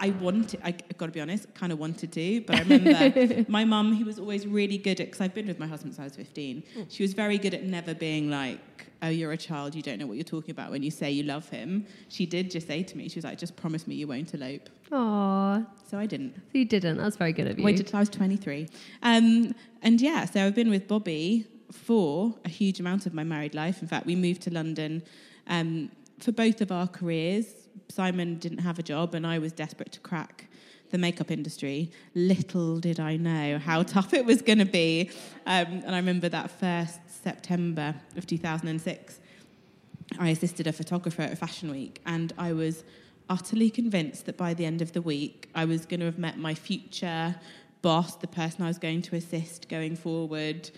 I 0.00 0.10
wanted, 0.10 0.60
I 0.62 0.72
got 0.96 1.06
to 1.06 1.12
be 1.12 1.20
honest, 1.20 1.52
kind 1.54 1.72
of 1.72 1.78
wanted 1.78 2.12
to, 2.12 2.40
but 2.42 2.56
I 2.56 2.60
remember 2.60 3.44
my 3.48 3.64
mum, 3.64 3.96
who 3.96 4.04
was 4.04 4.18
always 4.18 4.46
really 4.46 4.78
good 4.78 5.00
at, 5.00 5.08
because 5.08 5.20
I've 5.20 5.34
been 5.34 5.46
with 5.48 5.58
my 5.58 5.66
husband 5.66 5.94
since 5.94 6.00
I 6.00 6.04
was 6.04 6.14
15, 6.16 6.62
she 6.88 7.02
was 7.02 7.14
very 7.14 7.36
good 7.36 7.52
at 7.52 7.64
never 7.64 7.94
being 7.94 8.30
like, 8.30 8.60
oh, 9.02 9.08
you're 9.08 9.32
a 9.32 9.36
child, 9.36 9.74
you 9.74 9.82
don't 9.82 9.98
know 9.98 10.06
what 10.06 10.16
you're 10.16 10.24
talking 10.24 10.52
about 10.52 10.70
when 10.70 10.82
you 10.82 10.90
say 10.90 11.10
you 11.10 11.24
love 11.24 11.48
him. 11.48 11.84
She 12.08 12.26
did 12.26 12.50
just 12.50 12.66
say 12.68 12.82
to 12.84 12.96
me, 12.96 13.08
she 13.08 13.16
was 13.16 13.24
like, 13.24 13.38
just 13.38 13.56
promise 13.56 13.86
me 13.88 13.96
you 13.96 14.06
won't 14.06 14.32
elope. 14.34 14.68
Aw, 14.92 15.62
So 15.90 15.98
I 15.98 16.06
didn't. 16.06 16.34
so 16.34 16.58
you 16.58 16.64
didn't. 16.64 16.96
That's 16.98 17.16
very 17.16 17.32
good 17.32 17.48
of 17.48 17.58
you. 17.58 17.64
Waited 17.64 17.88
till 17.88 17.96
I 17.96 18.00
was 18.00 18.08
23. 18.08 18.68
Um, 19.02 19.54
and 19.82 20.00
yeah, 20.00 20.24
so 20.26 20.44
I've 20.46 20.54
been 20.54 20.70
with 20.70 20.86
Bobbi 20.88 21.44
for 21.72 22.34
a 22.44 22.48
huge 22.48 22.80
amount 22.80 23.06
of 23.06 23.14
my 23.14 23.24
married 23.24 23.54
life. 23.54 23.82
In 23.82 23.88
fact, 23.88 24.06
we 24.06 24.16
moved 24.16 24.42
to 24.42 24.50
London 24.52 25.02
um, 25.48 25.90
for 26.18 26.32
both 26.32 26.60
of 26.60 26.72
our 26.72 26.86
careers. 26.86 27.46
Simon 27.88 28.38
didn't 28.38 28.58
have 28.58 28.78
a 28.78 28.82
job, 28.82 29.14
and 29.14 29.26
I 29.26 29.38
was 29.38 29.52
desperate 29.52 29.92
to 29.92 30.00
crack 30.00 30.48
the 30.90 30.98
makeup 30.98 31.30
industry. 31.30 31.90
Little 32.14 32.80
did 32.80 32.98
I 33.00 33.16
know 33.16 33.58
how 33.58 33.82
tough 33.94 34.14
it 34.14 34.24
was 34.24 34.42
going 34.42 34.58
to 34.58 34.64
be. 34.64 35.10
Um, 35.46 35.82
and 35.84 35.94
I 35.94 35.98
remember 35.98 36.28
that 36.28 36.50
first 36.50 37.00
September 37.22 37.94
of 38.16 38.26
2006. 38.26 39.20
I 40.18 40.30
assisted 40.30 40.66
a 40.66 40.72
photographer 40.72 41.22
at 41.22 41.36
Fashion 41.36 41.70
Week, 41.70 42.00
and 42.06 42.32
I 42.38 42.52
was 42.52 42.84
utterly 43.28 43.70
convinced 43.70 44.26
that 44.26 44.36
by 44.36 44.54
the 44.54 44.64
end 44.64 44.80
of 44.80 44.92
the 44.92 45.02
week, 45.02 45.50
I 45.54 45.66
was 45.66 45.84
going 45.84 46.00
to 46.00 46.06
have 46.06 46.18
met 46.18 46.38
my 46.38 46.54
future 46.54 47.36
boss, 47.82 48.16
the 48.16 48.26
person 48.26 48.62
I 48.62 48.68
was 48.68 48.78
going 48.78 49.02
to 49.02 49.16
assist 49.16 49.68
going 49.68 49.96
forward, 49.96 50.70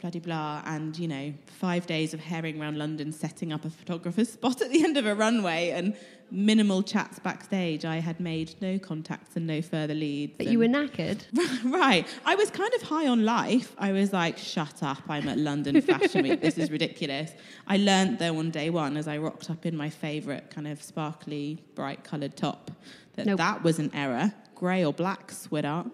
blah 0.00 0.10
de 0.10 0.20
blah. 0.20 0.62
And 0.64 0.96
you 0.98 1.08
know, 1.08 1.34
five 1.46 1.86
days 1.86 2.14
of 2.14 2.20
herring 2.20 2.60
around 2.60 2.78
London, 2.78 3.12
setting 3.12 3.52
up 3.52 3.64
a 3.64 3.70
photographer's 3.70 4.28
spot 4.32 4.60
at 4.62 4.70
the 4.70 4.84
end 4.84 4.96
of 4.96 5.06
a 5.06 5.14
runway, 5.14 5.70
and 5.70 5.96
minimal 6.30 6.82
chats 6.82 7.18
backstage. 7.18 7.84
I 7.86 7.96
had 8.00 8.20
made 8.20 8.54
no 8.60 8.78
contacts 8.78 9.34
and 9.34 9.46
no 9.46 9.62
further 9.62 9.94
leads. 9.94 10.34
but 10.36 10.46
you 10.48 10.58
were 10.58 10.66
knackered. 10.66 11.22
right. 11.64 12.06
I 12.26 12.34
was 12.34 12.50
kind 12.50 12.72
of 12.74 12.82
high 12.82 13.06
on 13.08 13.24
life. 13.24 13.74
I 13.78 13.92
was 13.92 14.12
like, 14.12 14.36
shut 14.36 14.82
up, 14.82 15.02
I'm 15.08 15.26
at 15.26 15.38
London 15.38 15.80
Fashion 15.80 16.24
Week. 16.24 16.42
This 16.42 16.58
is 16.58 16.70
ridiculous. 16.70 17.32
I 17.66 17.78
learned 17.78 18.18
though 18.18 18.36
on 18.38 18.50
day 18.50 18.68
one 18.68 18.98
as 18.98 19.08
I 19.08 19.16
rocked 19.16 19.48
up 19.48 19.64
in 19.64 19.74
my 19.74 19.88
favourite 19.88 20.50
kind 20.50 20.68
of 20.68 20.82
sparkly, 20.82 21.62
bright 21.74 22.04
coloured 22.04 22.36
top 22.36 22.72
that 23.16 23.24
Nope. 23.24 23.38
that 23.38 23.62
was 23.64 23.78
an 23.78 23.90
error. 23.94 24.30
grey 24.54 24.84
or 24.84 24.92
black 24.92 25.32
sweater. 25.32 25.84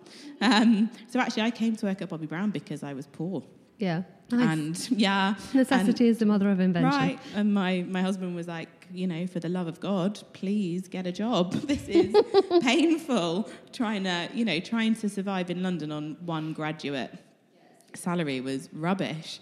Um, 0.40 0.90
so 1.08 1.20
actually, 1.20 1.44
I 1.44 1.52
came 1.52 1.76
to 1.76 1.86
work 1.86 2.02
at 2.02 2.08
Bobbi 2.10 2.28
Brown 2.28 2.50
because 2.50 2.82
I 2.82 2.92
was 2.92 3.06
poor. 3.06 3.44
Yeah. 3.84 4.02
Nice. 4.30 4.88
And 4.88 4.98
yeah, 4.98 5.34
Necessity 5.54 6.08
is 6.08 6.18
the 6.18 6.26
mother 6.26 6.50
of 6.50 6.58
invention. 6.58 6.90
Right. 6.90 7.18
And 7.34 7.52
my, 7.52 7.84
my 7.86 8.00
husband 8.00 8.34
was 8.34 8.48
like, 8.48 8.88
you 8.92 9.06
know, 9.06 9.26
for 9.26 9.38
the 9.38 9.50
love 9.50 9.66
of 9.66 9.80
God, 9.80 10.20
please 10.32 10.88
get 10.88 11.06
a 11.06 11.12
job. 11.12 11.52
This 11.74 11.86
is 11.88 12.16
painful 12.62 13.50
trying 13.72 14.04
to, 14.04 14.28
you 14.32 14.44
know, 14.44 14.58
trying 14.60 14.94
to 14.96 15.08
survive 15.08 15.50
in 15.50 15.62
London 15.62 15.92
on 15.92 16.16
one 16.24 16.52
graduate 16.54 17.12
salary 17.94 18.40
was 18.40 18.68
rubbish. 18.72 19.40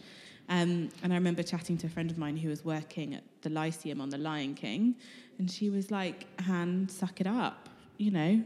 Um, 0.49 0.89
and 1.03 1.13
I 1.13 1.17
remember 1.17 1.43
chatting 1.43 1.79
to 1.79 1.87
a 1.87 1.91
friend 1.91 2.11
of 2.11 2.19
mine 2.19 2.37
who 2.37 2.49
was 2.49 2.65
working 2.65 3.15
at 3.15 3.23
the 3.43 3.51
Lyceum 3.51 4.01
on 4.01 4.11
The 4.11 4.19
Lion 4.19 4.55
King, 4.55 4.97
and 5.39 5.51
she 5.51 5.71
was 5.71 5.91
like, 5.91 6.27
Han, 6.43 6.89
suck 6.89 7.21
it 7.21 7.27
up, 7.27 7.69
you 7.97 8.11
know, 8.11 8.43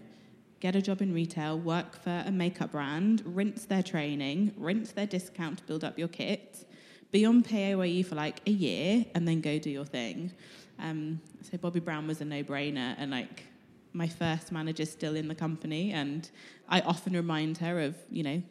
get 0.66 0.74
a 0.74 0.82
job 0.82 1.00
in 1.00 1.14
retail, 1.14 1.56
work 1.60 1.94
for 2.02 2.24
a 2.26 2.32
makeup 2.32 2.72
brand, 2.72 3.22
rinse 3.24 3.66
their 3.66 3.84
training, 3.84 4.52
rinse 4.56 4.90
their 4.90 5.06
discount 5.06 5.58
to 5.58 5.64
build 5.64 5.84
up 5.84 5.96
your 5.96 6.08
kit, 6.08 6.66
be 7.12 7.24
on 7.24 7.40
PAYE 7.40 8.02
for 8.02 8.16
like 8.16 8.40
a 8.48 8.50
year, 8.50 9.04
and 9.14 9.28
then 9.28 9.40
go 9.40 9.60
do 9.60 9.70
your 9.70 9.84
thing. 9.84 10.32
Um, 10.80 11.20
so 11.40 11.56
Bobbi 11.56 11.84
Brown 11.84 12.08
was 12.08 12.20
a 12.20 12.24
no-brainer, 12.24 12.96
and 12.98 13.12
like 13.12 13.44
my 13.92 14.08
first 14.08 14.50
manager's 14.50 14.90
still 14.90 15.14
in 15.14 15.28
the 15.28 15.36
company, 15.36 15.92
and 15.92 16.28
I 16.68 16.80
often 16.80 17.12
remind 17.12 17.58
her 17.58 17.78
of 17.78 17.94
you 18.10 18.24
know 18.24 18.42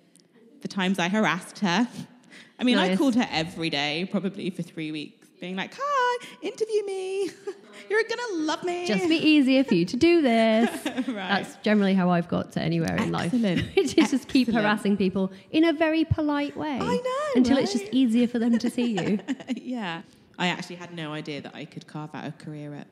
the 0.62 0.70
times 0.70 1.00
I 1.00 1.10
harassed 1.10 1.60
her. 1.60 1.86
I 2.60 2.64
mean, 2.64 2.78
I 2.78 2.96
called 2.96 3.16
her 3.16 3.28
every 3.30 3.70
day, 3.70 4.08
probably 4.10 4.50
for 4.52 4.62
three 4.62 4.94
weeks, 4.94 5.25
being 5.46 5.56
like, 5.56 5.76
"Hi, 5.80 6.26
interview 6.42 6.84
me. 6.86 7.30
You're 7.90 8.04
gonna 8.04 8.44
love 8.46 8.64
me." 8.64 8.88
Just 8.88 9.08
be 9.08 9.18
easier 9.18 9.64
for 9.64 9.76
you 9.76 9.86
to 9.86 9.96
do 9.98 10.22
this. 10.32 10.70
That's 11.06 11.56
generally 11.58 11.94
how 11.94 12.10
I've 12.10 12.28
got 12.28 12.52
to 12.54 12.62
anywhere 12.62 12.96
in 12.96 13.12
life. 13.12 13.32
Which 13.76 13.96
is 13.98 14.10
just 14.12 14.28
keep 14.28 14.48
harassing 14.52 14.98
people 14.98 15.32
in 15.52 15.64
a 15.66 15.74
very 15.74 16.04
polite 16.04 16.58
way. 16.58 16.80
I 16.82 16.96
know, 16.98 17.32
Until 17.36 17.58
it's 17.58 17.74
just 17.74 17.86
easier 17.92 18.28
for 18.28 18.40
them 18.40 18.58
to 18.58 18.70
see 18.72 18.98
you. 19.00 19.20
yeah. 19.56 20.02
I 20.38 20.48
actually 20.48 20.76
had 20.78 20.94
no 20.94 21.14
idea 21.14 21.42
that 21.42 21.56
I 21.56 21.64
could 21.64 21.86
carve 21.88 22.10
out 22.14 22.26
a 22.26 22.32
career 22.32 22.74
at, 22.74 22.88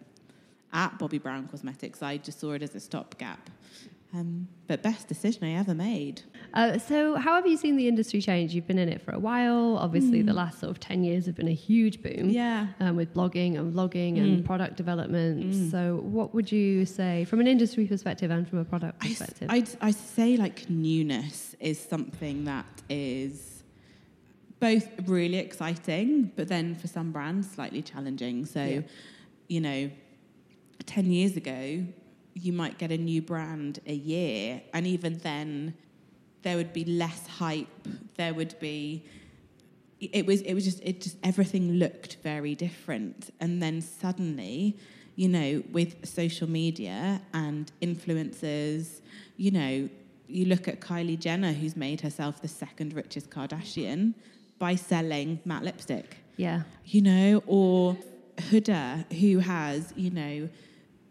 at 0.72 0.98
Bobbi 1.00 1.22
Brown 1.22 1.48
Cosmetics. 1.50 2.02
I 2.02 2.16
just 2.18 2.40
saw 2.40 2.52
it 2.54 2.62
as 2.62 2.74
a 2.76 2.80
stopgap. 2.80 3.50
Um, 4.14 4.48
but 4.68 4.82
best 4.84 5.08
decision 5.08 5.44
I 5.44 5.54
ever 5.60 5.74
made. 5.74 6.22
Uh, 6.54 6.78
so, 6.78 7.16
how 7.16 7.34
have 7.34 7.48
you 7.48 7.58
seen 7.58 7.76
the 7.78 7.88
industry 7.88 8.22
change? 8.22 8.54
You've 8.54 8.68
been 8.68 8.78
in 8.78 8.88
it 8.88 9.02
for 9.02 9.12
a 9.12 9.18
while. 9.20 9.78
Obviously, 9.80 10.22
the 10.22 10.34
last 10.34 10.60
sort 10.60 10.70
of 10.70 10.80
10 10.80 11.04
years 11.04 11.26
have 11.26 11.36
been 11.36 11.48
a 11.48 11.54
huge 11.54 12.02
boom. 12.04 12.26
Hmm. 12.26 12.30
Yeah. 12.30 12.66
Hmm. 12.78 12.84
Um, 12.84 12.96
with 12.96 13.12
blogging 13.14 13.58
and 13.58 13.74
vlogging 13.74 14.22
and 14.22 14.46
product 14.46 14.76
development. 14.78 15.72
So, 15.72 16.02
what 16.04 16.34
would 16.36 16.52
you 16.52 16.86
say 16.86 17.26
from 17.26 17.40
an 17.40 17.48
industry 17.48 17.86
perspective 17.88 18.30
and 18.30 18.48
from 18.48 18.60
a 18.60 18.66
product 18.66 19.00
perspective? 19.00 19.48
I'd, 19.50 19.70
I 19.82 19.92
say 19.92 20.38
like 20.38 20.70
newness 20.70 21.56
is 21.60 21.80
something 21.80 22.44
that 22.46 22.66
is 22.88 23.64
both 24.60 24.88
really 25.08 25.38
exciting, 25.38 26.32
but 26.36 26.48
then 26.50 26.76
for 26.76 26.88
some 26.88 27.12
brands 27.12 27.50
slightly 27.50 27.82
challenging. 27.82 28.46
So, 28.46 28.64
Yeah. 28.64 28.82
you 29.48 29.60
know, 29.60 29.90
10 30.86 31.12
years 31.12 31.36
ago, 31.36 31.84
you 32.36 32.54
might 32.54 32.78
get 32.78 32.92
a 32.92 32.98
new 32.98 33.22
brand 33.24 33.80
a 33.88 33.94
year, 33.94 34.62
and 34.74 34.86
even 34.86 35.18
then, 35.18 35.74
there 36.44 36.58
would 36.58 36.74
be 36.74 36.86
less 36.86 37.28
hype. 37.28 37.68
There 38.16 38.34
would 38.34 38.58
be 38.60 39.06
it 40.00 40.26
was 40.26 40.42
it 40.42 40.54
was 40.54 40.66
just 40.66 40.82
it 40.84 41.02
just 41.02 41.18
everything 41.24 41.74
looked 41.74 42.18
very 42.24 42.56
different 42.56 43.34
and 43.40 43.62
then 43.62 43.80
suddenly 43.80 44.78
you 45.16 45.30
know 45.30 45.64
with 45.72 46.06
social 46.06 46.50
media 46.50 47.22
and 47.34 47.72
influencers 47.82 49.00
you 49.38 49.50
know 49.50 49.88
you 50.28 50.44
look 50.44 50.68
at 50.68 50.82
Kylie 50.82 51.18
Jenner 51.18 51.54
who's 51.54 51.78
made 51.78 52.02
herself 52.02 52.42
the 52.42 52.50
second 52.50 52.94
richest 52.94 53.30
Kardashian 53.30 54.14
by 54.60 54.76
selling 54.76 55.40
matte 55.46 55.64
lipstick 55.64 56.18
yeah. 56.38 56.64
you 56.86 57.02
know, 57.02 57.44
or 57.46 57.98
Huda, 58.38 59.12
who 59.14 59.40
has, 59.40 59.94
you 59.96 60.12
know, 60.12 60.50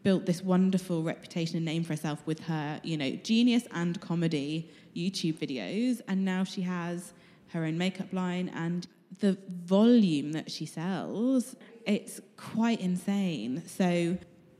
built 0.02 0.26
this 0.26 0.42
wonderful 0.42 1.02
reputation 1.02 1.56
and 1.56 1.64
name 1.64 1.84
for 1.84 1.92
herself 1.92 2.20
with 2.26 2.40
her, 2.40 2.80
you 2.82 2.96
know, 2.96 3.10
genius 3.16 3.64
and 3.72 4.00
comedy 4.00 4.70
YouTube 4.96 5.38
videos. 5.38 6.00
And 6.08 6.24
now 6.24 6.44
she 6.44 6.62
has 6.62 7.12
her 7.52 7.64
own 7.64 7.78
makeup 7.78 8.12
line 8.12 8.48
and 8.54 8.86
the 9.20 9.36
volume 9.48 10.32
that 10.32 10.50
she 10.50 10.66
sells, 10.66 11.54
it's 11.86 12.20
quite 12.36 12.80
insane. 12.80 13.62
So, 13.66 14.16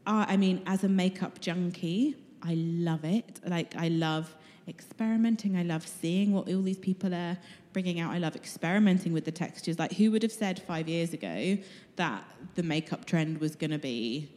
uh, 0.06 0.26
I 0.28 0.36
mean, 0.36 0.62
as 0.66 0.84
a 0.84 0.88
makeup 0.88 1.40
junkie, 1.40 2.16
I 2.42 2.54
love 2.54 3.04
it. 3.04 3.40
Like, 3.46 3.74
I 3.76 3.88
love 3.88 4.34
experimenting. 4.68 5.56
I 5.56 5.62
love 5.62 5.86
seeing 5.86 6.32
what 6.32 6.48
all 6.48 6.62
these 6.62 6.78
people 6.78 7.14
are 7.14 7.38
bringing 7.72 8.00
out. 8.00 8.12
I 8.12 8.18
love 8.18 8.36
experimenting 8.36 9.12
with 9.12 9.24
the 9.24 9.32
textures. 9.32 9.78
Like, 9.78 9.92
who 9.92 10.10
would 10.10 10.22
have 10.22 10.32
said 10.32 10.62
five 10.62 10.88
years 10.88 11.12
ago 11.12 11.58
that 11.96 12.24
the 12.54 12.62
makeup 12.62 13.04
trend 13.04 13.38
was 13.38 13.56
going 13.56 13.70
to 13.70 13.78
be 13.78 14.30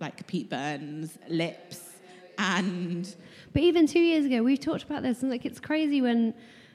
like 0.00 0.26
Pete 0.26 0.50
Burns 0.50 1.18
lips 1.28 1.90
and 2.38 3.14
But 3.52 3.62
even 3.62 3.86
two 3.86 4.00
years 4.00 4.24
ago, 4.24 4.42
we've 4.42 4.58
talked 4.60 4.82
about 4.82 5.02
this, 5.02 5.22
and 5.22 5.30
like 5.30 5.44
it's 5.46 5.60
crazy 5.60 6.02
when 6.02 6.34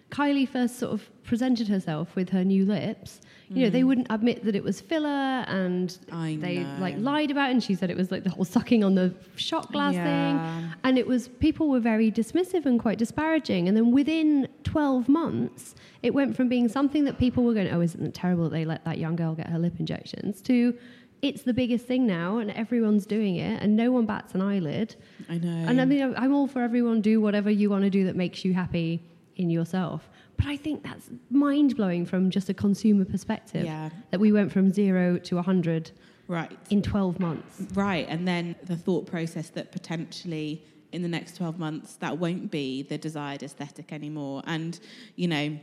Kylie 0.09 0.47
first 0.47 0.79
sort 0.79 0.93
of 0.93 1.09
presented 1.23 1.67
herself 1.67 2.15
with 2.15 2.29
her 2.29 2.43
new 2.43 2.65
lips. 2.65 3.21
You 3.51 3.63
know, 3.63 3.69
they 3.71 3.83
wouldn't 3.83 4.05
admit 4.11 4.45
that 4.45 4.55
it 4.55 4.63
was 4.63 4.79
filler, 4.79 5.09
and 5.09 5.89
Mm. 5.89 6.13
I 6.15 6.35
they 6.39 6.59
know. 6.59 6.77
like 6.79 6.95
lied 6.99 7.31
about 7.31 7.49
it. 7.49 7.53
And 7.53 7.63
she 7.63 7.73
said 7.73 7.89
it 7.89 7.97
was 7.97 8.11
like 8.11 8.23
the 8.23 8.29
whole 8.29 8.45
sucking 8.45 8.83
on 8.83 8.93
the 8.93 9.11
shot 9.37 9.71
glass 9.71 9.95
Yeah. 9.95 10.03
thing, 10.03 10.71
and 10.83 10.97
it 10.99 11.07
was 11.07 11.27
people 11.27 11.67
were 11.67 11.79
very 11.79 12.11
dismissive 12.11 12.65
and 12.67 12.79
quite 12.79 12.99
disparaging. 12.99 13.67
And 13.67 13.75
then 13.75 13.91
within 13.91 14.47
twelve 14.63 15.09
months, 15.09 15.73
it 16.03 16.13
went 16.13 16.35
from 16.35 16.47
being 16.47 16.67
something 16.69 17.03
that 17.05 17.17
people 17.17 17.43
were 17.43 17.55
going, 17.55 17.69
"Oh, 17.69 17.81
isn't 17.81 18.03
it 18.05 18.13
terrible 18.13 18.43
that 18.45 18.51
they 18.51 18.65
let 18.65 18.85
that 18.85 18.99
young 18.99 19.15
girl 19.15 19.33
get 19.33 19.47
her 19.49 19.57
lip 19.59 19.73
injections?" 19.79 20.41
to 20.43 20.75
it's 21.21 21.43
the 21.43 21.53
biggest 21.53 21.85
thing 21.85 22.07
now, 22.07 22.37
and 22.37 22.51
everyone's 22.51 23.05
doing 23.05 23.35
it, 23.35 23.61
and 23.61 23.75
no 23.75 23.91
one 23.91 24.05
bats 24.05 24.33
an 24.35 24.41
eyelid. 24.41 24.95
I 25.29 25.37
know. 25.37 25.65
And 25.67 25.81
I 25.81 25.85
mean, 25.85 26.01
I'm- 26.01 26.33
all 26.33 26.47
for 26.47 26.61
everyone 26.61 27.01
do 27.01 27.19
whatever 27.19 27.49
you 27.49 27.69
want 27.69 27.83
to 27.83 27.89
do 27.89 28.05
that 28.05 28.15
makes 28.15 28.45
you 28.45 28.53
happy 28.53 29.01
in 29.35 29.49
yourself. 29.49 30.09
But 30.37 30.47
I 30.47 30.55
think 30.55 30.83
that's 30.83 31.09
mind 31.29 31.75
blowing 31.75 32.05
from 32.05 32.29
just 32.29 32.49
a 32.49 32.53
consumer 32.53 33.03
perspective. 33.05 33.65
Yeah. 33.65 33.89
That 34.11 34.19
we 34.19 34.31
went 34.31 34.51
from 34.51 34.71
zero 34.71 35.17
to 35.17 35.35
100 35.35 35.91
right. 36.27 36.57
in 36.69 36.81
12 36.81 37.19
months. 37.19 37.61
Right, 37.73 38.05
and 38.07 38.27
then 38.27 38.55
the 38.63 38.77
thought 38.77 39.05
process 39.05 39.49
that 39.49 39.71
potentially 39.71 40.63
in 40.91 41.01
the 41.01 41.07
next 41.07 41.35
12 41.37 41.59
months 41.59 41.95
that 41.97 42.17
won't 42.17 42.49
be 42.49 42.83
the 42.83 42.97
desired 42.97 43.43
aesthetic 43.43 43.91
anymore. 43.91 44.41
And, 44.45 44.79
you 45.15 45.27
know, 45.27 45.57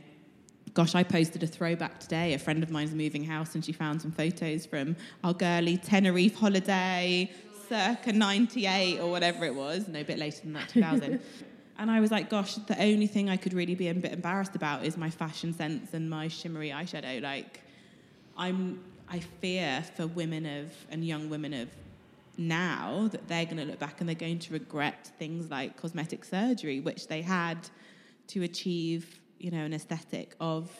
gosh, 0.77 0.93
I 0.93 1.01
posted 1.01 1.41
a 1.41 1.47
throwback 1.47 1.99
today. 1.99 2.35
A 2.35 2.37
friend 2.37 2.61
of 2.61 2.69
mine's 2.69 2.93
moving 2.93 3.23
house 3.23 3.55
and 3.55 3.65
she 3.65 3.71
found 3.71 3.99
some 3.99 4.11
photos 4.11 4.67
from 4.67 4.95
our 5.23 5.33
girly 5.33 5.75
Tenerife 5.75 6.35
holiday, 6.35 7.31
circa 7.67 8.13
98 8.13 8.99
or 8.99 9.09
whatever 9.09 9.43
it 9.45 9.55
was, 9.55 9.87
no, 9.87 10.01
a 10.01 10.03
bit 10.03 10.19
later 10.19 10.41
than 10.43 10.53
that, 10.53 10.69
2000. 10.69 11.19
and 11.79 11.89
I 11.89 11.99
was 11.99 12.11
like, 12.11 12.29
gosh, 12.29 12.53
the 12.53 12.79
only 12.79 13.07
thing 13.07 13.27
I 13.27 13.37
could 13.37 13.53
really 13.53 13.73
be 13.73 13.87
a 13.87 13.93
bit 13.95 14.13
embarrassed 14.13 14.55
about 14.55 14.85
is 14.85 14.97
my 14.97 15.09
fashion 15.09 15.51
sense 15.51 15.95
and 15.95 16.11
my 16.11 16.27
shimmery 16.27 16.69
eyeshadow. 16.69 17.23
Like, 17.23 17.61
I'm 18.37 18.79
I 19.09 19.17
fear 19.17 19.83
for 19.95 20.05
women 20.05 20.45
of 20.45 20.71
and 20.91 21.03
young 21.03 21.27
women 21.27 21.55
of 21.55 21.69
now 22.37 23.09
that 23.11 23.27
they're 23.27 23.45
going 23.45 23.57
to 23.57 23.65
look 23.65 23.79
back 23.79 23.99
and 23.99 24.07
they're 24.07 24.15
going 24.15 24.37
to 24.37 24.53
regret 24.53 25.09
things 25.17 25.49
like 25.49 25.75
cosmetic 25.75 26.23
surgery, 26.23 26.81
which 26.81 27.07
they 27.07 27.23
had 27.23 27.67
to 28.27 28.43
achieve, 28.43 29.19
you 29.39 29.51
know, 29.51 29.63
an 29.63 29.73
aesthetic 29.73 30.35
of. 30.39 30.71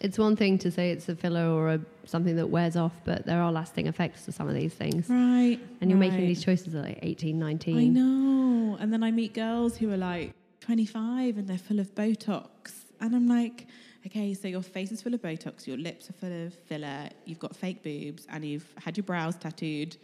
It's 0.00 0.18
one 0.18 0.36
thing 0.36 0.58
to 0.58 0.70
say 0.70 0.92
it's 0.92 1.08
a 1.08 1.16
filler 1.16 1.48
or 1.48 1.74
a, 1.74 1.80
something 2.04 2.36
that 2.36 2.48
wears 2.48 2.76
off, 2.76 2.92
but 3.04 3.26
there 3.26 3.42
are 3.42 3.50
lasting 3.50 3.88
effects 3.88 4.24
to 4.26 4.32
some 4.32 4.48
of 4.48 4.54
these 4.54 4.72
things. 4.72 5.08
Right. 5.08 5.58
And 5.80 5.90
you're 5.90 5.98
making 5.98 6.20
these 6.20 6.42
choices 6.42 6.74
at 6.74 6.84
like 6.84 7.00
18, 7.02 7.38
19. 7.38 7.76
I 7.76 7.84
know. 7.86 8.76
And 8.80 8.92
then 8.92 9.02
I 9.02 9.10
meet 9.10 9.34
girls 9.34 9.76
who 9.76 9.92
are 9.92 9.96
like 9.96 10.34
25 10.60 11.38
and 11.38 11.48
they're 11.48 11.58
full 11.58 11.80
of 11.80 11.94
Botox. 11.96 12.72
And 13.00 13.14
I'm 13.16 13.26
like, 13.26 13.66
okay, 14.06 14.34
so 14.34 14.48
your 14.48 14.62
face 14.62 14.92
is 14.92 15.02
full 15.02 15.14
of 15.14 15.22
Botox, 15.22 15.66
your 15.66 15.76
lips 15.76 16.10
are 16.10 16.12
full 16.14 16.46
of 16.46 16.54
filler, 16.54 17.08
you've 17.24 17.38
got 17.38 17.56
fake 17.56 17.82
boobs, 17.82 18.26
and 18.30 18.44
you've 18.44 18.66
had 18.76 18.96
your 18.96 19.04
brows 19.04 19.36
tattooed. 19.36 19.96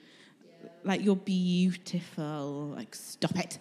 Like, 0.83 1.05
you're 1.05 1.17
beautiful. 1.17 2.73
Like, 2.75 2.95
stop 2.95 3.37
it. 3.39 3.59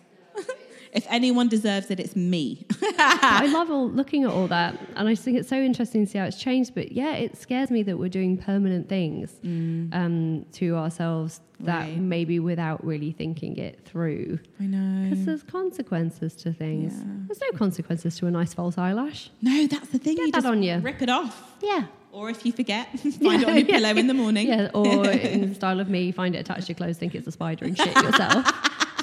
If 0.94 1.06
anyone 1.10 1.48
deserves 1.50 1.90
it, 1.92 2.00
it's 2.00 2.16
me. 2.16 2.66
I 3.00 3.48
love 3.52 3.70
all, 3.72 3.90
looking 3.90 4.24
at 4.24 4.30
all 4.30 4.48
that, 4.48 4.80
and 4.96 5.08
I 5.08 5.14
just 5.14 5.24
think 5.24 5.38
it's 5.38 5.50
so 5.50 5.58
interesting 5.58 6.06
to 6.06 6.12
see 6.12 6.18
how 6.20 6.26
it's 6.26 6.38
changed. 6.40 6.74
But 6.76 6.92
yeah, 6.92 7.16
it 7.16 7.36
scares 7.38 7.70
me 7.72 7.84
that 7.84 7.98
we're 7.98 8.10
doing 8.10 8.38
permanent 8.38 8.88
things 8.90 9.40
um, 9.44 10.46
to 10.54 10.76
ourselves 10.76 11.42
that 11.60 11.80
Right. 11.82 11.98
maybe 11.98 12.40
without 12.40 12.84
really 12.86 13.12
thinking 13.12 13.58
it 13.58 13.80
through. 13.86 14.40
I 14.60 14.64
know. 14.66 15.10
Because 15.10 15.26
there's 15.26 15.44
consequences 15.44 16.36
to 16.36 16.52
things. 16.52 16.94
Yeah. 16.96 17.04
There's 17.28 17.40
no 17.42 17.58
consequences 17.58 18.18
to 18.18 18.28
a 18.28 18.32
nice 18.32 18.54
false 18.54 18.78
eyelash. 18.78 19.30
No, 19.42 19.68
that's 19.68 19.88
the 19.90 19.98
thing. 20.00 20.16
Get 20.16 20.26
you 20.26 20.32
that 20.32 20.38
just 20.40 20.48
on 20.48 20.62
you. 20.62 20.78
rip 20.80 21.02
it 21.02 21.10
off. 21.10 21.56
Yeah. 21.62 21.86
Or 22.12 22.30
if 22.30 22.46
you 22.46 22.52
forget, 22.52 22.88
find 23.00 23.42
it 23.42 23.48
on 23.48 23.56
your 23.58 23.66
pillow 23.66 23.90
in 23.92 24.08
the 24.08 24.14
morning. 24.14 24.48
Yeah, 24.48 24.70
or 24.74 25.08
in 25.10 25.50
the 25.50 25.56
style 25.56 25.80
of 25.80 25.90
me, 25.90 26.12
find 26.12 26.36
it 26.36 26.40
attached 26.40 26.68
to 26.68 26.74
your 26.74 26.76
clothes, 26.78 26.98
think 26.98 27.16
it's 27.16 27.26
a 27.28 27.32
spider 27.32 27.66
and 27.66 27.76
shit 27.78 27.96
yourself. 27.96 28.46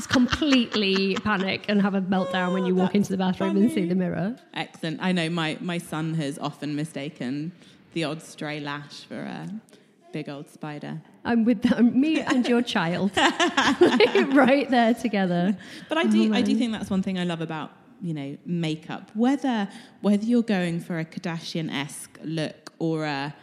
Just 0.01 0.11
completely 0.11 1.15
panic 1.17 1.67
and 1.69 1.83
have 1.83 1.95
a 1.95 2.01
meltdown 2.01 2.55
when 2.55 2.65
you 2.65 2.75
walk 2.75 2.95
into 2.95 3.11
the 3.11 3.19
bathroom 3.19 3.55
and 3.55 3.71
see 3.71 3.85
the 3.85 3.95
mirror. 3.95 4.35
Excellent. 4.55 4.99
I 5.03 5.13
know 5.13 5.29
my, 5.29 5.59
my 5.61 5.77
son 5.77 6.15
has 6.15 6.39
often 6.39 6.75
mistaken 6.75 7.53
the 7.93 8.05
odd 8.05 8.23
stray 8.23 8.61
lash 8.61 9.05
for 9.05 9.21
a 9.21 9.47
big 10.11 10.31
old 10.31 10.49
spider. 10.49 11.03
I'm 11.23 11.45
with 11.45 11.61
them, 11.61 12.01
me 12.01 12.21
and 12.21 12.49
your 12.49 12.63
child 12.63 13.15
right 13.17 14.67
there 14.71 14.95
together. 14.95 15.55
But 15.91 15.99
I 15.99 16.05
do 16.05 16.33
Oh, 16.33 16.35
I 16.35 16.41
do 16.41 16.55
oh, 16.55 16.59
think 16.59 16.73
that's 16.73 16.89
one 16.89 17.03
thing 17.03 17.19
I 17.19 17.25
love 17.25 17.43
about 17.43 17.71
you 18.01 18.15
know 18.15 18.39
makeup. 18.47 19.11
Whether 19.15 19.69
whether 20.01 20.25
you're 20.25 20.43
going 20.43 20.81
for 20.81 20.99
a 20.99 21.05
Kardashian 21.05 21.71
esque 21.71 22.19
look 22.25 22.73
or 22.79 23.05
a 23.05 23.35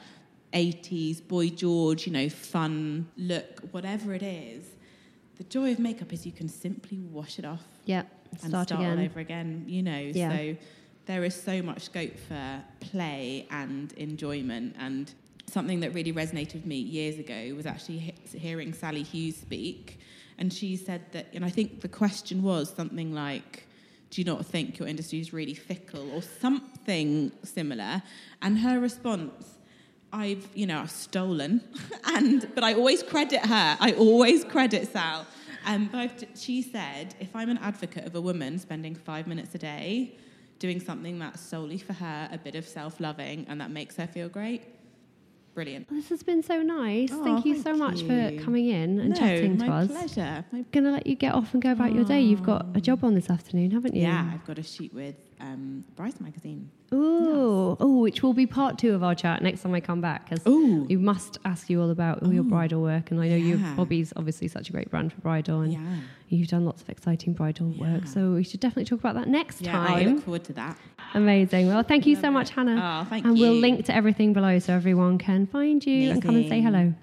80s 0.53 1.27
boy 1.27 1.49
George, 1.49 2.07
you 2.07 2.13
know, 2.13 2.29
fun 2.29 3.09
look, 3.15 3.61
whatever 3.71 4.15
it 4.15 4.23
is, 4.23 4.65
the 5.37 5.43
joy 5.45 5.71
of 5.71 5.79
makeup 5.79 6.11
is 6.13 6.25
you 6.25 6.31
can 6.31 6.49
simply 6.49 6.99
wash 6.99 7.39
it 7.39 7.45
off 7.45 7.63
Yeah, 7.85 8.03
and 8.41 8.49
start, 8.49 8.67
start, 8.69 8.81
again. 8.81 8.99
all 8.99 9.05
over 9.05 9.19
again. 9.19 9.65
You 9.67 9.83
know, 9.83 9.99
Yeah. 10.13 10.29
so 10.35 10.55
there 11.05 11.23
is 11.23 11.35
so 11.35 11.61
much 11.61 11.83
scope 11.83 12.17
for 12.27 12.61
play 12.79 13.47
and 13.51 13.93
enjoyment. 13.93 14.75
And 14.79 15.11
something 15.47 15.79
that 15.81 15.93
really 15.93 16.11
resonated 16.13 16.55
with 16.55 16.65
me 16.65 16.77
years 16.77 17.17
ago 17.19 17.53
was 17.55 17.65
actually 17.65 18.13
hearing 18.33 18.73
Sali 18.73 19.03
Hughes 19.03 19.37
speak, 19.37 19.99
and 20.37 20.51
she 20.51 20.75
said 20.75 21.01
that, 21.13 21.27
and 21.33 21.43
I 21.45 21.49
think 21.49 21.81
the 21.81 21.87
question 21.87 22.43
was 22.43 22.73
something 22.73 23.13
like. 23.13 23.63
Do 24.09 24.21
you 24.21 24.25
not 24.25 24.45
think 24.45 24.79
your 24.79 24.87
industry 24.87 25.19
is 25.19 25.33
really 25.33 25.53
fickle 25.53 26.09
or 26.13 26.21
something 26.21 27.29
similar? 27.43 28.01
And 28.41 28.57
her 28.59 28.79
response 28.79 29.56
I've, 30.13 30.47
you 30.53 30.65
know, 30.65 30.79
I've 30.79 30.91
stolen, 30.91 31.61
and 32.05 32.47
but 32.55 32.63
I 32.63 32.73
always 32.73 33.03
credit 33.03 33.45
her. 33.45 33.77
I 33.79 33.93
always 33.93 34.43
credit 34.43 34.91
Sal. 34.91 35.25
Um, 35.65 35.89
but 35.91 36.23
she 36.35 36.61
said, 36.61 37.13
if 37.19 37.35
I'm 37.35 37.49
an 37.49 37.57
advocate 37.57 38.05
of 38.05 38.15
a 38.15 38.21
woman 38.21 38.57
spending 38.57 38.95
five 38.95 39.27
minutes 39.27 39.53
a 39.53 39.57
day 39.57 40.15
doing 40.59 40.79
something 40.79 41.19
that's 41.19 41.41
solely 41.41 41.77
for 41.77 41.91
her, 41.93 42.29
a 42.31 42.37
bit 42.37 42.55
of 42.55 42.65
self-loving, 42.65 43.45
and 43.49 43.59
that 43.59 43.69
makes 43.69 43.97
her 43.97 44.07
feel 44.07 44.29
great, 44.29 44.63
brilliant. 45.53 45.89
This 45.89 46.07
has 46.07 46.23
been 46.23 46.41
so 46.41 46.61
nice. 46.61 47.09
Oh, 47.11 47.21
thank 47.21 47.45
you 47.45 47.61
so 47.61 47.75
much 47.75 47.99
you. 48.01 48.07
for 48.07 48.43
coming 48.45 48.67
in 48.69 48.99
and 48.99 49.09
no, 49.09 49.15
chatting 49.15 49.57
my 49.57 49.67
to 49.67 49.73
us. 49.73 49.87
pleasure. 49.87 50.45
My- 50.53 50.59
I'm 50.59 50.65
gonna 50.71 50.91
let 50.91 51.05
you 51.05 51.15
get 51.15 51.33
off 51.33 51.53
and 51.53 51.61
go 51.61 51.73
about 51.73 51.93
your 51.93 52.05
day. 52.05 52.21
You've 52.21 52.43
got 52.43 52.65
a 52.73 52.79
job 52.79 53.03
on 53.03 53.13
this 53.13 53.29
afternoon, 53.29 53.71
haven't 53.71 53.93
you? 53.95 54.03
yeah, 54.03 54.31
I've 54.33 54.45
got 54.45 54.57
a 54.57 54.63
shoot 54.63 54.93
with 54.93 55.15
um, 55.39 55.83
Brides 55.95 56.19
magazine. 56.21 56.69
Ooh, 56.93 57.75
oh, 57.79 57.99
which 57.99 58.23
will 58.23 58.33
be 58.33 58.45
part 58.45 58.77
two 58.77 58.93
of 58.93 59.03
our 59.03 59.13
chat 59.13 59.41
next 59.41 59.61
time 59.61 59.73
I 59.75 59.81
come 59.81 59.99
back. 59.99 60.29
Because 60.29 60.45
we 60.45 60.95
must 60.95 61.37
ask 61.43 61.69
you 61.69 61.81
all 61.81 61.89
about 61.91 62.23
all 62.23 62.33
your 62.33 62.43
bridal 62.43 62.81
work, 62.81 63.11
and 63.11 63.19
I 63.19 63.27
know 63.27 63.35
you, 63.35 63.57
Bobbi's 63.75 64.13
obviously 64.15 64.47
such 64.47 64.69
a 64.69 64.71
great 64.71 64.89
brand 64.89 65.11
for 65.13 65.19
bridal, 65.21 65.61
and 65.61 65.73
Yeah. 65.73 65.79
you've 66.29 66.47
done 66.47 66.65
lots 66.65 66.81
of 66.81 66.89
exciting 66.89 67.33
bridal 67.33 67.71
work. 67.77 68.07
So 68.07 68.31
we 68.33 68.43
should 68.43 68.59
definitely 68.61 68.85
talk 68.85 68.99
about 68.99 69.15
that 69.15 69.27
next 69.27 69.61
Yeah, 69.61 69.79
I 69.81 70.03
time. 70.03 70.15
look 70.15 70.23
forward 70.23 70.43
to 70.45 70.53
that. 70.53 70.77
Amazing. 71.13 71.67
Well, 71.67 71.83
thank 71.83 72.05
you 72.05 72.15
so 72.15 72.31
much, 72.31 72.51
Hannah. 72.51 73.01
Oh, 73.03 73.09
thank 73.09 73.25
and 73.25 73.37
we'll 73.37 73.53
link 73.53 73.85
to 73.85 73.95
everything 73.95 74.33
below 74.33 74.59
so 74.59 74.73
everyone 74.73 75.17
can 75.17 75.45
find 75.47 75.85
you 75.85 76.11
and 76.11 76.21
come 76.21 76.35
and 76.35 76.47
say 76.47 76.61
hello. 76.61 76.93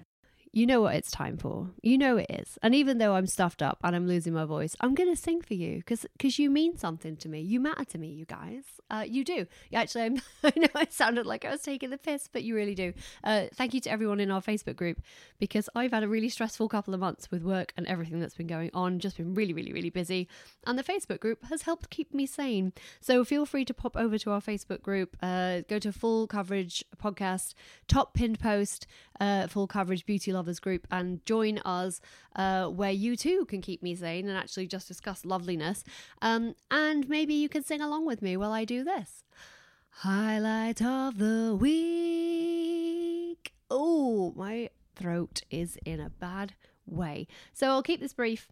You 0.55 0.65
know 0.65 0.79
what 0.79 0.95
it's 0.95 1.11
time 1.11 1.35
for. 1.35 1.71
You 1.83 1.97
know 1.97 2.15
it 2.15 2.27
is. 2.29 2.57
And 2.63 2.73
even 2.73 2.97
though 2.97 3.15
I'm 3.15 3.27
stuffed 3.27 3.61
up 3.61 3.77
and 3.83 3.93
I'm 3.93 4.07
losing 4.07 4.31
my 4.31 4.45
voice, 4.45 4.73
I'm 4.79 4.95
going 4.95 5.13
to 5.13 5.21
sing 5.21 5.41
for 5.41 5.53
you 5.53 5.83
because 5.85 6.39
you 6.39 6.49
mean 6.49 6.77
something 6.77 7.17
to 7.17 7.27
me. 7.27 7.41
You 7.41 7.59
matter 7.59 7.83
to 7.83 7.97
me, 7.97 8.07
you 8.07 8.23
guys. 8.23 8.63
Uh, 8.89 9.03
you 9.05 9.25
do. 9.25 9.47
Actually, 9.73 10.03
I'm, 10.03 10.21
I 10.45 10.53
know 10.55 10.69
I 10.73 10.87
sounded 10.89 11.25
like 11.25 11.43
I 11.43 11.51
was 11.51 11.61
taking 11.61 11.89
the 11.89 11.97
piss, 11.97 12.29
but 12.31 12.43
you 12.43 12.55
really 12.55 12.73
do. 12.73 12.93
Uh, 13.21 13.47
thank 13.53 13.73
you 13.73 13.81
to 13.81 13.91
everyone 13.91 14.21
in 14.21 14.31
our 14.31 14.41
Facebook 14.41 14.77
group 14.77 15.01
because 15.39 15.67
I've 15.75 15.91
had 15.91 16.03
a 16.03 16.07
really 16.07 16.29
stressful 16.29 16.69
couple 16.69 16.93
of 16.93 17.01
months 17.01 17.29
with 17.29 17.43
work 17.43 17.73
and 17.75 17.85
everything 17.85 18.21
that's 18.21 18.35
been 18.35 18.47
going 18.47 18.69
on. 18.73 18.99
Just 18.99 19.17
been 19.17 19.33
really, 19.33 19.51
really, 19.51 19.73
really 19.73 19.89
busy. 19.89 20.29
And 20.65 20.79
the 20.79 20.83
Facebook 20.83 21.19
group 21.19 21.43
has 21.49 21.63
helped 21.63 21.89
keep 21.89 22.13
me 22.13 22.25
sane. 22.25 22.71
So 23.01 23.25
feel 23.25 23.45
free 23.45 23.65
to 23.65 23.73
pop 23.73 23.97
over 23.97 24.17
to 24.19 24.31
our 24.31 24.39
Facebook 24.41 24.81
group, 24.81 25.17
uh, 25.21 25.63
go 25.67 25.79
to 25.79 25.91
Full 25.91 26.27
Coverage 26.27 26.81
Podcast, 26.97 27.55
top 27.89 28.13
pinned 28.13 28.39
post, 28.39 28.87
uh, 29.19 29.47
Full 29.47 29.67
Coverage 29.67 30.05
Beauty 30.05 30.31
Lovers 30.33 30.59
group, 30.59 30.87
and 30.91 31.25
join 31.25 31.59
us 31.59 32.01
uh, 32.35 32.67
where 32.67 32.91
you 32.91 33.15
too 33.15 33.45
can 33.45 33.61
keep 33.61 33.81
me 33.81 33.95
sane 33.95 34.27
and 34.27 34.37
actually 34.37 34.67
just 34.67 34.87
discuss 34.87 35.25
loveliness. 35.25 35.83
Um, 36.21 36.55
and 36.69 37.07
maybe 37.09 37.33
you 37.33 37.49
can 37.49 37.63
sing 37.63 37.81
along 37.81 38.05
with 38.05 38.21
me 38.21 38.37
while 38.37 38.51
I 38.51 38.65
do 38.65 38.83
this. 38.83 39.23
Highlight 39.89 40.81
of 40.81 41.17
the 41.17 41.55
week. 41.59 43.53
Oh, 43.69 44.33
my 44.35 44.69
throat 44.95 45.41
is 45.49 45.77
in 45.85 45.99
a 45.99 46.09
bad 46.09 46.53
way. 46.85 47.27
So 47.53 47.67
I'll 47.69 47.83
keep 47.83 47.99
this 47.99 48.13
brief. 48.13 48.47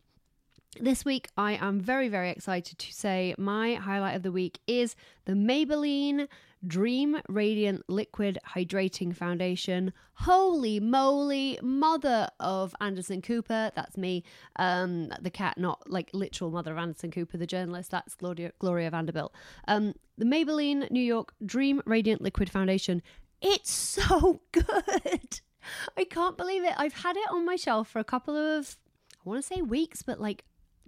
This 0.79 1.05
week, 1.05 1.29
I 1.37 1.53
am 1.53 1.79
very, 1.79 2.09
very 2.09 2.31
excited 2.31 2.79
to 2.79 2.91
say 2.91 3.35
my 3.37 3.75
highlight 3.75 4.15
of 4.15 4.23
the 4.23 4.31
week 4.31 4.59
is 4.65 4.95
the 5.25 5.33
Maybelline 5.33 6.27
Dream 6.65 7.19
Radiant 7.27 7.83
Liquid 7.89 8.37
Hydrating 8.55 9.15
Foundation. 9.15 9.93
Holy 10.13 10.79
moly, 10.79 11.59
mother 11.61 12.29
of 12.39 12.73
Anderson 12.79 13.21
Cooper. 13.21 13.71
That's 13.75 13.97
me. 13.97 14.23
Um, 14.57 15.09
the 15.21 15.29
cat, 15.29 15.57
not 15.57 15.89
like 15.89 16.09
literal 16.13 16.51
mother 16.51 16.71
of 16.71 16.77
Anderson 16.77 17.11
Cooper, 17.11 17.37
the 17.37 17.47
journalist. 17.47 17.91
That's 17.91 18.15
Gloria, 18.15 18.51
Gloria 18.59 18.89
Vanderbilt. 18.91 19.33
Um, 19.67 19.93
the 20.17 20.25
Maybelline 20.25 20.89
New 20.91 21.01
York 21.01 21.33
Dream 21.45 21.81
Radiant 21.85 22.21
Liquid 22.21 22.49
Foundation. 22.49 23.01
It's 23.41 23.71
so 23.71 24.41
good. 24.51 25.41
I 25.97 26.03
can't 26.05 26.37
believe 26.37 26.63
it. 26.63 26.73
I've 26.77 26.93
had 26.93 27.17
it 27.17 27.29
on 27.31 27.45
my 27.45 27.55
shelf 27.55 27.89
for 27.89 27.99
a 27.99 28.03
couple 28.03 28.35
of, 28.35 28.77
I 29.13 29.29
want 29.29 29.41
to 29.41 29.47
say 29.55 29.61
weeks, 29.61 30.01
but 30.01 30.19
like 30.19 30.45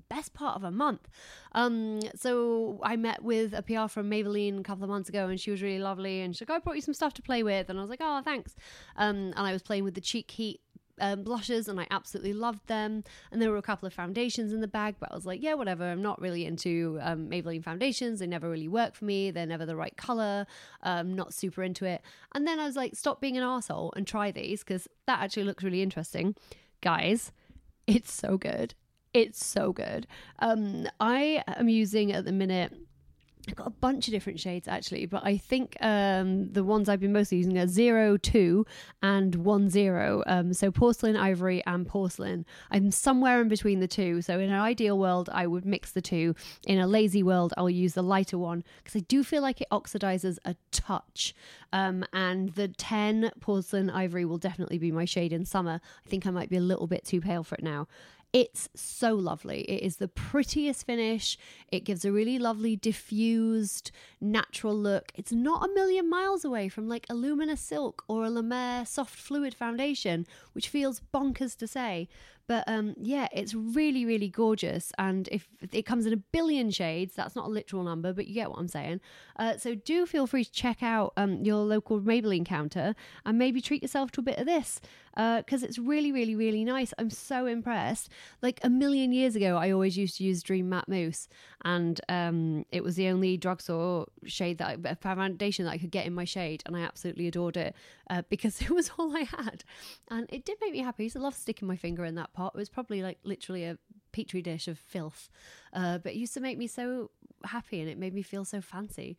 best 0.09 0.33
part 0.33 0.55
of 0.55 0.63
a 0.63 0.71
month. 0.71 1.07
Um, 1.53 1.99
so 2.15 2.79
I 2.83 2.95
met 2.95 3.23
with 3.23 3.53
a 3.53 3.61
PR 3.61 3.87
from 3.87 4.09
Maybelline 4.09 4.59
a 4.59 4.63
couple 4.63 4.83
of 4.83 4.89
months 4.89 5.09
ago, 5.09 5.27
and 5.27 5.39
she 5.39 5.51
was 5.51 5.61
really 5.61 5.79
lovely. 5.79 6.21
And 6.21 6.35
she's 6.35 6.47
like, 6.47 6.55
"I 6.55 6.59
brought 6.59 6.75
you 6.75 6.81
some 6.81 6.93
stuff 6.93 7.13
to 7.15 7.21
play 7.21 7.43
with," 7.43 7.69
and 7.69 7.77
I 7.79 7.81
was 7.81 7.89
like, 7.89 8.01
"Oh, 8.01 8.21
thanks." 8.23 8.55
Um, 8.95 9.33
and 9.35 9.39
I 9.39 9.51
was 9.51 9.61
playing 9.61 9.83
with 9.83 9.95
the 9.95 10.01
Cheek 10.01 10.31
Heat 10.31 10.61
um, 10.99 11.23
blushes, 11.23 11.67
and 11.67 11.79
I 11.79 11.87
absolutely 11.91 12.33
loved 12.33 12.67
them. 12.67 13.03
And 13.31 13.41
there 13.41 13.51
were 13.51 13.57
a 13.57 13.61
couple 13.61 13.87
of 13.87 13.93
foundations 13.93 14.53
in 14.53 14.61
the 14.61 14.67
bag, 14.67 14.95
but 14.99 15.11
I 15.11 15.15
was 15.15 15.25
like, 15.25 15.41
"Yeah, 15.41 15.55
whatever." 15.55 15.83
I'm 15.83 16.01
not 16.01 16.21
really 16.21 16.45
into 16.45 16.99
um, 17.01 17.29
Maybelline 17.29 17.63
foundations; 17.63 18.19
they 18.19 18.27
never 18.27 18.49
really 18.49 18.67
work 18.67 18.95
for 18.95 19.05
me. 19.05 19.31
They're 19.31 19.45
never 19.45 19.65
the 19.65 19.75
right 19.75 19.95
color. 19.97 20.45
Um, 20.83 21.15
not 21.15 21.33
super 21.33 21.63
into 21.63 21.85
it. 21.85 22.01
And 22.33 22.47
then 22.47 22.59
I 22.59 22.65
was 22.65 22.75
like, 22.75 22.95
"Stop 22.95 23.21
being 23.21 23.37
an 23.37 23.43
asshole 23.43 23.93
and 23.95 24.07
try 24.07 24.31
these 24.31 24.63
because 24.63 24.87
that 25.07 25.21
actually 25.21 25.43
looks 25.43 25.63
really 25.63 25.81
interesting." 25.81 26.35
Guys, 26.81 27.31
it's 27.87 28.11
so 28.11 28.37
good. 28.37 28.75
It's 29.15 29.45
so 29.45 29.71
good. 29.71 30.07
Um, 30.39 30.89
I 30.99 31.41
am 31.47 31.69
using 31.69 32.11
at 32.11 32.25
the 32.25 32.33
minute. 32.33 32.73
I've 33.47 33.55
got 33.55 33.67
a 33.67 33.69
bunch 33.69 34.09
of 34.09 34.11
different 34.11 34.41
shades 34.41 34.67
actually, 34.67 35.05
but 35.05 35.23
I 35.23 35.37
think 35.37 35.77
um, 35.79 36.51
the 36.51 36.65
ones 36.65 36.89
I've 36.89 36.99
been 36.99 37.13
mostly 37.13 37.37
using 37.37 37.57
are 37.57 37.67
zero, 37.67 38.17
two, 38.17 38.65
and 39.01 39.33
one 39.35 39.69
zero. 39.69 40.21
Um, 40.27 40.51
so 40.51 40.69
porcelain, 40.69 41.15
ivory, 41.15 41.63
and 41.65 41.87
porcelain. 41.87 42.45
I'm 42.71 42.91
somewhere 42.91 43.39
in 43.39 43.47
between 43.47 43.79
the 43.79 43.87
two. 43.87 44.21
So 44.21 44.37
in 44.37 44.49
an 44.49 44.59
ideal 44.59 44.99
world, 44.99 45.29
I 45.31 45.47
would 45.47 45.63
mix 45.63 45.91
the 45.91 46.01
two. 46.01 46.35
In 46.67 46.77
a 46.77 46.87
lazy 46.87 47.23
world, 47.23 47.53
I'll 47.55 47.69
use 47.69 47.93
the 47.93 48.03
lighter 48.03 48.37
one 48.37 48.65
because 48.83 48.99
I 48.99 49.05
do 49.07 49.23
feel 49.23 49.43
like 49.43 49.61
it 49.61 49.69
oxidizes 49.71 50.39
a 50.43 50.57
touch. 50.71 51.33
Um, 51.71 52.03
and 52.11 52.49
the 52.55 52.67
10 52.67 53.31
porcelain 53.39 53.89
ivory 53.89 54.25
will 54.25 54.39
definitely 54.39 54.77
be 54.77 54.91
my 54.91 55.05
shade 55.05 55.31
in 55.31 55.45
summer. 55.45 55.79
I 56.05 56.09
think 56.09 56.25
I 56.25 56.31
might 56.31 56.49
be 56.49 56.57
a 56.57 56.61
little 56.61 56.87
bit 56.87 57.05
too 57.05 57.21
pale 57.21 57.45
for 57.45 57.55
it 57.55 57.63
now. 57.63 57.87
It's 58.35 58.67
so 58.75 59.13
lovely. 59.13 59.61
It 59.61 59.81
is 59.81 59.95
the 59.95 60.09
prettiest 60.09 60.85
finish. 60.85 61.37
It 61.71 61.85
gives 61.85 62.03
a 62.03 62.11
really 62.11 62.37
lovely, 62.37 62.75
diffused, 62.75 63.91
natural 64.19 64.75
look. 64.75 65.13
It's 65.15 65.31
not 65.31 65.63
a 65.63 65.73
million 65.73 66.09
miles 66.09 66.43
away 66.43 66.67
from 66.67 66.89
like 66.89 67.05
a 67.09 67.13
Luminous 67.13 67.61
Silk 67.61 68.03
or 68.09 68.25
a 68.25 68.29
La 68.29 68.41
Mer 68.41 68.83
Soft 68.83 69.15
Fluid 69.15 69.53
Foundation, 69.53 70.27
which 70.51 70.67
feels 70.67 70.99
bonkers 71.13 71.55
to 71.55 71.65
say. 71.65 72.09
But 72.47 72.63
um, 72.67 72.95
yeah, 73.01 73.27
it's 73.31 73.53
really, 73.53 74.05
really 74.05 74.29
gorgeous. 74.29 74.91
And 74.97 75.27
if 75.31 75.47
it 75.71 75.83
comes 75.83 76.05
in 76.05 76.13
a 76.13 76.17
billion 76.17 76.69
shades, 76.71 77.15
that's 77.15 77.35
not 77.35 77.45
a 77.45 77.49
literal 77.49 77.83
number, 77.83 78.13
but 78.13 78.27
you 78.27 78.33
get 78.33 78.49
what 78.49 78.59
I'm 78.59 78.67
saying. 78.67 79.01
Uh, 79.37 79.57
so 79.57 79.75
do 79.75 80.05
feel 80.05 80.27
free 80.27 80.43
to 80.43 80.51
check 80.51 80.83
out 80.83 81.13
um, 81.17 81.43
your 81.43 81.63
local 81.63 81.99
Maybelline 81.99 82.45
counter 82.45 82.95
and 83.25 83.37
maybe 83.37 83.61
treat 83.61 83.81
yourself 83.81 84.11
to 84.11 84.19
a 84.19 84.23
bit 84.23 84.37
of 84.37 84.45
this 84.45 84.79
because 85.15 85.63
it's 85.63 85.79
really, 85.79 86.11
really, 86.11 86.35
really 86.35 86.63
nice. 86.65 86.93
I'm 86.97 87.09
so 87.09 87.45
impressed. 87.45 88.09
Like 88.41 88.59
a 88.63 88.69
million 88.69 89.13
years 89.13 89.35
ago, 89.35 89.55
I 89.55 89.71
always 89.71 89.97
used 89.97 90.17
to 90.17 90.23
use 90.23 90.43
Dream 90.43 90.67
Matte 90.67 90.89
Mousse, 90.89 91.29
and 91.63 91.99
um, 92.09 92.65
it 92.71 92.83
was 92.83 92.95
the 92.95 93.07
only 93.07 93.37
drugstore 93.37 94.07
shade 94.25 94.57
that 94.57 94.79
I, 94.85 94.93
foundation 94.95 95.65
that 95.65 95.71
I 95.71 95.77
could 95.77 95.91
get 95.91 96.05
in 96.05 96.13
my 96.13 96.25
shade, 96.25 96.63
and 96.65 96.75
I 96.75 96.81
absolutely 96.81 97.27
adored 97.27 97.55
it 97.55 97.75
uh, 98.09 98.23
because 98.29 98.61
it 98.61 98.71
was 98.71 98.91
all 98.97 99.15
I 99.15 99.21
had, 99.21 99.63
and 100.09 100.27
it 100.29 100.43
did 100.43 100.57
make 100.61 100.73
me 100.73 100.79
happy. 100.79 101.03
I 101.03 101.05
used 101.05 101.17
love 101.17 101.35
sticking 101.35 101.67
my 101.67 101.77
finger 101.77 102.03
in 102.03 102.15
that 102.15 102.33
pot. 102.35 102.53
It 102.55 102.57
was 102.57 102.69
probably 102.69 103.01
like 103.01 103.19
literally 103.23 103.63
a 103.63 103.77
petri 104.11 104.41
dish 104.41 104.67
of 104.67 104.77
filth, 104.77 105.29
uh, 105.73 105.97
but 105.99 106.13
it 106.13 106.17
used 106.17 106.33
to 106.35 106.41
make 106.41 106.57
me 106.57 106.67
so 106.67 107.11
happy, 107.45 107.79
and 107.79 107.89
it 107.89 107.97
made 107.97 108.13
me 108.13 108.21
feel 108.21 108.45
so 108.45 108.61
fancy 108.61 109.17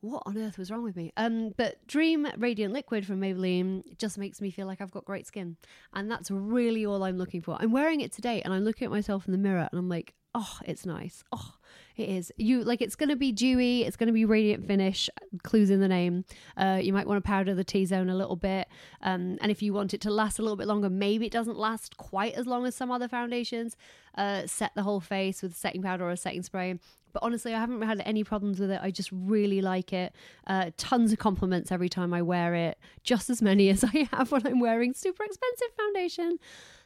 what 0.00 0.22
on 0.26 0.38
earth 0.38 0.58
was 0.58 0.70
wrong 0.70 0.82
with 0.82 0.96
me? 0.96 1.12
Um, 1.16 1.54
but 1.56 1.84
Dream 1.86 2.26
Radiant 2.38 2.72
Liquid 2.72 3.04
from 3.06 3.20
Maybelline 3.20 3.82
just 3.98 4.18
makes 4.18 4.40
me 4.40 4.50
feel 4.50 4.66
like 4.66 4.80
I've 4.80 4.90
got 4.90 5.04
great 5.04 5.26
skin, 5.26 5.56
and 5.92 6.10
that's 6.10 6.30
really 6.30 6.86
all 6.86 7.02
I'm 7.02 7.18
looking 7.18 7.40
for. 7.40 7.56
I'm 7.60 7.72
wearing 7.72 8.00
it 8.00 8.12
today, 8.12 8.40
and 8.42 8.54
I'm 8.54 8.64
looking 8.64 8.86
at 8.86 8.90
myself 8.90 9.26
in 9.26 9.32
the 9.32 9.38
mirror, 9.38 9.68
and 9.70 9.78
I'm 9.78 9.88
like, 9.88 10.14
oh, 10.38 10.58
it's 10.64 10.86
nice. 10.86 11.24
Oh, 11.32 11.54
it 11.96 12.08
is. 12.08 12.32
You 12.36 12.62
like 12.62 12.80
it's 12.80 12.94
going 12.94 13.08
to 13.08 13.16
be 13.16 13.32
dewy. 13.32 13.82
It's 13.82 13.96
going 13.96 14.06
to 14.06 14.12
be 14.12 14.24
radiant 14.24 14.66
finish. 14.66 15.10
Clues 15.42 15.68
in 15.68 15.80
the 15.80 15.88
name. 15.88 16.24
Uh, 16.56 16.78
you 16.80 16.92
might 16.92 17.08
want 17.08 17.22
to 17.22 17.26
powder 17.26 17.54
the 17.54 17.64
T 17.64 17.84
zone 17.84 18.08
a 18.08 18.14
little 18.14 18.36
bit. 18.36 18.68
Um, 19.02 19.36
and 19.40 19.50
if 19.50 19.62
you 19.62 19.72
want 19.72 19.94
it 19.94 20.00
to 20.02 20.10
last 20.10 20.38
a 20.38 20.42
little 20.42 20.56
bit 20.56 20.68
longer, 20.68 20.88
maybe 20.88 21.26
it 21.26 21.32
doesn't 21.32 21.58
last 21.58 21.96
quite 21.96 22.34
as 22.34 22.46
long 22.46 22.66
as 22.66 22.76
some 22.76 22.92
other 22.92 23.08
foundations. 23.08 23.76
Uh, 24.16 24.46
set 24.46 24.72
the 24.76 24.84
whole 24.84 25.00
face 25.00 25.42
with 25.42 25.56
setting 25.56 25.82
powder 25.82 26.04
or 26.04 26.10
a 26.10 26.16
setting 26.16 26.42
spray. 26.42 26.78
But 27.12 27.22
honestly, 27.24 27.52
I 27.52 27.58
haven't 27.58 27.82
had 27.82 28.00
any 28.04 28.22
problems 28.22 28.60
with 28.60 28.70
it. 28.70 28.80
I 28.80 28.92
just 28.92 29.10
really 29.10 29.60
like 29.60 29.92
it. 29.92 30.14
Uh, 30.46 30.70
tons 30.76 31.12
of 31.12 31.18
compliments 31.18 31.72
every 31.72 31.88
time 31.88 32.14
I 32.14 32.22
wear 32.22 32.54
it, 32.54 32.78
just 33.02 33.28
as 33.28 33.42
many 33.42 33.68
as 33.70 33.82
I 33.82 34.08
have 34.12 34.30
when 34.30 34.46
I'm 34.46 34.60
wearing 34.60 34.94
super 34.94 35.24
expensive 35.24 35.68
foundation. 35.76 36.38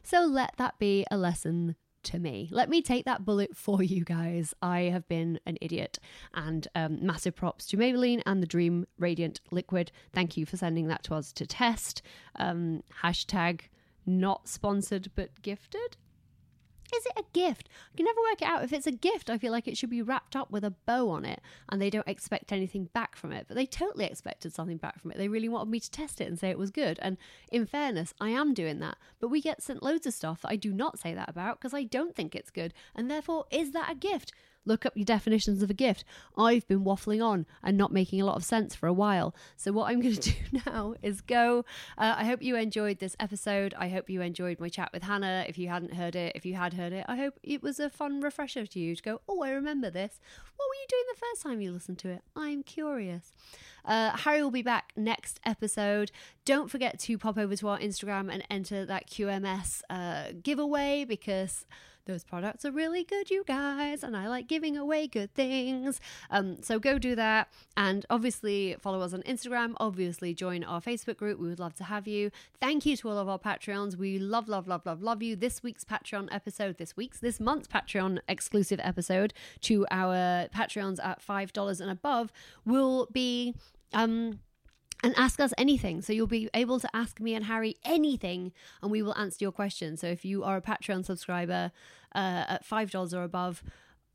So 0.03 0.25
let 0.25 0.55
that 0.57 0.79
be 0.79 1.05
a 1.11 1.19
lesson 1.19 1.77
to 2.05 2.19
me. 2.19 2.49
Let 2.51 2.69
me 2.69 2.83
take 2.83 3.05
that 3.05 3.25
bullet 3.25 3.57
for 3.57 3.83
you 3.83 4.05
guys. 4.05 4.55
I 4.63 4.83
have 4.83 5.07
been 5.09 5.41
an 5.47 5.59
idiot. 5.61 5.99
And 6.35 6.67
um, 6.75 7.05
massive 7.05 7.35
props 7.35 7.67
to 7.67 7.77
Maybelline 7.77 8.23
and 8.27 8.43
the 8.43 8.47
Dream 8.47 8.87
Radiant 8.99 9.41
Liquid. 9.51 9.93
Thank 10.13 10.37
you 10.37 10.47
for 10.47 10.57
sending 10.57 10.89
that 10.89 11.03
to 11.05 11.15
us 11.15 11.33
to 11.35 11.47
test. 11.47 12.03
Um, 12.37 12.83
hashtag 13.03 13.63
not 14.07 14.49
sponsored 14.49 15.11
but 15.15 15.43
gifted. 15.43 15.97
Is 16.95 17.07
it 17.07 17.13
a 17.17 17.25
gift? 17.33 17.69
I 17.93 17.97
can 17.97 18.05
never 18.05 18.21
work 18.21 18.43
it 18.43 18.49
out. 18.49 18.65
If 18.65 18.73
it's 18.73 18.87
a 18.87 18.93
gift, 18.93 19.31
I 19.31 19.39
feel 19.39 19.53
like 19.53 19.67
it 19.67 19.77
should 19.77 19.91
be 19.91 20.03
wrapped 20.03 20.37
up 20.37 20.51
with 20.51 20.65
a 20.65 20.71
bow 20.71 21.09
on 21.09 21.25
it 21.25 21.41
and 21.69 21.81
they 21.81 21.91
don't 21.91 22.07
expect 22.07 22.53
anything 22.53 22.91
back 22.93 23.17
from 23.17 23.33
it. 23.33 23.47
But 23.49 23.55
they 23.55 23.67
totally 23.67 24.05
expected 24.05 24.53
something 24.53 24.77
back 24.77 25.01
from 25.01 25.11
it. 25.11 25.19
They 25.19 25.29
really 25.29 25.49
wanted 25.49 25.71
me 25.71 25.81
to 25.81 25.91
test 25.91 26.21
it 26.21 26.29
and 26.29 26.39
say 26.39 26.51
it 26.51 26.59
was 26.59 26.71
good. 26.71 26.99
And 27.01 27.17
in 27.51 27.67
fairness, 27.67 28.15
I 28.21 28.31
am 28.31 28.55
doing 28.55 28.79
that. 28.81 28.99
But 29.21 29.29
we 29.29 29.41
get 29.41 29.63
sent 29.63 29.83
loads 29.83 30.07
of 30.07 30.15
stuff 30.15 30.43
that 30.43 30.51
I 30.51 30.57
do 30.57 30.73
not 30.73 30.99
say 30.99 31.15
that 31.15 31.29
about 31.29 31.59
because 31.59 31.75
I 31.75 31.85
don't 31.85 32.15
think 32.15 32.35
it's 32.35 32.51
good. 32.51 32.75
And 32.95 33.11
therefore, 33.11 33.47
is 33.51 33.73
that 33.73 33.91
a 33.91 33.95
gift? 33.95 34.33
Look 34.65 34.87
up 34.87 34.97
your 34.97 35.05
definitions 35.05 35.63
of 35.63 35.71
a 35.71 35.75
gift. 35.75 36.05
I've 36.37 36.67
been 36.69 36.85
waffling 36.85 37.25
on 37.25 37.47
and 37.63 37.77
not 37.77 37.93
making 37.93 38.21
a 38.21 38.25
lot 38.25 38.37
of 38.37 38.45
sense 38.45 38.75
for 38.75 38.87
a 38.87 38.93
while. 38.93 39.35
So, 39.57 39.73
what 39.73 39.91
I'm 39.91 40.01
going 40.01 40.15
to 40.21 40.31
do 40.31 40.61
now 40.67 40.95
is 41.03 41.21
go. 41.21 41.65
Uh, 41.99 42.15
I 42.19 42.25
hope 42.25 42.43
you 42.43 42.57
enjoyed 42.57 42.99
this 42.99 43.17
episode. 43.19 43.75
I 43.79 43.89
hope 43.89 44.09
you 44.09 44.21
enjoyed 44.23 44.61
my 44.61 44.69
chat 44.69 44.91
with 44.93 45.03
Hannah. 45.03 45.45
If 45.49 45.59
you 45.59 45.69
hadn't 45.69 45.95
heard 45.95 46.17
it, 46.17 46.33
if 46.35 46.47
you 46.47 46.55
had 46.55 46.75
heard 46.75 46.93
it, 46.93 47.05
I 47.09 47.17
hope 47.17 47.39
it 47.43 47.63
was 47.63 47.81
a 47.81 47.91
fun 47.91 48.21
refresher 48.21 48.67
to 48.67 48.79
you 48.79 48.95
to 48.95 49.03
go, 49.03 49.21
oh, 49.29 49.43
I 49.43 49.51
remember 49.51 49.91
this. 49.91 50.21
What 50.57 50.69
were 50.69 50.75
you 50.75 50.87
doing 50.89 51.05
the 51.13 51.21
first 51.21 51.43
time 51.43 51.61
you 51.61 51.73
listened 51.73 51.99
to 51.99 52.11
it? 52.11 52.23
I'm 52.37 52.63
curious. 52.63 53.33
Uh, 53.85 54.17
Harry 54.17 54.43
will 54.43 54.51
be 54.51 54.63
back 54.63 54.93
next 54.97 55.41
episode. 55.45 56.13
Don't 56.45 56.71
forget 56.71 56.99
to 57.01 57.19
pop 57.19 57.37
over 57.37 57.57
to 57.57 57.69
our 57.69 57.79
Instagram 57.79 58.33
and 58.33 58.45
enter 58.51 58.87
that 58.87 59.09
QMS 59.09 59.83
uh, 59.91 60.33
giveaway 60.43 61.05
because 61.05 61.67
those 62.07 62.25
products 62.25 62.65
are 62.65 62.73
really 62.73 63.05
good, 63.05 63.31
you 63.31 63.45
guys, 63.47 64.03
and 64.03 64.17
I 64.17 64.29
like 64.29 64.49
giving 64.49 64.77
away 64.77 65.07
good 65.07 65.33
things. 65.35 66.01
Um, 66.31 66.63
so 66.63 66.79
go 66.79 66.99
do 66.99 67.15
that. 67.15 67.49
And 67.77 68.05
obviously, 68.11 68.77
follow 68.81 69.01
us 69.01 69.13
on 69.13 69.23
Instagram. 69.23 69.75
Obviously, 69.79 70.35
join 70.35 70.65
our 70.65 70.81
Facebook 70.81 71.17
group. 71.17 71.39
We 71.39 71.49
would 71.49 71.61
love 71.61 71.75
to 71.77 71.85
have 71.85 72.09
you. 72.09 72.31
Thank 72.61 72.87
you 72.87 72.97
to 72.99 73.09
all 73.09 73.19
of 73.19 73.29
our 73.29 73.39
Patreons. 73.39 73.97
We 73.97 74.19
love, 74.19 74.49
love, 74.49 74.67
love, 74.67 74.85
love, 74.85 75.03
love 75.03 75.23
you. 75.23 75.37
This 75.37 75.63
week's 75.63 75.85
Patreon 75.85 76.29
episode, 76.33 76.79
this 76.79 76.97
week's, 76.97 77.21
this 77.21 77.39
month's 77.41 77.69
Patreon 77.69 78.19
exclusive 78.29 78.81
episode 78.83 79.33
to 79.63 79.87
our 79.91 80.49
Patreons 80.49 80.99
at 81.03 81.25
$5 81.25 81.81
and 81.81 81.91
above 81.91 82.33
will 82.65 83.09
be. 83.13 83.55
Um, 83.93 84.41
and 85.03 85.15
ask 85.17 85.41
us 85.41 85.53
anything. 85.59 86.03
So 86.03 86.13
you'll 86.13 86.27
be 86.27 86.49
able 86.55 86.81
to 86.81 86.89
ask 86.95 87.21
me 87.21 87.35
and 87.35 87.47
Harry 87.47 87.77
anything, 87.85 88.53
and 88.83 88.91
we 88.91 89.03
will 89.03 89.17
answer 89.17 89.39
your 89.41 89.53
question. 89.53 89.97
So 89.97 90.07
if 90.07 90.25
you 90.25 90.45
are 90.45 90.57
a 90.57 90.63
Patreon 90.63 91.05
subscriber 91.05 91.73
uh, 92.15 92.45
at 92.49 92.67
$5 92.67 93.15
or 93.15 93.23
above, 93.23 93.63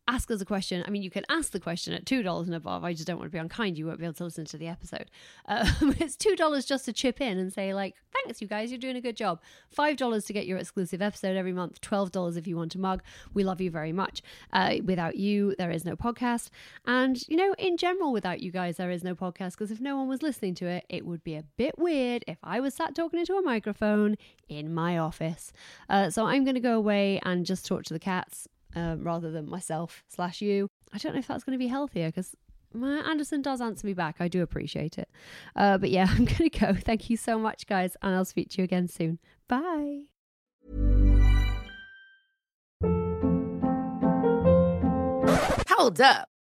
ask 0.08 0.32
us 0.32 0.42
a 0.42 0.46
question. 0.46 0.84
I 0.88 0.90
mean, 0.90 1.02
you 1.02 1.10
can 1.10 1.26
ask 1.30 1.52
the 1.52 1.60
question 1.60 1.94
at 1.94 2.06
$2 2.06 2.46
and 2.46 2.56
above. 2.56 2.84
I 2.84 2.94
just 2.94 3.08
don't 3.08 3.18
want 3.18 3.30
to 3.30 3.36
be 3.36 3.40
unkind. 3.40 3.78
You 3.78 3.88
won't 3.88 4.00
be 4.00 4.06
able 4.06 4.14
to 4.16 4.24
listen 4.24 4.46
to 4.46 4.58
the 4.58 4.68
episode. 4.68 5.12
Um, 5.48 5.68
it's 6.00 6.16
$2 6.16 6.68
just 6.68 6.86
to 6.86 6.94
chip 6.94 7.20
in 7.20 7.38
and 7.38 7.52
say, 7.52 7.74
like, 7.74 7.96
thanks, 8.14 8.42
you 8.42 8.48
guys, 8.48 8.72
you're 8.72 8.80
doing 8.80 8.96
a 8.96 9.02
good 9.02 9.18
job. 9.18 9.42
$5 9.78 10.26
to 10.26 10.34
get 10.34 10.46
your 10.46 10.58
exclusive 10.58 11.02
episode 11.02 11.36
every 11.36 11.54
month, 11.54 11.82
$12 11.82 12.38
if 12.38 12.48
you 12.48 12.56
want 12.56 12.76
a 12.76 12.80
mug. 12.80 13.04
We 13.34 13.44
love 13.44 13.60
you 13.60 13.70
very 13.70 13.92
much. 13.92 14.22
Uh, 14.54 14.76
without 14.84 15.18
you, 15.18 15.56
there 15.58 15.72
is 15.72 15.84
no 15.84 15.96
podcast. 15.96 16.50
And, 16.86 17.22
you 17.28 17.36
know, 17.36 17.54
in 17.58 17.78
general, 17.78 18.14
without 18.14 18.42
you 18.42 18.52
guys, 18.52 18.78
there 18.78 18.92
is 18.92 19.04
no 19.04 19.16
podcast 19.16 19.52
because 19.52 19.72
if 19.72 19.82
no 19.82 19.98
one 19.98 20.08
was 20.08 20.22
listening 20.22 20.56
to 20.56 20.68
it, 20.68 20.86
it 20.90 21.06
would 21.06 21.24
be 21.24 21.36
a 21.36 21.44
bit 21.58 21.78
weird 21.78 22.24
if 22.28 22.38
I 22.44 22.60
was 22.60 22.74
sat 22.74 22.96
talking 22.96 23.20
into 23.20 23.36
a 23.36 23.42
microphone 23.42 24.16
in 24.48 24.74
my 24.74 24.98
office. 24.98 25.52
Uh, 25.90 26.10
so 26.10 26.26
I'm 26.26 26.44
going 26.44 26.56
to 26.56 26.62
go 26.62 26.78
away 26.78 27.20
and 27.24 27.46
just 27.46 27.66
talk 27.66 27.84
to 27.86 27.94
the 27.94 28.00
cats 28.00 28.48
um, 28.78 29.04
rather 29.04 29.32
than 29.32 29.50
myself 29.50 30.04
slash 30.08 30.42
you. 30.42 30.70
I 30.94 31.00
don't 31.00 31.14
know 31.14 31.20
if 31.20 31.28
that's 31.28 31.44
going 31.44 31.58
to 31.58 31.64
be 31.64 31.68
healthier 31.68 32.08
because 32.08 32.36
Anderson 32.76 33.42
does 33.42 33.60
answer 33.60 33.88
me 33.88 33.94
back. 33.94 34.18
I 34.20 34.28
do 34.28 34.42
appreciate 34.44 34.98
it. 34.98 35.10
Uh, 35.56 35.78
but 35.78 35.90
yeah, 35.90 36.08
I'm 36.10 36.26
going 36.26 36.50
to 36.50 36.60
go. 36.60 36.74
Thank 36.74 37.10
you 37.10 37.18
so 37.18 37.40
much, 37.40 37.66
guys, 37.68 37.98
and 38.02 38.14
I'll 38.16 38.26
speak 38.26 38.50
to 38.52 38.58
you 38.60 38.64
again 38.64 38.88
soon. 38.88 39.20
Bye. 39.48 40.04
Hold 45.70 46.02
up. 46.02 46.30